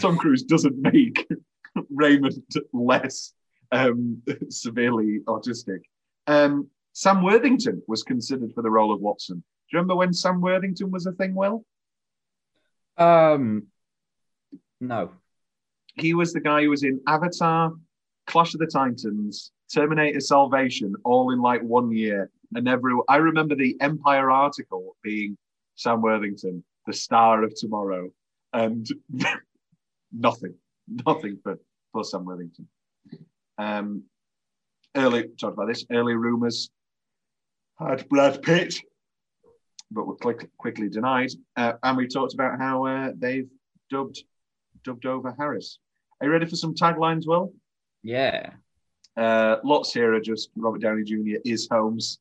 Tom 0.00 0.16
Cruise 0.16 0.42
doesn't 0.42 0.76
make 0.78 1.28
Raymond 1.90 2.42
less 2.72 3.32
um, 3.70 4.22
severely 4.48 5.20
autistic. 5.26 5.80
Um, 6.26 6.68
Sam 6.92 7.22
Worthington 7.22 7.82
was 7.88 8.02
considered 8.02 8.52
for 8.54 8.62
the 8.62 8.70
role 8.70 8.92
of 8.92 9.00
Watson. 9.00 9.36
Do 9.36 9.42
you 9.70 9.78
remember 9.78 9.96
when 9.96 10.12
Sam 10.12 10.40
Worthington 10.40 10.90
was 10.90 11.06
a 11.06 11.12
thing, 11.12 11.34
Will? 11.34 11.64
Um, 12.98 13.68
no. 14.80 15.12
He 15.94 16.14
was 16.14 16.32
the 16.32 16.40
guy 16.40 16.62
who 16.62 16.70
was 16.70 16.82
in 16.82 17.00
Avatar, 17.06 17.72
Clash 18.26 18.54
of 18.54 18.60
the 18.60 18.66
Titans, 18.66 19.52
Terminator 19.72 20.20
Salvation, 20.20 20.94
all 21.04 21.32
in 21.32 21.40
like 21.40 21.62
one 21.62 21.90
year. 21.90 22.30
And 22.54 22.68
every 22.68 22.94
I 23.08 23.16
remember 23.16 23.54
the 23.54 23.76
Empire 23.80 24.30
article 24.30 24.96
being 25.02 25.36
Sam 25.76 26.02
Worthington, 26.02 26.62
the 26.86 26.92
star 26.92 27.42
of 27.42 27.54
tomorrow, 27.54 28.10
and 28.52 28.86
nothing, 30.12 30.54
nothing 31.06 31.38
for, 31.42 31.58
for 31.92 32.04
Sam 32.04 32.24
Worthington. 32.24 32.68
Um, 33.58 34.04
early 34.96 35.28
talked 35.40 35.54
about 35.54 35.68
this. 35.68 35.86
Early 35.90 36.14
rumors 36.14 36.70
had 37.78 38.08
Brad 38.08 38.42
Pitt, 38.42 38.74
but 39.90 40.06
were 40.06 40.16
quick, 40.16 40.48
quickly 40.58 40.88
denied. 40.88 41.30
Uh, 41.56 41.74
and 41.82 41.96
we 41.96 42.06
talked 42.06 42.34
about 42.34 42.58
how 42.58 42.86
uh, 42.86 43.12
they've 43.16 43.48
dubbed 43.90 44.22
dubbed 44.84 45.06
over 45.06 45.34
Harris. 45.38 45.78
Are 46.20 46.26
you 46.26 46.32
ready 46.32 46.46
for 46.46 46.56
some 46.56 46.74
taglines, 46.74 47.26
Will? 47.26 47.52
Yeah. 48.02 48.50
Uh, 49.16 49.56
lots 49.62 49.92
here 49.92 50.14
are 50.14 50.20
just 50.20 50.50
Robert 50.56 50.80
Downey 50.80 51.04
Jr. 51.04 51.40
is 51.44 51.68
Holmes. 51.70 52.18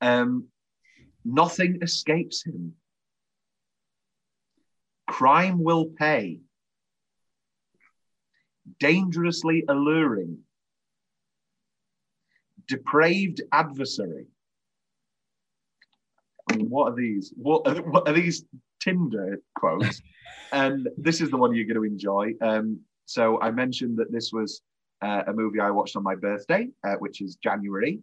Um, 0.00 0.46
nothing 1.24 1.78
escapes 1.82 2.44
him. 2.44 2.74
Crime 5.06 5.62
will 5.62 5.86
pay. 5.86 6.40
Dangerously 8.78 9.64
alluring. 9.68 10.38
Depraved 12.68 13.40
adversary. 13.50 14.26
I 16.50 16.56
mean, 16.56 16.70
what 16.70 16.92
are 16.92 16.96
these? 16.96 17.32
What 17.36 17.66
are, 17.66 17.82
what 17.82 18.08
are 18.08 18.12
these 18.12 18.44
Tinder 18.80 19.40
quotes? 19.54 20.00
and 20.52 20.88
this 20.98 21.20
is 21.20 21.30
the 21.30 21.36
one 21.36 21.54
you're 21.54 21.66
going 21.66 21.76
to 21.76 21.84
enjoy. 21.84 22.32
Um, 22.40 22.80
so 23.06 23.40
I 23.40 23.50
mentioned 23.50 23.96
that 23.98 24.12
this 24.12 24.32
was 24.32 24.60
uh, 25.02 25.22
a 25.26 25.32
movie 25.32 25.60
I 25.60 25.70
watched 25.70 25.96
on 25.96 26.02
my 26.02 26.14
birthday, 26.14 26.68
uh, 26.84 26.94
which 26.94 27.20
is 27.20 27.36
January. 27.36 28.00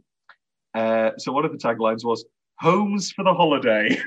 Uh, 0.73 1.11
so 1.17 1.31
one 1.31 1.45
of 1.45 1.51
the 1.51 1.57
taglines 1.57 2.03
was 2.03 2.25
"Holmes 2.59 3.11
for 3.11 3.23
the 3.23 3.33
holiday," 3.33 3.97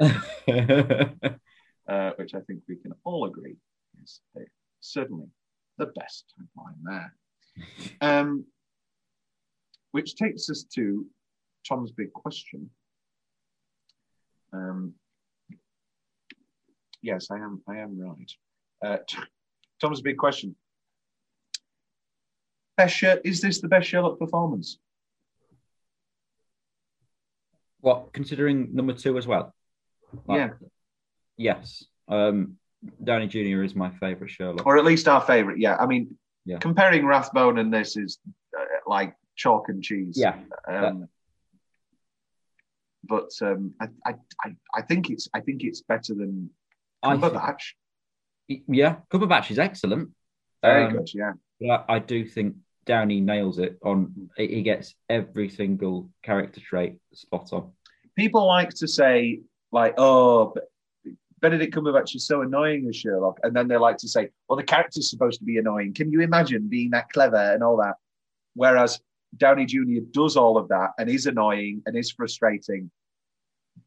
uh, 1.88 2.10
which 2.16 2.34
I 2.34 2.40
think 2.40 2.62
we 2.68 2.76
can 2.76 2.92
all 3.04 3.26
agree 3.26 3.56
is 4.02 4.20
certainly 4.80 5.26
the 5.78 5.86
best 5.86 6.32
tagline 6.38 6.82
there. 6.84 7.14
Um, 8.00 8.46
which 9.92 10.16
takes 10.16 10.50
us 10.50 10.64
to 10.74 11.06
Tom's 11.68 11.92
big 11.92 12.12
question. 12.12 12.68
Um, 14.52 14.94
yes, 17.00 17.28
I 17.30 17.36
am. 17.36 17.62
I 17.68 17.76
am 17.76 18.00
right. 18.00 18.32
Uh, 18.84 18.98
Tom's 19.80 20.00
big 20.00 20.16
question. 20.16 20.56
Best 22.76 22.96
Sher- 22.96 23.20
is 23.24 23.40
this 23.40 23.60
the 23.60 23.68
best 23.68 23.88
Sherlock 23.88 24.18
performance? 24.18 24.78
what? 27.80 28.12
Considering 28.14 28.74
number 28.74 28.94
two 28.94 29.18
as 29.18 29.26
well? 29.26 29.54
Like, 30.26 30.38
Yeah. 30.38 30.48
Yes. 31.36 31.84
Um, 32.08 32.56
Downey 33.02 33.26
Jr. 33.26 33.62
is 33.62 33.74
my 33.74 33.90
favorite 33.90 34.30
Sherlock. 34.30 34.64
or 34.66 34.78
at 34.78 34.84
least 34.84 35.06
our 35.06 35.20
favorite. 35.20 35.58
Yeah, 35.58 35.76
I 35.76 35.86
mean, 35.86 36.16
Yeah. 36.46 36.58
comparing 36.58 37.04
Rathbone 37.04 37.58
and 37.58 37.72
this 37.72 37.96
is 37.96 38.18
uh, 38.58 38.64
like 38.86 39.14
chalk 39.36 39.68
and 39.68 39.82
cheese. 39.82 40.16
Yeah, 40.16 40.42
Um, 40.66 41.08
but 43.02 43.30
um, 43.42 43.74
I, 43.80 43.88
I, 44.06 44.14
I, 44.42 44.56
I 44.74 44.82
think 44.82 45.10
it's 45.10 45.28
I 45.34 45.40
think 45.40 45.62
it's 45.62 45.82
better 45.82 46.14
than 46.14 46.50
I 47.02 47.16
think- 47.18 47.34
Cumberbatch. 47.34 47.74
yeah, 48.48 48.96
Cumberbatch 49.10 49.50
is 49.50 49.58
excellent. 49.58 50.10
Very 50.62 50.84
Um, 50.86 50.92
good. 50.96 51.12
Yeah. 51.12 51.32
But 51.60 51.84
I 51.88 51.98
do 51.98 52.24
think 52.26 52.56
Downey 52.86 53.20
nails 53.20 53.58
it 53.58 53.78
on. 53.84 54.30
He 54.36 54.62
gets 54.62 54.94
every 55.08 55.48
single 55.48 56.10
character 56.22 56.60
trait 56.60 56.96
spot 57.12 57.52
on. 57.52 57.72
People 58.16 58.46
like 58.46 58.70
to 58.70 58.88
say 58.88 59.40
like, 59.72 59.94
oh, 59.98 60.54
Benedict 61.40 61.74
Cumberbatch 61.74 62.14
is 62.14 62.26
so 62.26 62.42
annoying 62.42 62.86
as 62.88 62.96
Sherlock, 62.96 63.38
and 63.42 63.54
then 63.54 63.68
they 63.68 63.76
like 63.76 63.98
to 63.98 64.08
say, 64.08 64.30
well, 64.48 64.56
the 64.56 64.62
character's 64.62 65.10
supposed 65.10 65.40
to 65.40 65.44
be 65.44 65.58
annoying. 65.58 65.92
Can 65.92 66.10
you 66.10 66.22
imagine 66.22 66.68
being 66.68 66.90
that 66.90 67.10
clever 67.10 67.36
and 67.36 67.62
all 67.62 67.76
that? 67.78 67.96
Whereas 68.54 69.00
Downey 69.36 69.66
Jr. 69.66 70.00
does 70.12 70.36
all 70.36 70.56
of 70.56 70.68
that 70.68 70.90
and 70.98 71.10
is 71.10 71.26
annoying 71.26 71.82
and 71.86 71.96
is 71.96 72.10
frustrating, 72.12 72.90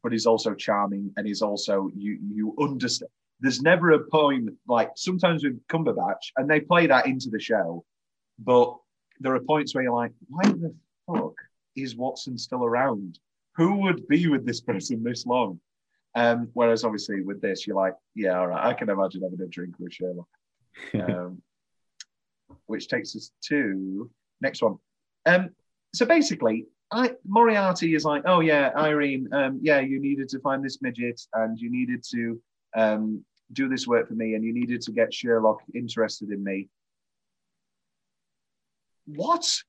but 0.02 0.14
is 0.14 0.26
also 0.26 0.54
charming 0.54 1.12
and 1.16 1.26
is 1.26 1.42
also 1.42 1.90
you 1.96 2.18
you 2.32 2.54
understand. 2.60 3.10
There's 3.40 3.62
never 3.62 3.92
a 3.92 4.00
point 4.00 4.50
like 4.66 4.90
sometimes 4.96 5.42
with 5.44 5.64
Cumberbatch, 5.68 6.32
and 6.36 6.48
they 6.48 6.60
play 6.60 6.86
that 6.86 7.06
into 7.06 7.30
the 7.30 7.40
show, 7.40 7.84
but 8.38 8.76
there 9.20 9.34
are 9.34 9.40
points 9.40 9.74
where 9.74 9.84
you're 9.84 9.92
like, 9.92 10.12
why 10.28 10.42
the 10.44 10.74
fuck 11.06 11.34
is 11.76 11.96
Watson 11.96 12.38
still 12.38 12.64
around? 12.64 13.18
Who 13.56 13.76
would 13.76 14.06
be 14.08 14.28
with 14.28 14.46
this 14.46 14.60
person 14.60 15.02
this 15.02 15.26
long? 15.26 15.60
Um, 16.14 16.48
whereas 16.54 16.84
obviously 16.84 17.22
with 17.22 17.40
this, 17.40 17.66
you're 17.66 17.76
like, 17.76 17.94
yeah, 18.14 18.38
all 18.38 18.48
right, 18.48 18.66
I 18.66 18.74
can 18.74 18.88
imagine 18.88 19.22
having 19.22 19.40
a 19.40 19.46
drink 19.46 19.74
with 19.78 19.92
Sherlock. 19.92 20.28
Um, 20.94 21.42
which 22.66 22.88
takes 22.88 23.16
us 23.16 23.32
to 23.46 24.10
next 24.40 24.62
one. 24.62 24.78
Um, 25.26 25.50
so 25.94 26.06
basically, 26.06 26.66
I, 26.90 27.12
Moriarty 27.26 27.94
is 27.94 28.04
like, 28.04 28.22
oh 28.26 28.40
yeah, 28.40 28.70
Irene, 28.76 29.28
um, 29.32 29.58
yeah, 29.62 29.80
you 29.80 30.00
needed 30.00 30.28
to 30.30 30.40
find 30.40 30.64
this 30.64 30.80
midget 30.80 31.20
and 31.34 31.58
you 31.58 31.70
needed 31.70 32.02
to 32.10 32.40
um, 32.76 33.24
do 33.52 33.68
this 33.68 33.86
work 33.86 34.08
for 34.08 34.14
me 34.14 34.34
and 34.34 34.44
you 34.44 34.52
needed 34.52 34.80
to 34.82 34.92
get 34.92 35.12
Sherlock 35.12 35.58
interested 35.74 36.30
in 36.30 36.42
me. 36.42 36.68
What? 39.14 39.62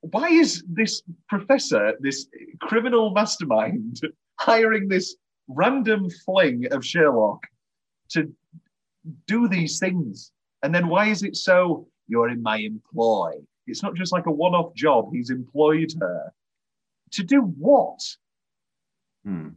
Why 0.00 0.28
is 0.28 0.62
this 0.68 1.02
professor, 1.28 1.94
this 2.00 2.26
criminal 2.60 3.10
mastermind, 3.10 4.00
hiring 4.38 4.88
this 4.88 5.16
random 5.48 6.10
fling 6.24 6.72
of 6.72 6.84
Sherlock 6.84 7.46
to 8.10 8.32
do 9.26 9.48
these 9.48 9.78
things? 9.78 10.30
And 10.62 10.74
then 10.74 10.88
why 10.88 11.06
is 11.06 11.22
it 11.22 11.36
so, 11.36 11.88
you're 12.06 12.28
in 12.28 12.42
my 12.42 12.58
employ? 12.58 13.32
It's 13.66 13.82
not 13.82 13.94
just 13.94 14.12
like 14.12 14.26
a 14.26 14.30
one 14.30 14.54
off 14.54 14.74
job. 14.74 15.10
He's 15.12 15.30
employed 15.30 15.92
her. 16.00 16.32
To 17.12 17.22
do 17.22 17.40
what? 17.40 18.00
Hmm. 19.24 19.50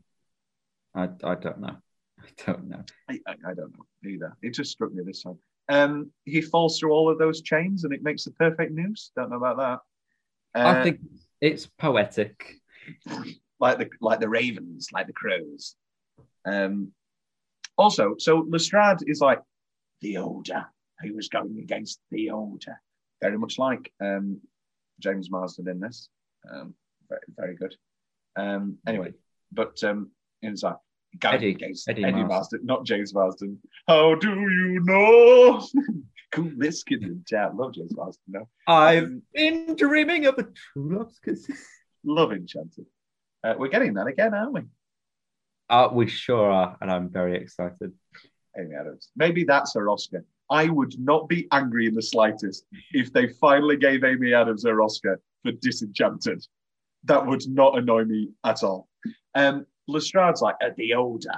I 0.95 1.09
I 1.23 1.35
don't 1.35 1.59
know. 1.59 1.77
I 2.19 2.45
don't 2.45 2.69
know. 2.69 2.83
I, 3.09 3.19
I, 3.27 3.35
I 3.49 3.53
don't 3.53 3.73
know 3.77 4.09
either. 4.09 4.37
It 4.41 4.53
just 4.53 4.71
struck 4.71 4.93
me 4.93 5.03
this 5.03 5.23
time. 5.23 5.37
Um, 5.69 6.11
he 6.25 6.41
falls 6.41 6.79
through 6.79 6.91
all 6.91 7.09
of 7.09 7.17
those 7.17 7.41
chains 7.41 7.83
and 7.83 7.93
it 7.93 8.03
makes 8.03 8.23
the 8.23 8.31
perfect 8.31 8.71
noose. 8.71 9.11
Don't 9.15 9.29
know 9.29 9.37
about 9.37 9.57
that. 9.57 10.59
Uh, 10.59 10.67
I 10.69 10.83
think 10.83 10.99
it's 11.41 11.67
poetic. 11.77 12.55
like 13.59 13.77
the 13.77 13.89
like 14.01 14.19
the 14.19 14.29
ravens, 14.29 14.89
like 14.93 15.07
the 15.07 15.13
crows. 15.13 15.75
Um, 16.45 16.91
also, 17.77 18.15
so 18.17 18.45
Lestrade 18.47 19.03
is 19.07 19.21
like 19.21 19.41
the 20.01 20.17
older. 20.17 20.65
He 21.01 21.11
was 21.11 21.27
going 21.29 21.59
against 21.59 21.99
the 22.11 22.31
older, 22.31 22.81
very 23.21 23.37
much 23.37 23.59
like 23.59 23.91
um, 24.01 24.41
James 24.99 25.29
Marsden 25.29 25.67
in 25.67 25.79
this. 25.79 26.09
Um, 26.49 26.73
very, 27.09 27.21
very 27.35 27.55
good. 27.55 27.75
Um, 28.35 28.77
anyway, 28.87 29.13
but 29.51 29.83
um, 29.83 30.11
going 30.41 30.79
Eddie- 31.23 31.49
against 31.49 31.89
Eddie 31.89 32.03
Eddie, 32.03 32.23
Marsden. 32.23 32.27
Marsden. 32.29 32.65
not 32.65 32.85
James 32.85 33.13
Marsden. 33.13 33.59
How 33.87 34.15
do 34.15 34.29
you 34.29 34.79
know? 34.83 35.65
cool 36.31 36.51
biscuit 36.57 37.01
and. 37.01 37.25
Love 37.55 37.73
James 37.73 37.95
Marsden. 37.95 38.23
No, 38.27 38.47
I've 38.67 39.03
Um, 39.03 39.21
been 39.33 39.75
dreaming 39.75 40.25
of 40.27 40.37
a 40.37 40.43
true 40.43 40.97
love's 40.97 41.19
kiss. 41.19 41.49
love 42.03 42.31
Enchanted. 42.31 42.85
Uh, 43.43 43.55
we're 43.57 43.69
getting 43.69 43.93
that 43.95 44.07
again, 44.07 44.33
aren't 44.33 44.53
we? 44.53 44.61
Uh, 45.69 45.89
we 45.91 46.07
sure 46.07 46.49
are, 46.49 46.77
and 46.81 46.91
I'm 46.91 47.09
very 47.09 47.35
excited. 47.35 47.91
Amy 48.57 48.73
Adams. 48.75 49.09
Maybe 49.15 49.43
that's 49.43 49.73
her 49.75 49.89
Oscar. 49.89 50.25
I 50.49 50.69
would 50.69 50.97
not 50.99 51.27
be 51.27 51.47
angry 51.51 51.87
in 51.87 51.93
the 51.93 52.01
slightest 52.01 52.65
if 52.93 53.11
they 53.11 53.27
finally 53.27 53.75
gave 53.77 54.03
Amy 54.03 54.33
Adams 54.33 54.65
her 54.65 54.81
Oscar 54.81 55.19
for 55.43 55.51
Disenchanted. 55.51 56.45
That 57.03 57.25
would 57.25 57.47
not 57.47 57.77
annoy 57.77 58.05
me 58.05 58.29
at 58.43 58.63
all. 58.63 58.87
Um, 59.35 59.65
Lestrade's 59.87 60.41
like, 60.41 60.55
at 60.61 60.75
the 60.75 60.93
older. 60.93 61.33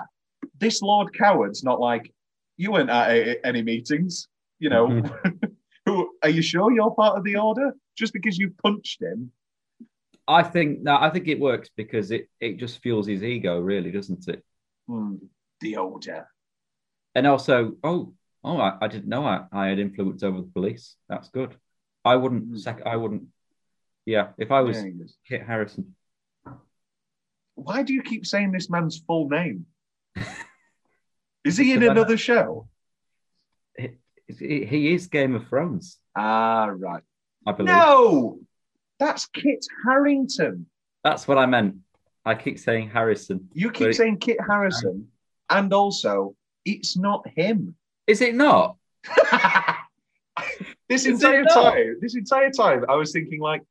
This 0.59 0.81
Lord 0.81 1.13
Coward's 1.13 1.63
not 1.63 1.79
like, 1.79 2.13
you 2.57 2.71
weren't 2.71 2.89
at 2.89 3.09
a- 3.11 3.45
any 3.45 3.61
meetings. 3.61 4.27
You 4.59 4.69
know, 4.69 5.01
who 5.85 6.11
are 6.21 6.29
you 6.29 6.41
sure 6.41 6.71
you're 6.71 6.91
part 6.91 7.17
of 7.17 7.23
the 7.23 7.37
order? 7.37 7.73
Just 7.97 8.13
because 8.13 8.37
you 8.37 8.53
punched 8.63 9.01
him? 9.01 9.31
I 10.27 10.43
think 10.43 10.81
no, 10.81 10.97
I 10.97 11.09
think 11.09 11.27
it 11.27 11.39
works 11.39 11.69
because 11.75 12.11
it 12.11 12.29
it 12.39 12.57
just 12.57 12.81
fuels 12.81 13.07
his 13.07 13.23
ego, 13.23 13.59
really, 13.59 13.91
doesn't 13.91 14.27
it? 14.27 14.43
Hmm, 14.87 15.15
the 15.61 15.77
older. 15.77 16.27
And 17.15 17.25
also, 17.25 17.75
oh, 17.83 18.13
oh, 18.43 18.57
I, 18.57 18.77
I 18.81 18.87
didn't 18.87 19.07
know 19.07 19.25
I, 19.25 19.45
I 19.51 19.67
had 19.69 19.79
influence 19.79 20.21
over 20.21 20.41
the 20.41 20.51
police. 20.53 20.95
That's 21.07 21.29
good. 21.29 21.55
I 22.05 22.15
wouldn't 22.17 22.51
Mm. 22.51 22.59
sec- 22.59 22.85
I 22.85 22.95
wouldn't. 22.97 23.23
Yeah, 24.05 24.29
if 24.37 24.51
I 24.51 24.61
was 24.61 24.77
Yeah. 24.83 24.91
Kit 25.27 25.45
Harrison, 25.47 25.95
Why 27.63 27.83
do 27.83 27.93
you 27.93 28.01
keep 28.01 28.25
saying 28.25 28.51
this 28.51 28.69
man's 28.69 28.97
full 28.97 29.29
name? 29.29 29.65
Is 31.45 31.57
he 31.57 31.73
in 31.73 31.83
another 31.83 32.17
show? 32.17 32.67
he, 34.37 34.65
he 34.65 34.93
is 34.93 35.07
Game 35.07 35.35
of 35.35 35.47
Thrones, 35.47 35.97
Ah, 36.15 36.71
right. 36.75 37.03
I 37.47 37.51
believe. 37.53 37.73
No, 37.73 38.39
that's 38.99 39.25
Kit 39.27 39.65
Harrington. 39.85 40.67
That's 41.03 41.27
what 41.27 41.37
I 41.37 41.45
meant. 41.45 41.77
I 42.25 42.35
keep 42.35 42.59
saying 42.59 42.89
Harrison. 42.89 43.47
You 43.53 43.71
keep 43.71 43.93
saying 43.93 44.17
Kit 44.17 44.37
Harrison, 44.45 45.07
and 45.49 45.73
also 45.73 46.35
it's 46.65 46.97
not 46.97 47.27
him. 47.35 47.75
Is 48.05 48.21
it 48.21 48.35
not? 48.35 48.75
this 50.89 51.05
Is 51.05 51.23
entire 51.23 51.45
time, 51.45 51.97
this 52.01 52.15
entire 52.15 52.51
time, 52.51 52.85
I 52.89 52.95
was 52.95 53.13
thinking 53.13 53.39
like, 53.39 53.63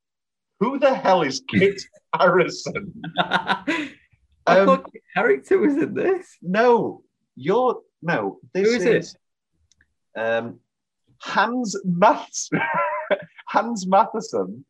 who 0.61 0.78
the 0.78 0.95
hell 0.95 1.22
is 1.22 1.43
Kit 1.49 1.82
Harrison? 2.18 2.92
I 3.18 3.80
Um, 4.46 4.66
thought 4.66 4.90
Harrington 5.14 5.60
was 5.60 5.76
in 5.76 5.94
this. 5.94 6.36
No, 6.42 7.02
you're 7.36 7.80
no. 8.02 8.38
This 8.54 8.68
Who 8.68 8.74
is 8.76 8.84
it? 8.84 10.20
Um, 10.20 10.60
Hans 11.20 11.76
Maths, 11.84 12.48
Hans 13.48 13.86
Matheson, 13.86 14.64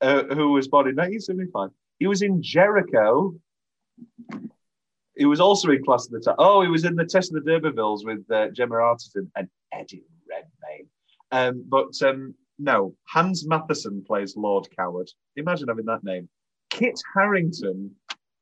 uh, 0.00 0.22
who 0.34 0.52
was 0.52 0.68
born 0.68 0.88
in 0.88 0.94
1975. 0.96 1.70
He 1.98 2.06
was 2.06 2.22
in 2.22 2.42
Jericho. 2.42 3.34
He 5.16 5.24
was 5.24 5.40
also 5.40 5.70
in 5.70 5.82
Clash 5.84 6.04
of 6.06 6.10
the 6.12 6.20
Titans. 6.20 6.36
Oh, 6.38 6.62
he 6.62 6.68
was 6.68 6.84
in 6.84 6.94
the 6.94 7.04
Tess 7.04 7.32
of 7.32 7.42
the 7.44 7.50
D'Urbervilles 7.50 8.04
with 8.04 8.24
uh, 8.30 8.48
Gemma 8.50 8.76
Arterton 8.76 9.28
and 9.34 9.48
Eddie 9.72 10.04
Redmayne. 10.30 10.88
Um, 11.32 11.64
but 11.68 12.00
um, 12.08 12.34
no, 12.60 12.94
Hans 13.08 13.46
Matheson 13.46 14.04
plays 14.06 14.36
Lord 14.36 14.68
Coward. 14.76 15.10
Imagine 15.36 15.68
having 15.68 15.86
that 15.86 16.04
name. 16.04 16.28
Kit 16.70 17.00
Harrington 17.14 17.90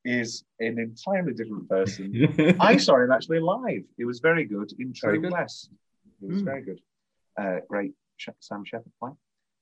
is 0.04 0.44
an 0.60 0.78
entirely 0.78 1.32
different 1.34 1.68
person. 1.68 2.56
I 2.60 2.76
saw 2.76 2.96
him 2.96 3.10
actually 3.10 3.40
live. 3.40 3.82
It 3.98 4.04
was 4.04 4.20
very 4.20 4.44
good 4.44 4.70
in 4.78 4.92
True. 4.92 5.20
West. 5.30 5.70
It 6.22 6.28
was 6.30 6.40
Hmm. 6.40 6.44
very 6.44 6.62
good. 6.62 6.80
Uh, 7.38 7.56
great 7.68 7.92
Sam 8.40 8.64
Shepard 8.64 8.92
play. 9.00 9.10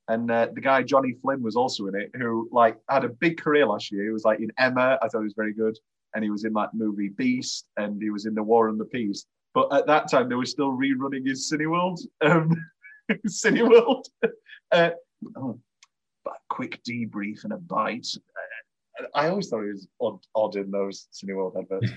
And 0.08 0.30
uh, 0.30 0.48
the 0.54 0.60
guy 0.60 0.82
Johnny 0.82 1.12
Flynn 1.22 1.42
was 1.42 1.56
also 1.56 1.86
in 1.86 1.94
it, 1.94 2.10
who 2.14 2.48
like 2.52 2.76
had 2.90 3.04
a 3.04 3.08
big 3.08 3.40
career 3.40 3.66
last 3.66 3.90
year. 3.90 4.04
He 4.04 4.10
was 4.10 4.24
like 4.24 4.38
in 4.40 4.52
Emma. 4.58 4.98
I 5.00 5.08
thought 5.08 5.20
he 5.20 5.24
was 5.24 5.34
very 5.34 5.54
good, 5.54 5.76
and 6.14 6.22
he 6.22 6.30
was 6.30 6.44
in 6.44 6.52
that 6.52 6.74
movie 6.74 7.08
Beast, 7.08 7.66
and 7.78 8.00
he 8.00 8.10
was 8.10 8.26
in 8.26 8.34
The 8.34 8.42
War 8.42 8.68
and 8.68 8.78
the 8.78 8.84
Peace. 8.84 9.24
But 9.54 9.72
at 9.72 9.86
that 9.86 10.10
time, 10.10 10.28
they 10.28 10.34
were 10.34 10.44
still 10.44 10.72
rerunning 10.76 11.26
his 11.26 11.50
Cineworld. 11.50 12.00
Um, 12.20 12.54
Cineworld. 13.28 14.04
Uh, 14.72 14.90
oh, 15.36 15.58
but 16.24 16.32
a 16.34 16.36
quick 16.48 16.80
debrief 16.88 17.44
and 17.44 17.52
a 17.52 17.56
bite. 17.58 18.08
I 19.14 19.28
always 19.28 19.48
thought 19.48 19.64
it 19.64 19.72
was 19.72 19.88
odd, 20.00 20.18
odd 20.34 20.56
in 20.56 20.70
those 20.70 21.08
Cineworld 21.12 21.54
World 21.54 21.66
adverts. 21.70 21.92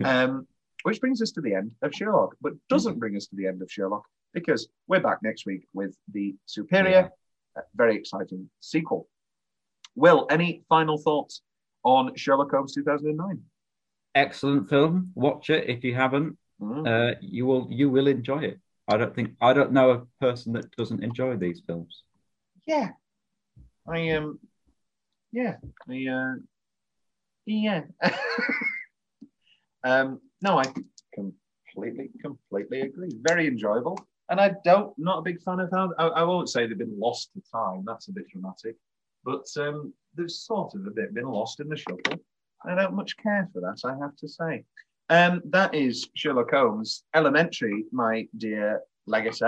Um, 0.04 0.46
which 0.84 1.00
brings 1.00 1.20
us 1.20 1.32
to 1.32 1.40
the 1.40 1.54
end 1.54 1.72
of 1.82 1.92
Sherlock, 1.92 2.36
but 2.40 2.52
doesn't 2.68 2.98
bring 2.98 3.16
us 3.16 3.26
to 3.26 3.36
the 3.36 3.46
end 3.46 3.62
of 3.62 3.70
Sherlock 3.70 4.04
because 4.32 4.68
we're 4.86 5.00
back 5.00 5.18
next 5.22 5.44
week 5.44 5.66
with 5.74 5.96
the 6.12 6.36
superior, 6.46 7.10
uh, 7.56 7.60
very 7.74 7.96
exciting 7.96 8.48
sequel. 8.60 9.08
Will, 9.96 10.26
any 10.30 10.62
final 10.68 10.96
thoughts 10.96 11.42
on 11.82 12.14
Sherlock 12.14 12.52
Holmes 12.52 12.74
2009? 12.74 13.42
Excellent 14.14 14.68
film. 14.68 15.10
Watch 15.14 15.50
it 15.50 15.68
if 15.68 15.82
you 15.82 15.94
haven't. 15.94 16.38
Mm. 16.60 16.88
uh, 16.88 17.14
you 17.20 17.46
will 17.46 17.68
you 17.70 17.88
will 17.88 18.08
enjoy 18.08 18.40
it. 18.40 18.58
I 18.88 18.96
don't 18.96 19.14
think 19.14 19.34
I 19.40 19.52
don't 19.52 19.70
know 19.70 19.90
a 19.90 20.24
person 20.24 20.52
that 20.54 20.70
doesn't 20.72 21.04
enjoy 21.04 21.36
these 21.36 21.62
films. 21.64 22.02
Yeah. 22.66 22.90
I 23.86 24.10
um 24.10 24.40
yeah. 25.32 25.56
I 25.88 26.06
uh 26.06 26.34
yeah. 27.46 27.82
um 29.84 30.20
no, 30.40 30.58
I 30.58 30.64
completely, 31.14 32.10
completely 32.22 32.82
agree. 32.82 33.10
Very 33.22 33.46
enjoyable. 33.46 33.98
And 34.30 34.40
I 34.40 34.52
don't 34.64 34.92
not 34.98 35.18
a 35.18 35.22
big 35.22 35.40
fan 35.42 35.60
of 35.60 35.70
how 35.72 35.92
I, 35.98 36.06
I 36.08 36.22
won't 36.22 36.50
say 36.50 36.66
they've 36.66 36.76
been 36.76 36.98
lost 36.98 37.30
to 37.34 37.42
time, 37.50 37.84
that's 37.86 38.08
a 38.08 38.12
bit 38.12 38.28
dramatic. 38.28 38.76
But 39.24 39.46
um 39.58 39.92
they've 40.14 40.30
sort 40.30 40.74
of 40.74 40.86
a 40.86 40.90
bit 40.90 41.14
been 41.14 41.28
lost 41.28 41.60
in 41.60 41.68
the 41.68 41.76
shuffle. 41.76 42.20
I 42.64 42.74
don't 42.74 42.94
much 42.94 43.16
care 43.16 43.48
for 43.52 43.60
that, 43.60 43.80
I 43.84 43.96
have 44.02 44.16
to 44.16 44.28
say. 44.28 44.64
Um, 45.10 45.40
that 45.46 45.74
is 45.74 46.08
Sherlock 46.14 46.50
Holmes 46.50 47.04
Elementary, 47.14 47.84
my 47.92 48.26
dear 48.36 48.82
Legacy. 49.06 49.46